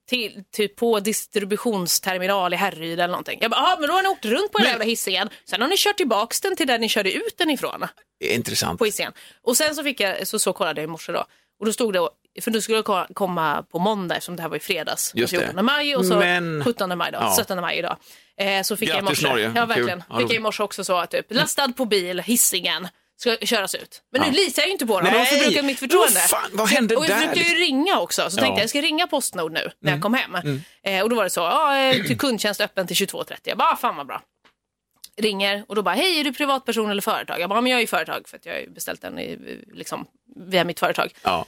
till, 0.09 0.45
typ 0.53 0.77
på 0.77 1.01
distributionsterminal 1.01 2.55
i 2.55 2.57
Härryd 2.57 2.93
eller 2.93 3.09
någonting. 3.09 3.39
Jag 3.43 3.51
bara, 3.51 3.77
men 3.81 3.89
då 3.89 3.95
har 3.95 4.03
ni 4.03 4.09
åkt 4.09 4.25
runt 4.25 4.53
på 4.53 4.59
den 4.59 4.67
jävla 4.69 4.85
Hisingen. 4.85 5.29
Sen 5.51 5.61
har 5.61 5.69
ni 5.69 5.75
kört 5.79 5.97
tillbaks 5.97 6.41
den 6.41 6.57
till 6.57 6.67
där 6.67 6.79
ni 6.79 6.89
körde 6.89 7.13
ut 7.13 7.35
den 7.39 7.51
ifrån. 7.51 7.87
Det 8.21 8.35
intressant. 8.35 8.79
På 8.79 8.85
Hisingen. 8.85 9.13
Och 9.43 9.57
sen 9.57 9.75
så 9.75 9.83
fick 9.83 10.01
jag, 10.01 10.27
så, 10.27 10.39
så 10.39 10.53
kollade 10.53 10.81
jag 10.81 10.89
i 10.89 10.91
morse 10.91 11.13
då. 11.13 11.25
Och 11.61 11.67
då 11.67 11.73
stod 11.73 11.93
det, 11.93 12.09
för 12.43 12.51
du 12.51 12.61
skulle 12.61 12.83
ko- 12.83 13.07
komma 13.15 13.63
på 13.73 13.79
måndag 13.79 14.15
eftersom 14.17 14.37
det 14.37 14.43
här 14.43 14.49
var 14.49 14.57
i 14.57 14.61
fredags. 14.61 15.13
Just 15.15 15.33
det. 15.35 15.39
14 15.41 15.65
maj 15.65 15.97
och 15.97 16.07
så 16.07 16.17
Men- 16.19 16.65
17 16.65 16.99
maj 16.99 17.13
då, 17.13 17.19
Ja. 17.19 17.37
17 17.39 17.61
maj 17.61 17.79
idag. 17.79 17.97
Eh, 18.37 18.63
så 18.63 18.77
fick 18.77 18.89
jag 18.89 18.97
i 18.97 19.01
Grattis, 19.01 19.23
morse. 19.23 19.29
Norge. 19.33 19.53
Ja 19.55 19.61
Kul. 19.61 19.69
verkligen. 19.69 20.03
Ja, 20.11 20.19
fick 20.19 20.29
jag 20.31 20.37
i 20.37 20.39
morse 20.41 20.63
också 20.63 20.85
så 20.85 20.97
att 20.97 21.11
typ 21.11 21.27
lastad 21.29 21.69
på 21.73 21.85
bil, 21.85 22.21
Hisingen 22.21 22.89
ska 23.23 23.37
köras 23.47 23.75
ut. 23.75 24.03
Men 24.13 24.21
Ja. 24.23 24.27
nu 24.31 24.33
litar 24.37 24.63
jag 24.63 24.67
ju 24.67 24.73
inte 24.73 24.87
på 24.87 25.01
dem, 25.01 25.05
de 25.05 25.11
Nej! 25.19 25.27
förbrukat 25.27 25.65
mitt 25.65 25.79
förtroende. 25.79 26.15
Vad 26.15 26.31
fan, 26.31 26.51
vad 26.53 26.69
hände 26.69 26.97
och 26.97 27.07
jag 27.07 27.19
försökte 27.19 27.39
ju 27.41 27.55
ringa 27.55 28.01
också, 28.01 28.31
så 28.31 28.37
Ja. 28.39 28.41
tänkte 28.43 28.59
jag 28.59 28.63
jag 28.63 28.71
ska 28.71 28.81
ringa 28.81 29.07
Postnord 29.07 29.53
nu 29.53 29.71
när 29.81 29.93
jag 29.93 30.03
kom 30.03 30.15
hem. 30.15 30.37
Eh, 30.83 31.03
och 31.03 31.11
då 31.11 31.17
var 31.17 31.25
det 31.25 31.31
så, 31.31 31.41
ja, 31.41 31.77
eh, 31.79 32.07
till 32.07 32.19
kundtjänst 32.19 32.61
öppen 32.61 32.87
till 32.87 32.97
22.30. 32.97 33.41
Jag 33.45 33.59
bara, 33.59 33.69
ah, 33.73 33.77
fan 33.77 33.97
vad 33.97 34.07
bra. 34.07 34.23
Ringer 35.17 35.65
och 35.69 35.75
då 35.75 35.83
bara, 35.83 35.95
hej 35.95 36.21
är 36.21 36.25
du 36.25 36.33
privatperson 36.33 36.91
eller 36.91 37.03
företag? 37.03 37.41
Jag 37.41 37.49
bara, 37.51 37.61
men 37.61 37.71
jag 37.71 37.77
är 37.77 37.81
ju 37.81 37.87
företag 37.87 38.29
för 38.29 38.37
att 38.37 38.47
jag 38.47 38.55
har 38.55 38.67
beställt 38.67 39.01
den 39.03 39.19
i, 39.19 39.39
liksom, 39.73 40.07
via 40.37 40.65
mitt 40.65 40.81
företag. 40.81 41.13
Ja. 41.23 41.47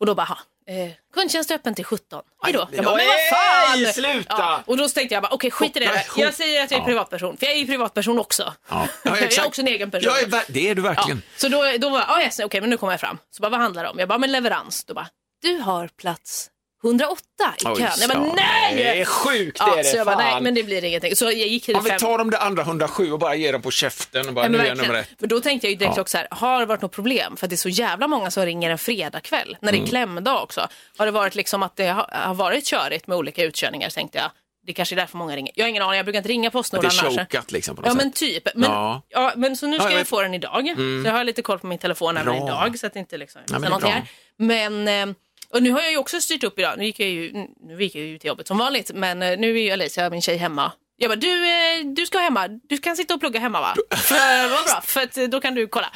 Och 0.00 0.06
då 0.06 0.14
bara, 0.14 0.26
"Ha, 0.26 0.38
eh, 0.70 0.90
kundtjänst 1.14 1.50
är 1.50 1.54
öppen 1.54 1.74
till 1.74 1.84
17. 1.84 2.22
Hej 2.42 2.52
då. 2.52 2.60
Aj, 2.60 2.68
Jag 2.72 2.84
bara, 2.84 2.96
men 2.96 3.06
vad 3.06 3.38
fan! 3.38 3.92
sluta! 3.92 4.62
och 4.66 4.76
då 4.76 4.88
tänkte 4.88 5.14
jag 5.14 5.22
bara, 5.22 5.32
okej 5.32 5.50
skit 5.50 5.76
i 5.76 5.80
det. 5.80 6.04
Jag 6.16 6.34
säger 6.34 6.62
att 6.64 6.70
jag 6.70 6.78
är 6.78 6.82
Ja. 6.82 6.86
privatperson, 6.86 7.36
för 7.36 7.46
jag 7.46 7.54
är 7.54 7.58
ju 7.58 7.66
privatperson 7.66 8.18
också. 8.18 8.54
Ja. 8.68 8.86
jag 9.04 9.22
är 9.22 9.46
också 9.46 9.60
en 9.60 9.68
egen 9.68 9.90
person. 9.90 10.12
Ja, 10.30 10.38
är 10.38 10.44
det 10.48 10.68
är 10.68 10.74
du 10.74 10.82
verkligen. 10.82 11.22
Ja, 11.26 11.38
så 11.38 11.48
då, 11.48 11.64
då 11.78 11.88
var 11.90 12.00
jag, 12.08 12.22
yes, 12.22 12.38
okej 12.38 12.60
men 12.60 12.70
nu 12.70 12.76
kommer 12.76 12.92
jag 12.92 13.00
fram. 13.00 13.18
Så 13.30 13.42
bara, 13.42 13.48
vad 13.48 13.60
handlar 13.60 13.82
det 13.84 13.88
om? 13.90 13.98
Jag 13.98 14.08
bara, 14.08 14.18
men 14.18 14.32
leverans. 14.32 14.84
Då 14.84 14.94
bara, 14.94 15.08
du 15.42 15.56
har 15.58 15.88
plats 15.88 16.50
108 16.84 17.22
i 17.58 17.66
Oj, 17.66 17.76
kön. 17.78 17.88
Jag 18.00 18.10
bara, 18.10 18.26
ja, 18.26 18.32
nej! 18.36 18.76
Det 18.76 19.00
är 19.00 19.04
sjukt, 19.04 19.56
Ja, 19.60 19.74
det 19.74 19.80
är 19.80 19.84
så 19.84 19.90
det. 19.92 19.96
jag 19.96 20.06
bara, 20.06 20.16
nej 20.16 20.40
men 20.40 20.54
det 20.54 20.62
blir 20.62 20.84
ingenting. 20.84 21.16
Så 21.16 21.24
jag 21.24 21.32
gick 21.34 21.64
till 21.64 21.76
vi 21.84 21.90
fem. 21.90 21.98
tar 21.98 22.18
de 22.18 22.30
där 22.30 22.38
andra 22.38 22.62
107 22.62 23.12
och 23.12 23.18
bara 23.18 23.34
ger 23.34 23.52
dem 23.52 23.62
på 23.62 23.70
käften 23.70 24.28
och 24.28 24.34
bara, 24.34 24.44
Ja, 24.44 24.48
men 24.48 24.60
nu 24.60 24.66
är 24.66 24.74
nummer 24.74 24.94
ett. 24.94 25.08
För 25.20 25.26
då 25.26 25.40
tänkte 25.40 25.66
jag 25.66 25.70
ju 25.70 25.76
direkt 25.78 25.96
Ja. 25.96 26.02
också 26.02 26.12
så 26.12 26.18
här, 26.18 26.28
har 26.30 26.60
det 26.60 26.66
varit 26.66 26.82
något 26.82 26.92
problem? 26.92 27.36
För 27.36 27.46
att 27.46 27.50
det 27.50 27.54
är 27.54 27.56
så 27.56 27.68
jävla 27.68 28.08
många 28.08 28.30
som 28.30 28.44
ringer 28.46 28.70
en 28.70 28.78
fredagkväll 28.78 29.56
när 29.60 29.72
det 29.72 29.78
Mm. 29.78 29.84
är 29.86 29.88
klämdag 29.90 30.42
också. 30.42 30.68
Har 30.98 31.06
det 31.06 31.12
varit 31.12 31.34
liksom 31.34 31.62
att 31.62 31.76
det 31.76 31.86
har, 31.86 32.34
varit 32.34 32.66
körigt 32.66 33.06
med 33.06 33.16
olika 33.18 33.44
utkörningar 33.44 33.90
tänkte 33.90 34.18
jag. 34.18 34.30
Det 34.66 34.72
kanske 34.72 34.94
är 34.94 34.96
därför 34.96 35.16
många 35.18 35.36
ringer. 35.36 35.52
Jag 35.54 35.64
har 35.64 35.68
ingen 35.68 35.82
aning, 35.82 35.96
jag 35.96 36.06
brukar 36.06 36.18
inte 36.18 36.28
ringa 36.28 36.50
Postnord 36.50 36.82
det 36.82 36.88
är 36.88 37.04
annars. 37.04 37.16
chokat 37.18 37.52
liksom 37.52 37.76
på 37.76 37.82
något 37.82 37.86
Ja 37.86 37.92
sätt. 37.92 38.02
men 38.04 38.12
typ. 38.12 38.48
Men, 38.54 38.70
Ja. 38.70 39.02
ja. 39.08 39.32
men 39.36 39.56
så 39.56 39.66
nu 39.66 39.76
ska 39.76 39.84
Ja, 39.86 39.90
jag 39.90 40.00
jag 40.00 40.06
få 40.06 40.22
den 40.22 40.34
idag. 40.34 40.68
Mm. 40.68 41.02
Så 41.04 41.08
jag 41.08 41.14
har 41.14 41.24
lite 41.24 41.42
koll 41.42 41.58
på 41.58 41.66
min 41.66 41.78
telefon 41.78 42.16
även 42.16 42.34
idag 42.34 42.78
så 42.78 42.86
att 42.86 42.92
det 42.92 42.98
inte 42.98 43.16
liksom 43.18 43.40
Ja, 43.46 43.58
men 43.58 43.60
det 43.62 43.66
ja, 43.66 43.66
är 43.66 43.70
någonting 43.70 44.04
bra. 44.36 44.46
här. 44.58 44.70
Men, 44.70 45.08
eh, 45.10 45.14
och 45.52 45.62
nu 45.62 45.70
har 45.70 45.80
jag 45.80 45.90
ju 45.90 45.96
också 45.96 46.20
styrt 46.20 46.44
upp 46.44 46.58
idag. 46.58 46.74
Nu 46.78 46.84
gick 46.84 47.00
jag 47.00 47.08
ju, 47.08 47.32
nu 47.60 47.82
gick 47.82 47.94
jag 47.94 48.04
ju 48.04 48.18
till 48.18 48.28
jobbet 48.28 48.46
som 48.48 48.58
vanligt. 48.58 48.90
Men 48.94 49.22
eh, 49.22 49.38
nu 49.38 49.58
är 49.58 49.62
ju 49.62 49.70
Alicia, 49.70 50.10
min 50.10 50.22
tjej, 50.22 50.36
hemma. 50.36 50.72
Jag 50.96 51.10
bara, 51.10 51.16
du, 51.16 51.48
eh, 51.48 51.86
du 51.96 52.06
ska 52.06 52.18
hemma. 52.18 52.48
Du 52.48 52.78
kan 52.78 52.96
sitta 52.96 53.14
och 53.14 53.20
plugga 53.20 53.40
hemma 53.40 53.60
va? 53.60 53.74
För, 53.96 54.48
vad 54.48 54.64
bra, 54.64 54.80
för 54.84 55.00
att, 55.00 55.16
eh, 55.16 55.24
då 55.24 55.40
kan 55.40 55.54
du 55.54 55.66
kolla. 55.66 55.92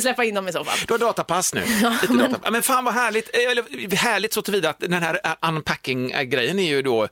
Släppa 0.00 0.24
in 0.24 0.34
dem 0.34 0.48
i 0.48 0.52
så 0.52 0.64
fall. 0.64 0.78
Du 0.86 0.94
har 0.94 0.98
datapass 0.98 1.54
nu. 1.54 1.60
Lite 1.60 2.12
men... 2.12 2.32
Data. 2.32 2.50
men 2.50 2.62
fan 2.62 2.84
vad 2.84 2.94
härligt. 2.94 3.36
Eh, 3.36 3.50
Eller, 3.50 3.96
härligt 3.96 4.32
så 4.32 4.42
tillvida 4.42 4.70
att 4.70 4.80
den 4.80 4.92
här 4.92 5.20
unpacking-grejen 5.42 6.58
är 6.58 6.68
ju 6.68 6.82
då, 6.82 7.08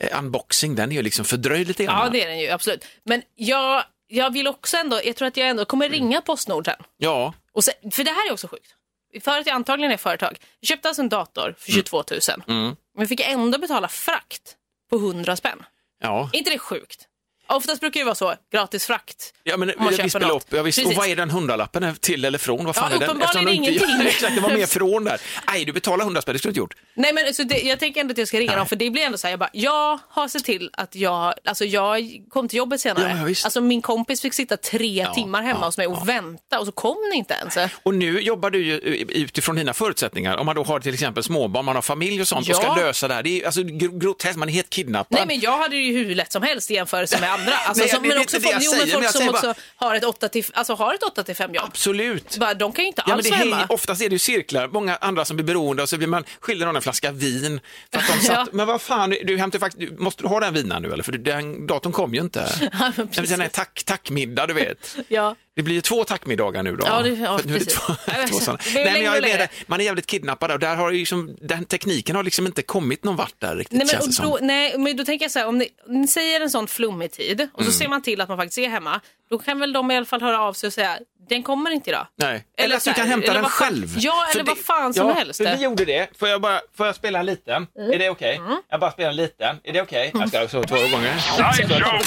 eh, 0.00 0.18
unboxing, 0.18 0.74
den 0.74 0.92
är 0.92 0.96
ju 0.96 1.02
liksom 1.02 1.24
fördröjd 1.24 1.68
lite 1.68 1.84
grann. 1.84 2.04
Ja, 2.04 2.08
det 2.08 2.22
är 2.22 2.28
den 2.28 2.38
ju 2.38 2.50
absolut. 2.50 2.84
Men 3.04 3.22
jag, 3.34 3.84
jag 4.08 4.32
vill 4.32 4.46
också 4.46 4.76
ändå, 4.76 5.00
jag 5.04 5.16
tror 5.16 5.28
att 5.28 5.36
jag 5.36 5.48
ändå 5.48 5.64
kommer 5.64 5.88
ringa 5.88 6.20
Postnord 6.20 6.64
sen. 6.64 6.82
Ja. 6.96 7.34
Och 7.52 7.64
sen, 7.64 7.74
för 7.92 8.04
det 8.04 8.10
här 8.10 8.28
är 8.28 8.32
också 8.32 8.48
sjukt. 8.48 8.75
För 9.20 9.38
att 9.38 9.46
jag 9.46 9.54
antagligen 9.54 9.92
är 9.92 9.96
företag. 9.96 10.38
Jag 10.60 10.68
köpte 10.68 10.88
alltså 10.88 11.02
en 11.02 11.08
dator 11.08 11.54
för 11.58 11.72
22 11.72 12.04
000. 12.10 12.20
Mm. 12.48 12.76
Men 12.98 13.08
fick 13.08 13.20
ändå 13.20 13.58
betala 13.58 13.88
frakt 13.88 14.56
på 14.90 14.96
100 14.96 15.36
spänn. 15.36 15.62
Ja. 16.02 16.30
Är 16.32 16.38
inte 16.38 16.50
det 16.50 16.58
sjukt? 16.58 17.08
Oftast 17.48 17.80
brukar 17.80 18.00
det 18.00 18.04
vara 18.04 18.14
så, 18.14 18.34
gratis 18.52 18.86
frakt. 18.86 19.32
Ja, 19.44 19.56
men 19.56 19.70
ett 19.70 19.76
visst 20.04 20.18
belopp. 20.18 20.44
Ja, 20.50 20.62
visst. 20.62 20.86
Och 20.86 20.92
vad 20.94 21.06
är 21.08 21.16
den 21.16 21.30
hundralappen 21.30 21.96
till 22.00 22.24
eller 22.24 22.38
från? 22.38 22.64
Vad 22.64 22.76
fan 22.76 22.90
Ja, 22.90 22.96
är 22.96 23.00
den? 23.00 23.08
uppenbarligen 23.10 23.48
ingenting. 23.48 24.06
Exakt, 24.06 24.34
det 24.34 24.40
var 24.40 24.50
mer 24.50 24.66
från 24.66 25.04
där. 25.04 25.20
Nej, 25.46 25.64
du 25.64 25.72
betalar 25.72 26.04
hundra 26.04 26.22
spänn, 26.22 26.32
det 26.32 26.38
skulle 26.38 26.50
du 26.52 26.60
inte 26.60 26.60
gjort. 26.60 26.74
Nej 26.94 27.12
men 27.12 27.34
så 27.34 27.42
det, 27.42 27.58
jag 27.60 27.78
tänker 27.78 28.00
ändå 28.00 28.12
att 28.12 28.18
jag 28.18 28.28
ska 28.28 28.38
ringa 28.40 28.56
dem 28.56 28.66
för 28.66 28.76
det 28.76 28.90
blir 28.90 29.02
ändå 29.02 29.18
så 29.18 29.26
här, 29.26 29.32
jag 29.32 29.38
bara, 29.38 29.50
jag 29.52 29.98
har 30.08 30.28
sett 30.28 30.44
till 30.44 30.70
att 30.72 30.94
jag, 30.94 31.34
alltså 31.44 31.64
jag 31.64 32.20
kom 32.28 32.48
till 32.48 32.56
jobbet 32.56 32.80
senare. 32.80 33.10
Ja, 33.22 33.28
ja, 33.28 33.34
alltså 33.44 33.60
min 33.60 33.82
kompis 33.82 34.20
fick 34.22 34.34
sitta 34.34 34.56
tre 34.56 35.06
timmar 35.14 35.42
hemma 35.42 35.58
ja, 35.60 35.66
hos 35.66 35.76
mig 35.78 35.86
och 35.86 36.08
vänta 36.08 36.58
och 36.60 36.66
så 36.66 36.72
kom 36.72 36.96
ni 37.12 37.16
inte 37.18 37.34
ens. 37.34 37.72
Och 37.82 37.94
nu 37.94 38.20
jobbar 38.20 38.50
du 38.50 38.64
ju 38.66 38.76
utifrån 39.08 39.56
dina 39.56 39.72
förutsättningar. 39.74 40.36
Om 40.36 40.46
man 40.46 40.56
då 40.56 40.62
har 40.64 40.80
till 40.80 40.94
exempel 40.94 41.22
småbarn, 41.22 41.64
man 41.64 41.74
har 41.74 41.82
familj 41.82 42.20
och 42.20 42.28
sånt 42.28 42.48
och 42.48 42.54
Ja. 42.54 42.62
ska 42.62 42.74
lösa 42.74 43.08
det 43.08 43.14
här. 43.14 43.22
Det 43.22 43.42
är 43.42 43.46
alltså 43.46 43.60
gr- 43.60 43.98
groteskt, 43.98 44.36
man 44.36 44.48
är 44.48 44.52
helt 44.52 44.70
kidnappad. 44.70 45.18
Nej 45.18 45.26
men 45.26 45.40
jag 45.40 45.58
hade 45.58 45.76
ju 45.76 45.92
hur 46.04 46.14
lätt 46.14 46.32
som 46.32 46.42
helst 46.42 46.70
i 46.70 46.74
jämförelse 46.74 47.20
med 47.20 47.32
andra. 47.40 47.52
Alltså, 47.56 47.80
Nej, 47.82 47.90
som, 47.90 48.02
det 48.02 48.08
men 48.08 48.18
också 48.18 48.36
det 48.38 48.42
folk, 48.42 48.56
jo, 48.60 48.70
men 48.70 48.78
men 48.88 48.90
folk 49.02 49.10
som 49.10 49.28
också 49.28 49.42
bara- 49.46 49.54
har 49.88 49.94
ett 49.94 50.04
8 50.04 50.28
till, 50.28 50.44
alltså 50.54 50.74
har 50.74 50.94
ett 50.94 51.02
8 51.02 51.22
till 51.22 51.36
5 51.36 51.54
jobb. 51.54 51.64
Absolut. 51.68 52.36
Bara, 52.36 52.54
de 52.54 52.72
kan 52.72 52.84
ju 52.84 52.88
inte 52.88 53.02
Ja, 53.06 53.08
men 53.08 53.14
alls 53.16 53.24
det 53.24 53.30
vara 53.30 53.38
hänger, 53.38 53.52
hemma. 53.56 53.66
oftast 53.68 54.02
är 54.02 54.08
det 54.08 54.12
ju 54.14 54.18
cirklar, 54.18 54.68
många 54.68 54.96
andra 54.96 55.24
som 55.24 55.36
blir 55.36 55.44
beroende 55.46 55.82
och 55.82 55.88
så 55.88 55.96
blir 55.96 56.08
man 56.08 56.24
skyldig 56.40 56.66
någon 56.66 56.76
en 56.76 56.82
flaska 56.82 57.12
vin. 57.12 57.60
För 57.92 57.98
att 57.98 58.06
de 58.08 58.12
satt, 58.26 58.36
Ja. 58.36 58.46
Men 58.52 58.66
vad 58.66 58.80
fan, 58.82 59.10
du 59.24 59.38
hämtar 59.38 59.58
faktiskt, 59.58 59.90
du, 59.96 60.02
måste 60.02 60.22
du 60.22 60.28
ha 60.28 60.40
den 60.40 60.54
vinan 60.54 60.82
nu 60.82 60.92
eller? 60.92 61.02
För 61.02 61.12
den 61.12 61.66
datorn 61.66 61.92
kom 61.92 62.14
ju 62.14 62.20
inte. 62.20 62.48
Ja, 62.60 62.68
men 62.72 62.92
men 62.96 63.06
Den 63.24 63.24
är 63.24 63.36
precis. 63.36 63.52
tack, 63.52 63.82
tackmiddag, 63.84 64.46
du 64.46 64.54
vet. 64.54 64.96
Ja. 65.08 65.36
Det 65.56 65.62
blir 65.62 65.74
ju 65.74 65.80
två 65.80 66.04
tackmiddagar 66.04 66.62
nu 66.62 66.76
då. 66.76 66.86
Ja, 66.86 67.02
det- 67.02 67.08
ja, 67.08 67.38
För 67.38 67.48
nu 67.48 67.54
är 67.54 67.58
det 67.58 67.64
två, 67.64 67.92
två 68.28 68.38
sådana. 68.38 68.58
Det 68.74 68.84
Nej, 68.84 68.92
men 68.92 69.02
jag 69.04 69.16
är 69.16 69.22
med. 69.38 69.48
Man 69.66 69.80
är 69.80 69.84
jävligt 69.84 70.06
kidnappad 70.06 70.50
och 70.50 70.58
där 70.58 70.76
har 70.76 70.92
liksom, 70.92 71.36
den 71.40 71.64
tekniken 71.64 72.16
har 72.16 72.22
liksom 72.22 72.46
inte 72.46 72.62
kommit 72.62 73.04
någon 73.04 73.16
vart 73.16 73.34
där 73.40 73.56
riktigt 73.56 73.78
Nej 73.78 73.86
men, 73.86 73.88
känns 74.02 74.04
det 74.04 74.08
och 74.08 74.14
som. 74.14 74.40
då, 74.40 74.46
nej, 74.46 74.78
men 74.78 74.96
då 74.96 75.04
tänker 75.04 75.24
jag 75.24 75.32
så 75.32 75.38
här, 75.38 75.46
om 75.46 75.58
ni, 75.58 75.68
ni 75.88 76.06
säger 76.08 76.40
en 76.40 76.50
sån 76.50 76.66
flummig 76.68 77.12
tid 77.12 77.40
och 77.52 77.60
så 77.60 77.68
Mm. 77.68 77.72
ser 77.72 77.88
man 77.88 78.02
till 78.02 78.20
att 78.20 78.28
man 78.28 78.38
faktiskt 78.38 78.58
är 78.58 78.68
hemma, 78.68 79.00
då 79.30 79.38
kan 79.38 79.60
väl 79.60 79.72
de 79.72 79.90
i 79.90 79.96
alla 79.96 80.06
fall 80.06 80.20
höra 80.22 80.40
av 80.40 80.52
sig 80.52 80.66
och 80.66 80.72
säga, 80.72 80.98
den 81.28 81.42
kommer 81.42 81.70
inte 81.70 81.90
idag. 81.90 82.06
Nej. 82.18 82.44
Eller, 82.58 82.76
att 82.76 82.82
så 82.82 82.90
du 82.90 82.94
kan 82.94 83.08
hämta 83.08 83.30
eller 83.30 83.40
den 83.40 83.50
själv. 83.50 83.94
Ja, 83.98 84.26
eller 84.34 84.44
vad 84.44 84.58
fan 84.58 84.94
som 84.94 85.08
ja, 85.08 85.14
helst. 85.14 85.40
Vi 85.40 85.62
gjorde 85.62 85.84
det. 85.84 86.08
Får 86.18 86.28
jag, 86.28 86.40
bara, 86.40 86.60
får 86.76 86.86
jag 86.86 86.94
spela 86.94 87.18
en 87.18 87.26
liten? 87.26 87.66
Mm. 87.78 87.92
Är 87.92 87.98
det 87.98 88.10
okej? 88.10 88.40
Jag 88.70 88.80
bara 88.80 88.90
spelar 88.90 89.10
en 89.10 89.16
liten. 89.16 89.56
Är 89.64 89.72
det 89.72 89.82
okej? 89.82 90.10
Jag 90.14 90.28
ska 90.28 90.48
så 90.48 90.62
två 90.64 90.76
gånger. 90.76 91.14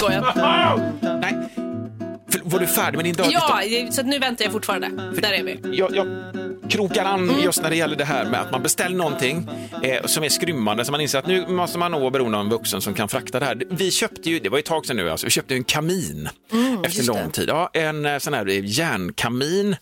Då. 0.00 0.08
Nej. 1.20 1.34
För, 2.50 2.58
var 2.58 2.60
du 2.60 2.66
färdig 2.66 2.96
med 2.96 3.04
din 3.04 3.14
dag? 3.14 3.26
Ja, 3.30 3.62
så 3.90 4.02
nu 4.02 4.18
väntar 4.18 4.44
jag 4.44 4.52
fortfarande. 4.52 4.88
Där 5.20 5.32
är 5.32 5.42
vi. 5.42 5.60
jag, 5.78 5.96
jag 5.96 6.06
krokar 6.70 7.04
an 7.04 7.30
Mm. 7.30 7.42
just 7.42 7.62
när 7.62 7.70
det 7.70 7.76
gäller 7.76 7.96
det 7.96 8.04
här 8.04 8.24
med 8.24 8.40
att 8.40 8.50
man 8.52 8.62
beställer 8.62 8.96
någonting 8.96 9.48
eh, 9.82 10.06
som 10.06 10.24
är 10.24 10.28
skrymmande, 10.28 10.84
så 10.84 10.92
man 10.92 11.00
inser 11.00 11.18
att 11.18 11.26
nu 11.26 11.46
måste 11.46 11.78
man 11.78 11.90
nog 11.90 12.00
vara 12.00 12.10
beroende 12.10 12.38
av 12.38 12.44
en 12.44 12.50
vuxen 12.50 12.80
som 12.80 12.94
kan 12.94 13.08
frakta 13.08 13.40
det 13.40 13.46
här. 13.46 13.62
Vi 13.70 13.90
köpte 13.90 14.30
ju, 14.30 14.38
det 14.38 14.48
var 14.48 14.58
ju 14.58 14.60
ett 14.60 14.66
tag 14.66 14.86
sedan 14.86 14.96
nu, 14.96 15.10
alltså, 15.10 15.26
vi 15.26 15.30
köpte 15.30 15.54
en 15.54 15.64
kamin 15.64 16.28
Mm, 16.52 16.84
efter 16.84 17.02
lång 17.04 17.16
det. 17.26 17.30
tid. 17.32 17.48
Ja, 17.48 17.70
en 17.72 18.06
eh, 18.06 18.18
sån 18.18 18.34
här 18.34 18.46
järnkamin. 18.46 19.76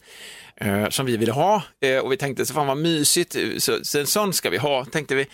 Eh, 0.60 0.88
som 0.88 1.06
vi 1.06 1.16
ville 1.16 1.32
ha 1.32 1.62
eh, 1.82 1.98
och 1.98 2.12
vi 2.12 2.16
tänkte 2.16 2.46
så 2.46 2.54
fan 2.54 2.66
vad 2.66 2.76
mysigt, 2.76 3.36
så, 3.58 3.78
så 3.82 3.98
en 3.98 4.06
sån 4.06 4.32
ska 4.32 4.50
vi 4.50 4.56
ha, 4.58 4.84
tänkte 4.84 5.14
vi. 5.14 5.26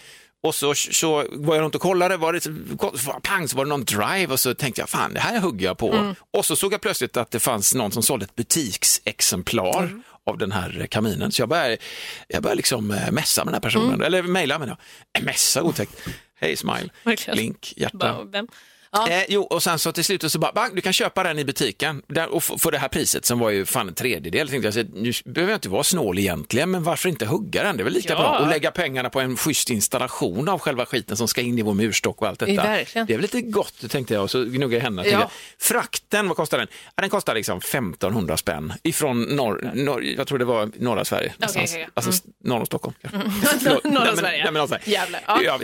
Och 0.44 0.54
så, 0.54 0.74
så 0.74 1.24
var 1.32 1.54
jag 1.54 1.62
runt 1.62 1.74
och 1.74 1.80
kollade, 1.80 2.16
var 2.16 2.32
det, 2.32 3.20
pang 3.22 3.48
så 3.48 3.56
var 3.56 3.64
det 3.64 3.68
någon 3.68 3.84
drive 3.84 4.26
och 4.26 4.40
så 4.40 4.54
tänkte 4.54 4.80
jag 4.82 4.88
fan 4.88 5.14
det 5.14 5.20
här 5.20 5.40
hugger 5.40 5.66
jag 5.66 5.78
på. 5.78 5.92
Mm. 5.92 6.14
Och 6.30 6.46
så 6.46 6.56
såg 6.56 6.72
jag 6.72 6.80
plötsligt 6.80 7.16
att 7.16 7.30
det 7.30 7.40
fanns 7.40 7.74
någon 7.74 7.92
som 7.92 8.02
sålde 8.02 8.24
ett 8.24 8.36
butiksexemplar 8.36 9.82
Mm. 9.82 10.02
av 10.26 10.38
den 10.38 10.52
här 10.52 10.86
kaminen. 10.90 11.32
Så 11.32 11.42
jag 11.42 11.48
började, 11.48 11.76
jag 12.28 12.42
började 12.42 12.56
liksom 12.56 12.90
eh, 12.90 13.10
messa 13.10 13.44
med 13.44 13.52
den 13.52 13.54
här 13.54 13.60
personen, 13.60 13.88
Mm. 13.88 14.02
eller 14.02 14.22
mejla 14.22 14.58
med 14.58 14.68
den. 14.68 15.24
Messa, 15.24 15.62
otäckt. 15.62 15.92
Hej 16.40 16.56
smile, 16.56 16.88
Verkligen. 17.04 17.36
link, 17.36 17.72
hjärta. 17.76 18.16
Vem? 18.32 18.48
Ja. 18.94 19.08
Eh, 19.08 19.24
jo, 19.28 19.42
och 19.42 19.62
sen 19.62 19.78
så 19.78 19.92
till 19.92 20.04
slut 20.04 20.32
så 20.32 20.38
bara, 20.38 20.52
"Bang, 20.52 20.74
du 20.74 20.80
kan 20.80 20.92
köpa 20.92 21.22
den 21.22 21.38
i 21.38 21.44
butiken 21.44 22.02
där, 22.08 22.28
och 22.34 22.42
för 22.44 22.70
det 22.70 22.78
här 22.78 22.88
priset 22.88 23.24
som 23.24 23.38
var 23.38 23.50
ju 23.50 23.64
fan 23.66 23.88
en 23.88 23.94
tredjedel. 23.94 24.48
Tänkte 24.48 24.66
jag, 24.66 24.74
så, 24.74 24.82
nu 24.94 25.12
behöver 25.24 25.52
jag 25.52 25.56
inte 25.56 25.68
vara 25.68 25.84
snål 25.84 26.18
egentligen, 26.18 26.70
men 26.70 26.82
varför 26.82 27.08
inte 27.08 27.26
hugga 27.26 27.62
den? 27.62 27.76
Det 27.76 27.82
är 27.82 27.84
väl 27.84 27.92
lika 27.92 28.12
Ja. 28.12 28.18
bra 28.18 28.38
och 28.38 28.48
lägga 28.48 28.70
pengarna 28.70 29.10
på 29.10 29.20
en 29.20 29.36
schysst 29.36 29.70
installation 29.70 30.48
av 30.48 30.58
själva 30.58 30.86
skiten 30.86 31.16
som 31.16 31.28
ska 31.28 31.40
in 31.40 31.58
i 31.58 31.62
vår 31.62 31.74
murstock 31.74 32.22
och 32.22 32.28
allt 32.28 32.38
detta. 32.38 32.62
Verkligen. 32.62 33.06
Det 33.06 33.12
är 33.12 33.16
väl 33.16 33.22
lite 33.22 33.40
gott, 33.40 33.90
tänkte 33.90 34.14
jag, 34.14 34.22
och 34.22 34.30
så 34.30 34.44
gnuggade 34.44 34.74
jag 34.74 34.80
händerna. 34.82 35.08
Ja. 35.08 35.18
Jag, 35.20 35.30
Frakten, 35.58 36.28
vad 36.28 36.36
kostar 36.36 36.58
den? 36.58 36.66
Ja, 36.96 37.00
den 37.00 37.10
kostar 37.10 37.34
liksom 37.34 37.58
1500 37.58 38.36
spänn 38.36 38.72
ifrån 38.82 39.22
norr, 39.22 39.70
norr, 39.74 40.02
jag 40.02 40.26
tror 40.26 40.38
det 40.38 40.44
var 40.44 40.70
norra 40.78 41.04
Sverige, 41.04 41.32
okej, 41.42 41.62
okej. 41.64 41.88
alltså 41.94 42.10
Mm. 42.10 42.34
norr 42.44 42.60
om 42.60 42.66
Stockholm. 42.66 42.94
Förlåt. 43.62 43.84
Norra 43.84 43.94
Nej, 43.94 44.04
men- 44.06 44.16
Sverige. 44.16 44.42
nej, 44.44 44.52
men 44.52 44.62
alltså- 44.62 44.76
Jävlar. 44.84 45.20
Ja. 45.26 45.58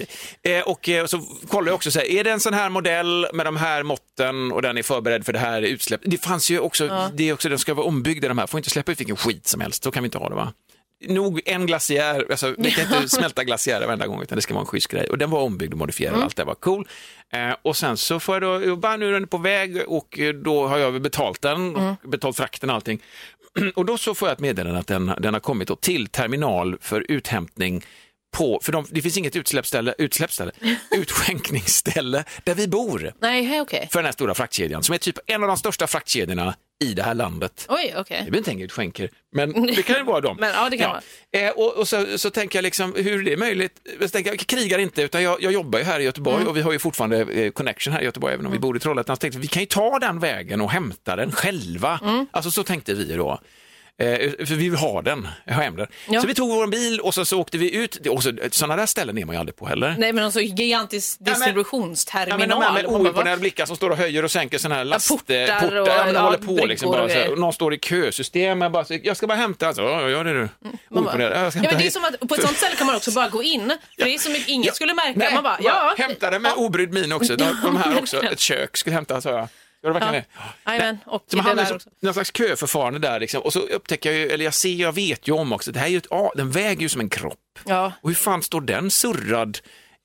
Eh, 0.51 0.61
och 0.63 0.89
eh, 0.89 1.07
så 1.07 1.21
kollar 1.49 1.69
jag 1.69 1.75
också 1.75 1.91
så 1.91 1.99
här, 1.99 2.07
är 2.07 2.25
det 2.25 2.31
en 2.31 2.41
sån 2.41 2.55
här 2.55 2.69
modell 2.69 3.20
med 3.33 3.47
de 3.47 3.57
här 3.57 3.83
måtten 3.83 4.53
och 4.53 4.63
den 4.63 4.79
är 4.79 4.83
förberedd 4.83 5.27
för 5.27 5.33
det 5.33 5.39
här 5.39 5.63
utsläpp? 5.63 6.01
Det 6.05 6.19
fanns 6.19 6.51
ju 6.51 6.59
också, 6.59 6.87
Ja. 6.87 7.11
det 7.15 7.29
är 7.29 7.33
också, 7.33 7.49
den 7.49 7.59
ska 7.59 7.75
vara 7.75 7.87
ombyggda 7.87 8.29
de 8.29 8.39
här, 8.39 8.47
får 8.47 8.59
inte 8.59 8.71
släppa 8.71 8.93
ut 8.93 9.01
vilken 9.01 9.17
skit 9.17 9.47
som 9.47 9.61
helst, 9.61 9.83
så 9.85 9.91
kan 9.91 10.03
vi 10.03 10.07
inte 10.07 10.19
ha 10.19 10.29
det 10.29 10.35
va? 10.35 10.53
Nog 11.09 11.41
en 11.47 11.67
glaciär, 11.67 12.27
alltså, 12.31 12.55
vi 12.59 12.71
kan 12.71 12.85
inte 12.85 13.09
smälta 13.17 13.45
glaciärer 13.45 13.87
varenda 13.87 14.07
gång 14.07 14.23
utan 14.23 14.37
det 14.37 14.43
ska 14.43 14.55
vara 14.55 14.61
en 14.63 14.67
schysst 14.67 14.89
grej. 14.89 15.07
Och 15.11 15.19
den 15.19 15.31
var 15.31 15.41
ombyggd 15.41 15.73
och 15.73 15.79
modifierad, 15.79 16.15
Mm. 16.15 16.25
allt 16.25 16.37
det 16.37 16.45
var 16.45 16.55
cool. 16.55 16.89
Eh, 17.33 17.57
och 17.63 17.77
sen 17.77 17.97
så 17.97 18.21
får 18.21 18.35
jag 18.35 18.43
då, 18.43 18.67
jag 18.69 18.79
bara, 18.79 18.97
nu 18.97 19.09
är 19.09 19.13
den 19.13 19.27
på 19.27 19.39
väg 19.39 19.83
och 19.87 20.19
eh, 20.19 20.35
då 20.35 20.67
har 20.67 20.79
jag 20.79 21.03
betalt 21.03 21.43
den, 21.43 21.77
Mm. 21.77 21.95
och 22.03 22.09
betalt 22.09 22.37
frakten 22.37 22.71
och 22.71 22.77
allting. 22.77 23.03
Och 23.75 23.85
då 23.85 23.99
så 23.99 24.15
får 24.15 24.29
jag 24.29 24.33
ett 24.35 24.41
meddelande 24.41 24.81
att 24.81 24.87
den, 24.87 25.13
den 25.19 25.35
har 25.35 25.41
kommit 25.41 25.81
till 25.81 26.07
terminal 26.07 26.77
för 26.81 27.05
uthämtning 27.09 27.85
på, 28.31 28.61
för 28.63 28.73
de, 28.73 28.87
det 28.91 29.03
finns 29.03 29.17
inget 29.17 29.37
utsläppsställe, 29.37 29.95
utsläppsställe, 29.99 30.53
utskänkningsställe 30.91 32.25
där 32.45 32.55
vi 32.55 32.69
bor 32.69 33.13
Nej, 33.21 33.61
okej. 33.61 33.89
för 33.93 33.99
den 33.99 34.05
här 34.05 34.13
stora 34.13 34.35
fraktkedjan 34.35 34.83
som 34.83 34.95
är 34.95 34.99
typ 34.99 35.19
en 35.27 35.43
av 35.43 35.49
de 35.49 35.57
största 35.57 35.87
fraktkedjorna 35.87 36.55
i 36.85 36.95
det 36.95 37.03
här 37.03 37.15
landet. 37.15 37.67
Oj, 37.69 37.95
okej. 37.97 38.17
Jag 38.17 38.25
behöver 38.25 38.39
inte 38.39 38.51
hänga 38.51 38.65
ut 38.65 38.73
skänker, 38.73 39.11
men 39.33 39.67
det 39.67 39.83
kan 39.83 39.97
ju 39.97 40.03
vara 40.03 40.21
dem. 40.21 40.37
Men, 40.41 40.51
ja, 40.51 40.71
det 40.71 40.77
kan 40.79 40.97
Eh, 41.33 41.51
och 41.51 41.77
och 41.77 41.89
så, 41.89 42.19
så 42.19 42.31
tänker 42.31 42.59
jag 42.59 42.63
liksom, 42.63 42.95
hur 42.97 43.21
är 43.21 43.31
det 43.31 43.37
möjligt? 43.37 43.73
Jag, 44.01 44.13
tänker, 44.13 44.31
jag 44.31 44.39
krigar 44.39 44.79
inte, 44.79 45.03
utan 45.03 45.23
jag, 45.23 45.43
jag 45.43 45.53
jobbar 45.53 45.79
ju 45.79 45.85
här 45.85 46.01
i 46.01 46.05
Göteborg 46.05 46.37
Mm. 46.37 46.49
och 46.49 46.57
vi 46.57 46.61
har 46.61 46.73
ju 46.73 46.79
fortfarande 46.79 47.21
eh, 47.21 47.51
connection 47.51 47.93
här 47.95 48.01
i 48.01 48.05
Göteborg, 48.05 48.35
även 48.35 48.47
om 48.47 48.53
vi 48.53 48.59
bor 48.59 48.77
i 48.77 48.81
Trollhättan. 48.81 49.17
Så 49.17 49.21
tänkte 49.21 49.39
vi 49.39 49.47
kan 49.47 49.63
ju 49.63 49.67
ta 49.67 49.99
den 49.99 50.19
vägen 50.19 50.61
och 50.61 50.71
hämta 50.71 51.17
den 51.17 51.33
själva. 51.33 52.01
Mm. 52.03 52.27
Alltså 52.31 52.51
så 52.51 52.63
tänkte 52.65 52.95
vi 52.95 53.13
då. 53.13 53.41
Eh, 53.99 54.07
för 54.47 54.55
vi 54.55 54.69
vill 54.69 54.79
ha 54.79 55.03
den, 55.03 55.29
ha 55.47 55.53
hem 55.63 55.77
den. 55.77 55.87
Ja. 56.09 56.21
Så 56.21 56.27
vi 56.27 56.35
tog 56.35 56.49
vår 56.49 56.67
bil 56.67 57.01
och 57.01 57.15
så, 57.15 57.25
så 57.25 57.41
åkte 57.41 57.59
vi 57.59 57.75
ut. 57.77 58.07
Och 58.07 58.23
så, 58.23 58.33
sådana 58.51 58.77
där 58.77 58.87
ställen 58.87 59.19
är 59.19 59.25
man 59.25 59.35
ju 59.35 59.41
aldrig 59.41 59.57
på 59.57 59.67
heller. 59.67 59.95
Nej, 59.99 60.13
men 60.13 60.25
alltså 60.25 60.41
gigantisk 60.41 61.17
Ja, 61.21 61.25
men 61.25 61.35
distributionsterminal. 61.35 62.49
de 62.49 62.63
här 62.63 62.87
oimponerade 62.87 63.41
blickar 63.41 63.67
som 63.67 63.77
står 63.77 63.91
och 63.91 63.97
höjer 63.97 64.25
och 64.25 64.31
sänker 64.31 64.59
sådana 64.59 64.75
här 64.75 64.85
last, 64.85 65.09
portar 65.09 65.35
eh, 65.35 65.61
portar 65.61 65.77
och, 65.77 65.89
ja, 65.89 66.05
men 66.05 66.15
ja, 66.15 66.21
håller 66.21 66.39
på 66.39 66.67
liksom. 66.67 66.91
Bara, 66.91 67.09
så 67.09 67.35
någon 67.35 67.53
står 67.53 67.75
i 67.75 67.79
kösystem. 67.79 68.61
Jag, 68.61 68.73
bara, 68.73 68.85
så, 68.85 68.99
jag 69.03 69.17
ska 69.17 69.27
bara 69.27 69.39
hämta, 69.39 69.67
alltså, 69.67 69.83
ja, 69.83 70.09
gör 70.09 70.25
det 70.25 70.33
du. 70.33 70.49
Man 70.89 71.05
bara, 71.05 71.23
ja, 71.23 71.29
Jag 71.29 71.55
men 71.55 71.79
det 71.79 71.87
är 71.87 71.91
som 71.91 72.05
att 72.05 72.29
på 72.29 72.35
ett 72.35 72.43
sånt 72.43 72.57
ställe 72.57 72.77
kan 72.77 72.87
man 72.87 72.97
också 72.97 73.11
bara 73.11 73.29
gå 73.29 73.43
in. 73.43 73.73
För 73.99 74.05
det 74.05 74.15
är 74.15 74.19
som 74.19 74.33
att 74.33 74.49
ingen 74.49 74.67
Ja, 74.67 74.73
skulle 74.73 74.95
märka. 74.95 75.13
Nej, 75.19 75.35
man 75.35 75.43
bara, 75.43 75.59
ja. 75.61 75.95
Hämta 75.99 76.31
det 76.31 76.39
med 76.39 76.53
obrydd 76.57 76.93
min 76.93 77.13
också. 77.13 77.37
De, 77.37 77.45
de 77.65 77.77
här 77.77 77.99
också, 77.99 78.23
ett 78.25 78.41
kök 78.41 78.77
skulle 78.77 78.95
hämta, 78.95 79.21
sa 79.21 79.31
jag. 79.31 79.49
Ska 79.81 79.89
det 79.89 79.93
verkligen 80.01 80.25
Ja. 80.65 80.73
det? 80.73 80.99
Och 81.07 81.25
Så 81.27 81.37
man 81.37 81.47
hamnar 81.47 81.65
i 81.73 81.79
någon 82.07 82.15
slags 82.15 82.33
köförfarande 82.37 82.99
där 82.99 83.21
liksom. 83.21 83.43
och 83.43 83.53
så 83.53 83.59
upptäcker 83.59 84.11
jag 84.13 84.19
ju, 84.19 84.29
eller 84.29 84.45
jag 84.45 84.55
ser, 84.55 84.75
jag 84.75 84.93
vet 84.93 85.29
ju 85.29 85.33
om 85.33 85.53
också, 85.53 85.73
det 85.73 85.79
här 85.79 85.87
är 85.87 85.91
ju 85.91 85.99
ett, 85.99 86.07
den 86.37 86.51
väger 86.51 86.83
ju 86.83 86.89
som 86.89 87.01
en 87.01 87.09
kropp. 87.09 87.59
Ja. 87.67 87.93
Och 88.01 88.11
hur 88.11 88.15
fan 88.17 88.43
står 88.43 88.61
den 88.61 88.91
surrad 88.91 89.59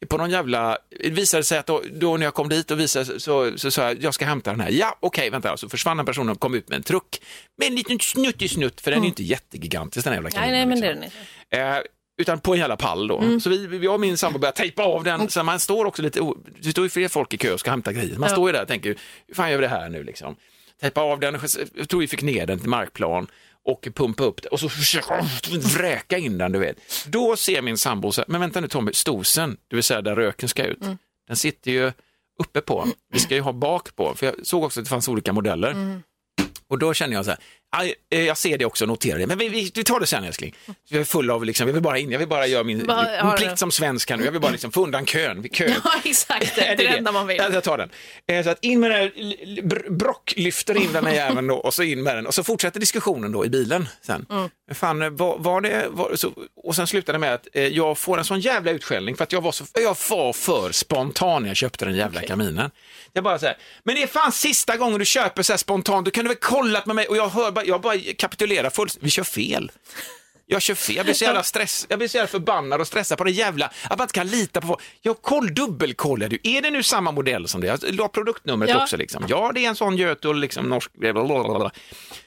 på 0.10 0.18
någon 0.18 0.30
jävla, 0.30 0.78
det 1.04 1.10
visade 1.10 1.44
sig 1.44 1.58
att 1.58 1.66
då, 1.66 1.82
då 1.92 2.18
när 2.18 2.26
jag 2.26 2.34
kom 2.34 2.50
dit 2.50 2.72
och 2.72 2.80
visade 2.80 3.20
så, 3.20 3.58
sa 3.72 3.82
jag, 3.84 4.04
jag 4.04 4.14
ska 4.14 4.26
hämta 4.26 4.52
den 4.52 4.60
här. 4.60 4.70
Ja, 4.70 4.98
okej, 5.00 5.30
vänta, 5.30 5.58
så 5.58 5.70
försvann 5.70 6.00
en 6.00 6.06
person 6.06 6.30
och 6.30 6.40
kom 6.40 6.54
ut 6.56 6.70
med 6.70 6.76
en 6.76 6.84
truck 6.84 7.22
med 7.58 7.68
en 7.68 7.76
liten 7.76 8.00
snuttig 8.00 8.52
snutt, 8.52 8.82
för 8.82 8.92
den 8.92 9.00
är 9.00 9.04
ju 9.04 9.08
inte 9.10 9.24
jättegigantisk 9.24 10.04
den 10.04 10.14
här 10.14 10.18
jävla 10.18 10.30
Nej, 10.30 10.36
kaninen. 10.50 10.58
nej, 10.58 10.66
men 10.66 10.82
det 10.82 10.88
är 10.88 10.94
liksom. 11.02 11.20
den 11.50 11.76
inte. 11.78 11.90
Utan 12.18 12.40
på 12.40 12.54
en 12.54 12.60
jävla 12.60 12.78
pall 12.78 13.08
då. 13.08 13.20
Mm. 13.20 13.40
Så 13.40 13.50
vi, 13.50 13.68
vi, 13.68 13.78
jag 13.86 13.94
och 13.94 14.00
min 14.00 14.18
sambo 14.18 14.40
började 14.40 14.58
tejpa 14.58 14.84
av 14.84 15.04
den, 15.04 15.30
så 15.30 15.44
man 15.44 15.60
står 15.60 15.86
också 15.86 16.02
lite, 16.02 16.20
det 16.62 16.72
står 16.72 16.84
ju 16.84 16.90
fler 16.90 17.08
folk 17.08 17.34
i 17.34 17.38
kö 17.38 17.54
och 17.54 17.60
ska 17.60 17.70
hämta 17.72 17.94
grejer. 17.94 18.18
Man 18.18 18.30
Ja. 18.30 18.36
står 18.36 18.50
ju 18.50 18.54
där 18.54 18.62
och 18.62 18.68
tänker, 18.68 18.96
hur 19.28 19.36
fan 19.36 19.52
gör 19.52 19.58
vi 19.58 19.62
det 19.62 19.68
här 19.68 19.90
nu 19.90 20.04
liksom? 20.04 20.36
Tejpa 20.82 21.02
av 21.02 21.20
den, 21.20 21.40
jag 21.76 21.90
tror 21.90 22.00
vi 22.00 22.08
fick 22.08 22.22
ner 22.22 22.46
den 22.46 22.60
till 22.60 22.70
markplan 22.70 23.28
och 23.66 23.88
pumpa 23.96 24.24
upp 24.24 24.42
den 24.42 24.52
och 24.52 24.60
så 24.60 24.70
försöka 24.70 25.26
vräka 25.78 26.18
in 26.18 26.38
den, 26.38 26.52
du 26.52 26.60
vet. 26.60 26.78
Då 27.08 27.36
ser 27.38 27.62
min 27.62 27.78
sambo 27.78 28.12
så 28.12 28.22
här, 28.22 28.26
men 28.28 28.42
vänta 28.42 28.62
nu 28.62 28.68
Tommy, 28.68 28.94
stosen, 28.94 29.58
det 29.68 29.76
vill 29.76 29.84
säga 29.84 30.02
där 30.02 30.16
röken 30.16 30.50
ska 30.50 30.64
ut, 30.66 30.82
Mm. 30.82 30.98
den 31.28 31.36
sitter 31.38 31.72
ju 31.72 31.92
uppe 32.40 32.62
på, 32.62 32.88
vi 33.14 33.20
ska 33.20 33.36
ju 33.36 33.42
ha 33.42 33.52
bak 33.54 33.96
på, 33.96 34.14
för 34.16 34.26
jag 34.26 34.36
såg 34.44 34.64
också 34.64 34.80
att 34.80 34.86
det 34.86 34.90
fanns 34.90 35.08
olika 35.08 35.34
modeller. 35.34 35.72
Mm. 35.72 36.04
Och 36.68 36.80
då 36.80 36.94
känner 36.94 37.14
jag 37.16 37.26
så 37.26 37.32
här, 37.32 37.40
jag 38.10 38.38
ser 38.38 38.58
det 38.58 38.66
också, 38.66 38.86
noterar 38.86 39.20
det, 39.20 39.28
men 39.28 39.38
vi, 39.38 39.50
vi, 39.50 39.72
vi 39.76 39.84
tar 39.84 40.00
det 40.00 40.08
sen 40.08 40.24
älskling. 40.24 40.56
Jag 40.90 41.02
är 41.02 41.06
full 41.06 41.32
av, 41.32 41.46
liksom, 41.46 41.68
jag 41.68 41.74
vill 41.74 41.84
bara 41.84 41.98
in, 41.98 42.12
jag 42.12 42.20
vill 42.20 42.28
bara 42.28 42.48
göra 42.48 42.64
min, 42.64 42.86
Bara- 42.86 43.02
min 43.04 43.12
ja, 43.14 43.32
plikt 43.38 43.50
ja. 43.52 43.58
som 43.58 43.72
svensk 43.72 44.10
här 44.10 44.18
nu, 44.18 44.26
jag 44.26 44.32
vill 44.32 44.42
bara 44.42 44.52
liksom 44.52 44.72
få 44.72 44.84
undan 44.84 45.06
kön, 45.06 45.50
kön. 45.52 45.74
Ja, 45.84 45.92
exakt. 46.04 46.56
Det 46.56 46.62
är 46.68 46.76
det 46.76 46.88
enda 46.88 47.12
man 47.12 47.28
vill. 47.28 47.38
Jag 47.38 47.64
tar 47.64 47.78
den. 47.78 47.90
Eh, 48.28 48.44
Så 48.44 48.50
att 48.50 48.64
in 48.64 48.80
med 48.80 48.92
den, 48.92 49.00
här, 49.00 49.90
Brock 49.90 50.34
lyfter 50.38 50.78
in 50.78 50.94
den 50.94 51.06
här 51.06 51.14
jäveln 51.14 51.48
då 51.48 51.56
och 51.56 51.74
så 51.74 51.84
in 51.84 52.04
med 52.04 52.16
den 52.16 52.28
och 52.28 52.34
så 52.34 52.44
fortsätter 52.44 52.80
diskussionen 52.80 53.32
då 53.32 53.46
i 53.46 53.50
bilen 53.50 53.88
sen. 54.02 54.26
Mm. 54.30 54.50
Fan, 54.74 55.02
eh, 55.02 55.10
var, 55.10 55.38
var 55.38 55.62
det, 55.62 55.86
var, 55.90 56.16
så, 56.16 56.32
och 56.64 56.76
sen 56.76 56.88
slutar 56.88 57.14
det 57.14 57.20
med 57.20 57.34
att 57.34 57.48
eh, 57.54 57.68
jag 57.68 57.98
får 57.98 58.18
en 58.18 58.26
sån 58.26 58.40
jävla 58.40 58.72
utskällning 58.72 59.16
för 59.16 59.24
att 59.24 59.32
jag 59.32 59.42
var, 59.42 59.52
så, 59.52 59.64
jag 59.74 59.98
var 60.10 60.34
för 60.34 60.72
spontan 60.72 61.42
när 61.42 61.50
jag 61.50 61.58
köpte 61.58 61.86
den 61.86 61.96
jävla 61.96 62.22
kaminen. 62.22 62.72
Jag 63.14 63.24
bara 63.24 63.40
säger, 63.40 63.58
men 63.84 63.96
det 63.96 64.04
är 64.04 64.08
fan 64.08 64.32
sista 64.32 64.78
gången 64.78 65.00
du 65.00 65.06
köper 65.06 65.44
så 65.44 65.54
här 65.54 65.58
spontant, 65.58 66.06
du 66.06 66.12
kan 66.12 66.24
du 66.24 66.28
väl 66.28 66.38
kollat 66.38 66.86
med 66.86 66.96
mig 66.96 67.08
och 67.08 67.18
jag 67.18 67.30
hör 67.30 67.52
bara, 67.52 67.65
jag 67.68 67.82
bara 67.82 67.98
kapitulerar 68.18 68.70
fullständigt, 68.70 69.08
vi 69.08 69.10
kör 69.10 69.24
fel. 69.24 69.72
Jag 70.48 70.62
kör 70.62 70.76
fel, 70.76 70.96
jag 70.96 71.06
blir 71.06 71.14
så 71.14 71.24
jävla 71.24 71.44
stress, 71.44 71.86
jag 71.90 72.00
blir 72.00 72.08
så 72.08 72.18
jävla 72.18 72.28
förbannad 72.28 72.82
och 72.82 72.88
stressad 72.88 73.18
på 73.18 73.24
det 73.24 73.32
jävla, 73.32 73.66
att 73.66 73.98
man 73.98 74.02
inte 74.06 74.14
kan 74.14 74.28
lita 74.28 74.62
på 74.62 74.68
folk. 74.68 74.82
Jag 75.02 75.22
koll, 75.22 75.54
dubbelkollar 75.54 76.28
du, 76.30 76.40
är 76.44 76.62
det 76.62 76.72
nu 76.72 76.84
samma 76.84 77.12
modell 77.12 77.48
som 77.48 77.62
det? 77.62 77.68
Jag 77.68 77.80
la 77.96 78.08
produktnumret 78.08 78.70
Ja. 78.70 78.84
också 78.84 78.98
liksom. 78.98 79.26
Ja, 79.28 79.52
det 79.56 79.66
är 79.66 79.70
en 79.70 79.76
sån 79.76 79.98
Götul, 79.98 80.40
liksom 80.40 80.66
norsk, 80.70 80.92
blablabla. 80.94 81.72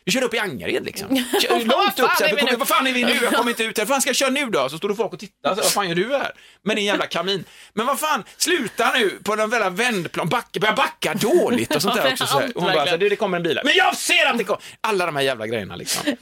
Vi 0.05 0.13
kör 0.13 0.23
upp 0.23 0.35
i 0.35 0.39
Angered 0.39 0.85
liksom. 0.85 1.09
Kör 1.43 1.65
Långt 1.65 1.99
upp, 1.99 2.11
så 2.19 2.25
här, 2.25 2.37
kommer, 2.37 2.57
vad 2.57 2.69
fan 2.69 2.87
är 2.87 2.93
vi 2.93 3.05
nu? 3.05 3.19
Jag 3.23 3.33
kommer 3.33 3.51
inte 3.51 3.65
ut 3.65 3.79
här, 3.79 3.85
vad 3.85 3.95
fan 3.95 4.01
ska 4.01 4.09
jag 4.09 4.17
köra 4.17 4.31
nu 4.31 4.47
då? 4.47 4.69
Så 4.69 4.79
står 4.79 4.89
det 4.89 4.95
folk 4.95 5.13
och 5.13 5.19
tittar, 5.19 5.55
så, 5.55 5.61
vad 5.61 5.71
fan 5.73 5.89
gör 5.89 5.95
du 5.95 6.09
här? 6.17 6.33
Med 6.65 6.77
din 6.77 6.85
jävla 6.85 7.07
kamin. 7.07 7.45
Men 7.73 7.87
vad 7.87 7.99
fan, 8.01 8.25
sluta 8.37 8.93
nu 8.93 9.19
på 9.25 9.37
den 9.37 9.51
jävla 9.51 9.71
vändplan, 9.71 10.29
backa, 10.29 10.61
börja 10.61 10.75
backa 10.75 11.15
dåligt 11.15 11.75
och 11.75 11.83
sånt 11.83 11.95
där 11.95 12.13
också. 12.13 12.27
Så 12.27 12.39
här. 12.39 12.53
Och 12.57 12.63
hon 12.63 12.73
bara, 12.73 12.85
så 12.85 12.91
här, 12.91 12.99
det, 12.99 13.17
kommer 13.17 13.37
en 13.37 13.43
bil 13.43 13.57
här. 13.57 13.65
Men 13.65 13.75
jag 13.77 13.97
ser 13.97 14.27
att 14.27 14.39
det 14.39 14.45
kommer! 14.45 14.63
Alla 14.81 15.07
de 15.07 15.17
här 15.17 15.23
jävla 15.23 15.47
grejerna 15.47 15.77
liksom. 15.77 16.17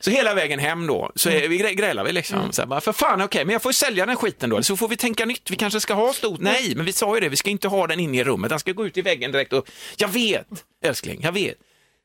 Så 0.00 0.10
hela 0.10 0.34
vägen 0.34 0.58
hem 0.58 0.86
då, 0.86 1.12
så 1.14 1.29
är 1.32 1.48
vi 1.48 1.58
grä- 1.58 1.72
grälar 1.74 2.04
vi 2.04 2.12
liksom. 2.12 2.52
Så 2.52 2.62
här, 2.62 2.66
bara, 2.66 2.80
för 2.80 2.92
fan, 2.92 3.22
okej, 3.22 3.44
men 3.44 3.52
jag 3.52 3.62
får 3.62 3.72
sälja 3.72 4.06
den 4.06 4.16
skiten 4.16 4.50
då, 4.50 4.62
så 4.62 4.76
får 4.76 4.88
vi 4.88 4.96
tänka 4.96 5.24
nytt. 5.24 5.50
Vi 5.50 5.56
kanske 5.56 5.80
ska 5.80 5.94
ha 5.94 6.12
stort. 6.12 6.40
Nej, 6.40 6.72
men 6.76 6.84
vi 6.84 6.92
sa 6.92 7.14
ju 7.14 7.20
det, 7.20 7.28
vi 7.28 7.36
ska 7.36 7.50
inte 7.50 7.68
ha 7.68 7.86
den 7.86 8.00
inne 8.00 8.18
i 8.18 8.24
rummet, 8.24 8.50
den 8.50 8.58
ska 8.58 8.72
gå 8.72 8.86
ut 8.86 8.96
i 8.96 9.02
väggen 9.02 9.32
direkt 9.32 9.52
och 9.52 9.68
jag 9.96 10.08
vet, 10.08 10.46
älskling, 10.84 11.20
jag 11.22 11.32
vet. 11.32 11.56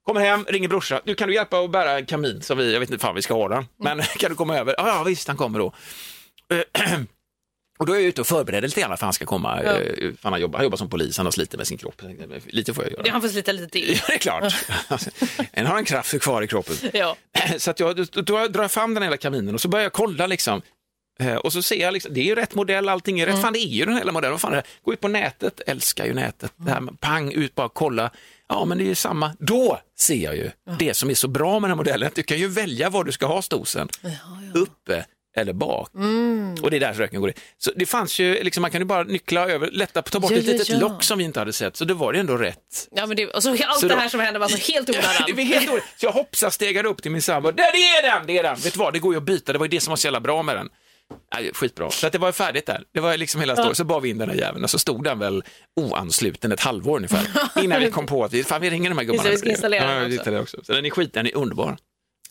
Kommer 0.05 0.21
hem, 0.21 0.45
ringer 0.49 0.67
brorsan, 0.69 0.99
du 1.05 1.15
kan 1.15 1.27
du 1.27 1.33
hjälpa 1.33 1.59
att 1.59 1.71
bära 1.71 1.91
en 1.99 2.05
kamin 2.05 2.41
som 2.41 2.57
vi, 2.57 2.73
jag 2.73 2.79
vet 2.79 2.89
inte 2.89 3.01
fan 3.01 3.15
vi 3.15 3.21
ska 3.21 3.33
ha 3.33 3.47
den, 3.49 3.65
men 3.83 4.01
kan 4.17 4.29
du 4.29 4.35
komma 4.35 4.57
över? 4.57 4.75
Ja, 4.77 5.03
visst, 5.03 5.27
han 5.27 5.37
kommer 5.37 5.59
då. 5.59 5.73
Och 7.77 7.85
då 7.85 7.93
är 7.93 7.97
jag 7.97 8.05
ute 8.05 8.21
och 8.21 8.27
förbereder 8.27 8.67
lite 8.67 8.81
grann 8.81 8.97
för 8.97 9.05
han 9.05 9.13
ska 9.13 9.25
komma. 9.25 9.63
Ja. 9.63 9.71
eh, 9.71 10.11
Han, 10.21 10.33
har 10.33 10.39
jobbat, 10.39 10.57
han 10.59 10.63
jobbar 10.63 10.77
som 10.77 10.89
polis, 10.89 11.17
han 11.17 11.25
har 11.25 11.31
slitit 11.31 11.57
med 11.57 11.67
sin 11.67 11.77
kropp. 11.77 12.01
Lite 12.45 12.73
får 12.73 12.83
jag 12.83 12.93
göra. 12.93 13.11
Han 13.11 13.21
får 13.21 13.29
slita 13.29 13.51
lite 13.51 13.67
till. 13.67 13.89
Ja, 14.01 14.03
det 14.07 14.13
är 14.13 14.17
klart. 14.17 14.53
en 15.51 15.65
har 15.65 15.77
en 15.77 15.85
kraft 15.85 16.21
kvar 16.21 16.41
i 16.41 16.47
kroppen. 16.47 16.75
Ja. 16.93 17.15
Så 17.57 17.71
att 17.71 17.79
jag, 17.79 17.95
då, 17.95 18.03
då 18.21 18.47
drar 18.47 18.61
jag 18.61 18.71
fram 18.71 18.93
den 18.93 19.03
hela 19.03 19.17
kaminen 19.17 19.53
och 19.55 19.61
så 19.61 19.67
börjar 19.67 19.83
jag 19.83 19.93
kolla 19.93 20.27
liksom. 20.27 20.61
Eh, 21.19 21.35
Och 21.35 21.53
så 21.53 21.61
ser 21.61 21.75
jag, 21.81 21.93
liksom, 21.93 22.13
det 22.13 22.19
är 22.21 22.25
ju 22.25 22.35
rätt 22.35 22.55
modell, 22.55 22.89
allting 22.89 23.19
är 23.19 23.25
rätt. 23.25 23.41
Fan, 23.41 23.53
det 23.53 23.59
är 23.59 23.67
ju 23.67 23.85
den 23.85 23.97
hela 23.97 24.11
modellen. 24.11 24.31
Vad 24.31 24.41
fan 24.41 24.51
är 24.51 24.55
det? 24.57 24.63
Gå 24.85 24.93
ut 24.93 24.99
på 25.01 25.07
nätet, 25.07 25.61
älskar 25.67 26.05
ju 26.05 26.13
nätet. 26.13 26.51
Det 26.55 26.71
här 26.71 26.81
med 26.81 26.99
pang, 26.99 27.31
ut 27.33 27.55
bara 27.55 27.69
kolla. 27.69 28.11
Ja, 28.49 28.65
men 28.65 28.77
det 28.77 28.83
är 28.83 28.87
ju 28.87 28.95
samma. 28.95 29.31
Då 29.39 29.79
ser 29.97 30.15
jag 30.23 30.35
ju 30.35 30.51
det 30.79 30.93
som 30.93 31.09
är 31.09 31.13
så 31.13 31.27
bra 31.27 31.51
med 31.59 31.61
den 31.61 31.69
här 31.71 31.75
modellen. 31.75 32.07
Att 32.07 32.15
du 32.15 32.23
kan 32.23 32.37
ju 32.37 32.47
välja 32.47 32.89
var 32.89 33.03
du 33.03 33.11
ska 33.11 33.25
ha 33.25 33.41
stosen. 33.41 33.89
Uppe 34.53 35.05
eller 35.35 35.53
bak. 35.53 35.89
Mm. 35.95 36.55
Och 36.61 36.71
det 36.71 36.77
är 36.77 36.79
där 36.79 36.93
röken 36.93 37.21
går 37.21 37.29
i. 37.29 37.33
Så 37.57 37.71
det 37.75 37.85
fanns 37.85 38.19
ju, 38.19 38.43
liksom, 38.43 38.61
man 38.61 38.71
kan 38.71 38.81
ju 38.81 38.85
bara 38.85 39.03
nyckla 39.03 39.49
över, 39.49 39.69
lätta, 39.71 40.01
ta 40.01 40.19
bort 40.19 40.31
Ja, 40.31 40.37
ett 40.37 40.45
ja, 40.45 40.51
litet 40.51 40.69
ja. 40.69 40.79
lock 40.79 41.03
som 41.03 41.17
vi 41.17 41.23
inte 41.23 41.39
hade 41.39 41.53
sett. 41.53 41.77
Så 41.77 41.85
det 41.85 41.93
var 41.93 42.13
det 42.13 42.19
ändå 42.19 42.37
rätt. 42.37 42.87
Ja, 42.91 43.05
men 43.05 43.17
det, 43.17 43.27
och 43.27 43.43
så 43.43 43.49
allt 43.49 43.79
Så 43.79 43.87
det 43.87 43.93
då- 43.93 43.99
här 43.99 44.09
som 44.09 44.19
hände 44.19 44.39
var 44.39 44.47
så 44.47 44.71
helt 44.73 44.87
det 44.87 44.93
onödan. 44.93 45.35
var 45.35 45.43
helt 45.43 45.67
dåligt. 45.67 45.83
Så 45.97 46.05
jag 46.05 46.11
hoppsade, 46.11 46.51
stegade 46.51 46.89
upp 46.89 47.01
till 47.01 47.11
min 47.11 47.21
sambo. 47.21 47.51
Där 47.51 47.71
det 47.71 48.07
är 48.07 48.17
den! 48.17 48.27
Det 48.27 48.37
är 48.37 48.43
den! 48.43 48.55
Vet 48.55 48.73
du 48.73 48.79
vad, 48.79 48.93
det 48.93 48.99
går 48.99 49.13
ju 49.13 49.17
att 49.17 49.23
byta. 49.23 49.53
Det 49.53 49.59
var 49.59 49.65
ju 49.65 49.69
det 49.69 49.79
som 49.79 49.91
var 49.91 49.95
så 49.95 50.07
jävla 50.07 50.19
bra 50.19 50.43
med 50.43 50.55
den. 50.55 50.69
Nej, 51.35 51.51
skitbra. 51.53 51.91
Så 51.91 52.07
att 52.07 52.13
det 52.13 52.19
var 52.19 52.31
färdigt 52.31 52.65
där. 52.65 52.83
Det 52.93 52.99
var 52.99 53.17
liksom 53.17 53.41
hela 53.41 53.55
storyn. 53.55 53.75
Så 53.75 53.83
bar 53.83 53.99
vi 54.01 54.09
in 54.09 54.17
den 54.17 54.29
här 54.29 54.35
jäveln 54.37 54.63
och 54.63 54.69
så 54.69 54.79
stod 54.79 55.03
den 55.03 55.19
väl 55.19 55.43
oansluten 55.75 56.51
ett 56.51 56.59
halvår 56.59 56.95
ungefär. 56.97 57.27
Innan 57.63 57.79
vi 57.81 57.91
kom 57.91 58.05
på 58.05 58.23
att 58.23 58.33
vi, 58.33 58.43
fan, 58.43 58.61
vi 58.61 58.69
ringer 58.69 58.89
de 58.89 58.97
här 58.97 59.05
gubbarna. 59.05 59.29
Just 59.31 59.43
det, 59.43 59.49
vi 59.49 59.55
ska 59.55 59.67
installera 59.69 60.09
ja, 60.09 60.23
den 60.23 60.39
också. 60.41 60.57
Så 60.63 60.73
den 60.73 60.85
är 60.85 60.89
skit, 60.89 61.13
den 61.13 61.27
är 61.27 61.35
underbar. 61.35 61.77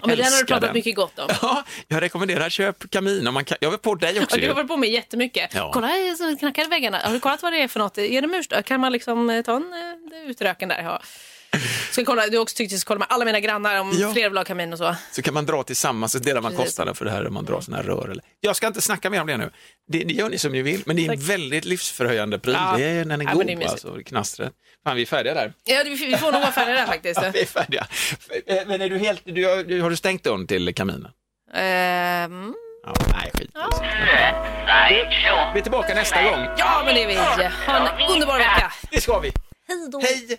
Ja, 0.04 0.08
men 0.08 0.16
den 0.16 0.32
har 0.32 0.40
du 0.40 0.46
pratat 0.46 0.62
den. 0.62 0.72
mycket 0.74 0.96
gott 0.96 1.18
om. 1.18 1.28
Ja, 1.42 1.64
jag 1.88 2.02
rekommenderar 2.02 2.48
köp 2.48 2.90
kamin. 2.90 3.26
Om 3.26 3.34
man 3.34 3.44
kan, 3.44 3.58
jag 3.60 3.70
var 3.70 3.78
på 3.78 3.94
dig 3.94 4.20
också 4.22 4.36
Ja, 4.36 4.40
du 4.42 4.48
har 4.48 4.54
varit 4.54 4.68
på 4.68 4.76
mig 4.76 4.92
jättemycket. 4.92 5.54
Ja. 5.54 5.70
Kolla, 5.74 5.88
så 6.18 6.36
knackar 6.36 6.68
väggarna. 6.68 6.98
Har 6.98 7.12
du 7.12 7.20
kollat 7.20 7.42
vad 7.42 7.52
det 7.52 7.62
är 7.62 7.68
för 7.68 7.80
något? 7.80 7.98
Är 7.98 8.22
det 8.22 8.28
murstök? 8.28 8.66
Kan 8.66 8.80
man 8.80 8.92
liksom 8.92 9.30
eh, 9.30 9.42
ta 9.42 9.56
en 9.56 9.72
eh, 9.72 10.30
utröken 10.30 10.68
där? 10.68 10.82
Ja. 10.82 11.02
Ska 11.90 12.04
kolla, 12.04 12.26
du 12.26 12.38
också 12.38 12.56
tyckt 12.56 12.74
att 12.74 12.84
kolla 12.84 12.98
med 12.98 13.08
alla 13.10 13.24
mina 13.24 13.40
grannar 13.40 13.80
om 13.80 13.92
Ja. 13.98 14.12
fler 14.12 14.28
vill 14.28 14.36
ha 14.38 14.44
kamin 14.44 14.72
och 14.72 14.78
så. 14.78 14.96
Så 15.12 15.22
kan 15.22 15.34
man 15.34 15.46
dra 15.46 15.62
tillsammans, 15.62 16.12
så 16.12 16.18
delar 16.18 16.40
man 16.40 16.52
Precis. 16.52 16.66
kostnaden 16.66 16.94
för 16.94 17.04
det 17.04 17.10
här 17.10 17.26
om 17.26 17.34
man 17.34 17.44
drar 17.44 17.60
sådana 17.60 17.82
här 17.82 17.88
rör. 17.88 18.08
Eller. 18.10 18.24
Jag 18.40 18.56
ska 18.56 18.66
inte 18.66 18.80
snacka 18.80 19.10
mer 19.10 19.20
om 19.20 19.26
det 19.26 19.36
nu. 19.36 19.50
Det, 19.88 19.98
det 20.04 20.14
gör 20.14 20.28
ni 20.28 20.38
som 20.38 20.52
ni 20.52 20.62
vill, 20.62 20.82
men 20.86 20.96
det 20.96 21.06
är 21.06 21.10
en 21.12 21.18
Tack. 21.18 21.28
väldigt 21.28 21.64
livsförhöjande 21.64 22.38
pryl. 22.38 22.54
Ja. 22.60 22.74
Det 22.76 22.84
är, 22.84 23.04
den 23.04 23.20
är 23.20 23.24
Ja, 23.24 23.32
god 23.32 23.50
är 23.50 23.68
alltså, 23.68 23.98
knastret. 24.06 24.52
Fan, 24.84 24.96
vi 24.96 25.02
är 25.02 25.06
färdiga 25.06 25.34
där. 25.34 25.52
Ja, 25.64 25.82
vi 25.84 26.16
får 26.16 26.32
nog 26.32 26.40
vara 26.40 26.52
färdiga 26.52 26.74
där 26.76 26.86
faktiskt. 26.94 27.20
Ja, 27.22 27.30
vi 27.34 27.40
är 27.40 27.46
färdiga. 27.46 27.86
Eh, 28.46 28.56
Men 28.66 28.80
är 28.80 28.88
du 28.88 28.98
helt, 28.98 29.22
du, 29.24 29.46
har, 29.46 29.64
du, 29.64 29.80
har 29.82 29.90
du 29.90 29.96
stängt 29.96 30.24
dörren 30.24 30.46
till 30.46 30.74
kaminen? 30.74 31.08
Ehm, 31.54 32.54
Ja, 32.86 32.94
nej, 33.12 33.30
skit. 33.34 33.50
Vi 35.54 35.58
är 35.58 35.62
tillbaka 35.62 35.94
nästa 35.94 36.22
gång. 36.22 36.46
ja, 36.58 36.82
men 36.86 36.94
det 36.94 37.02
är 37.02 37.06
vi. 37.08 37.14
Ha 37.66 37.76
en 37.76 38.10
underbar 38.14 38.38
vecka. 38.38 38.72
Det 38.90 39.00
ska 39.00 39.18
vi. 39.18 39.32
Hej 39.68 39.88
då. 39.92 40.00
Hej! 40.00 40.38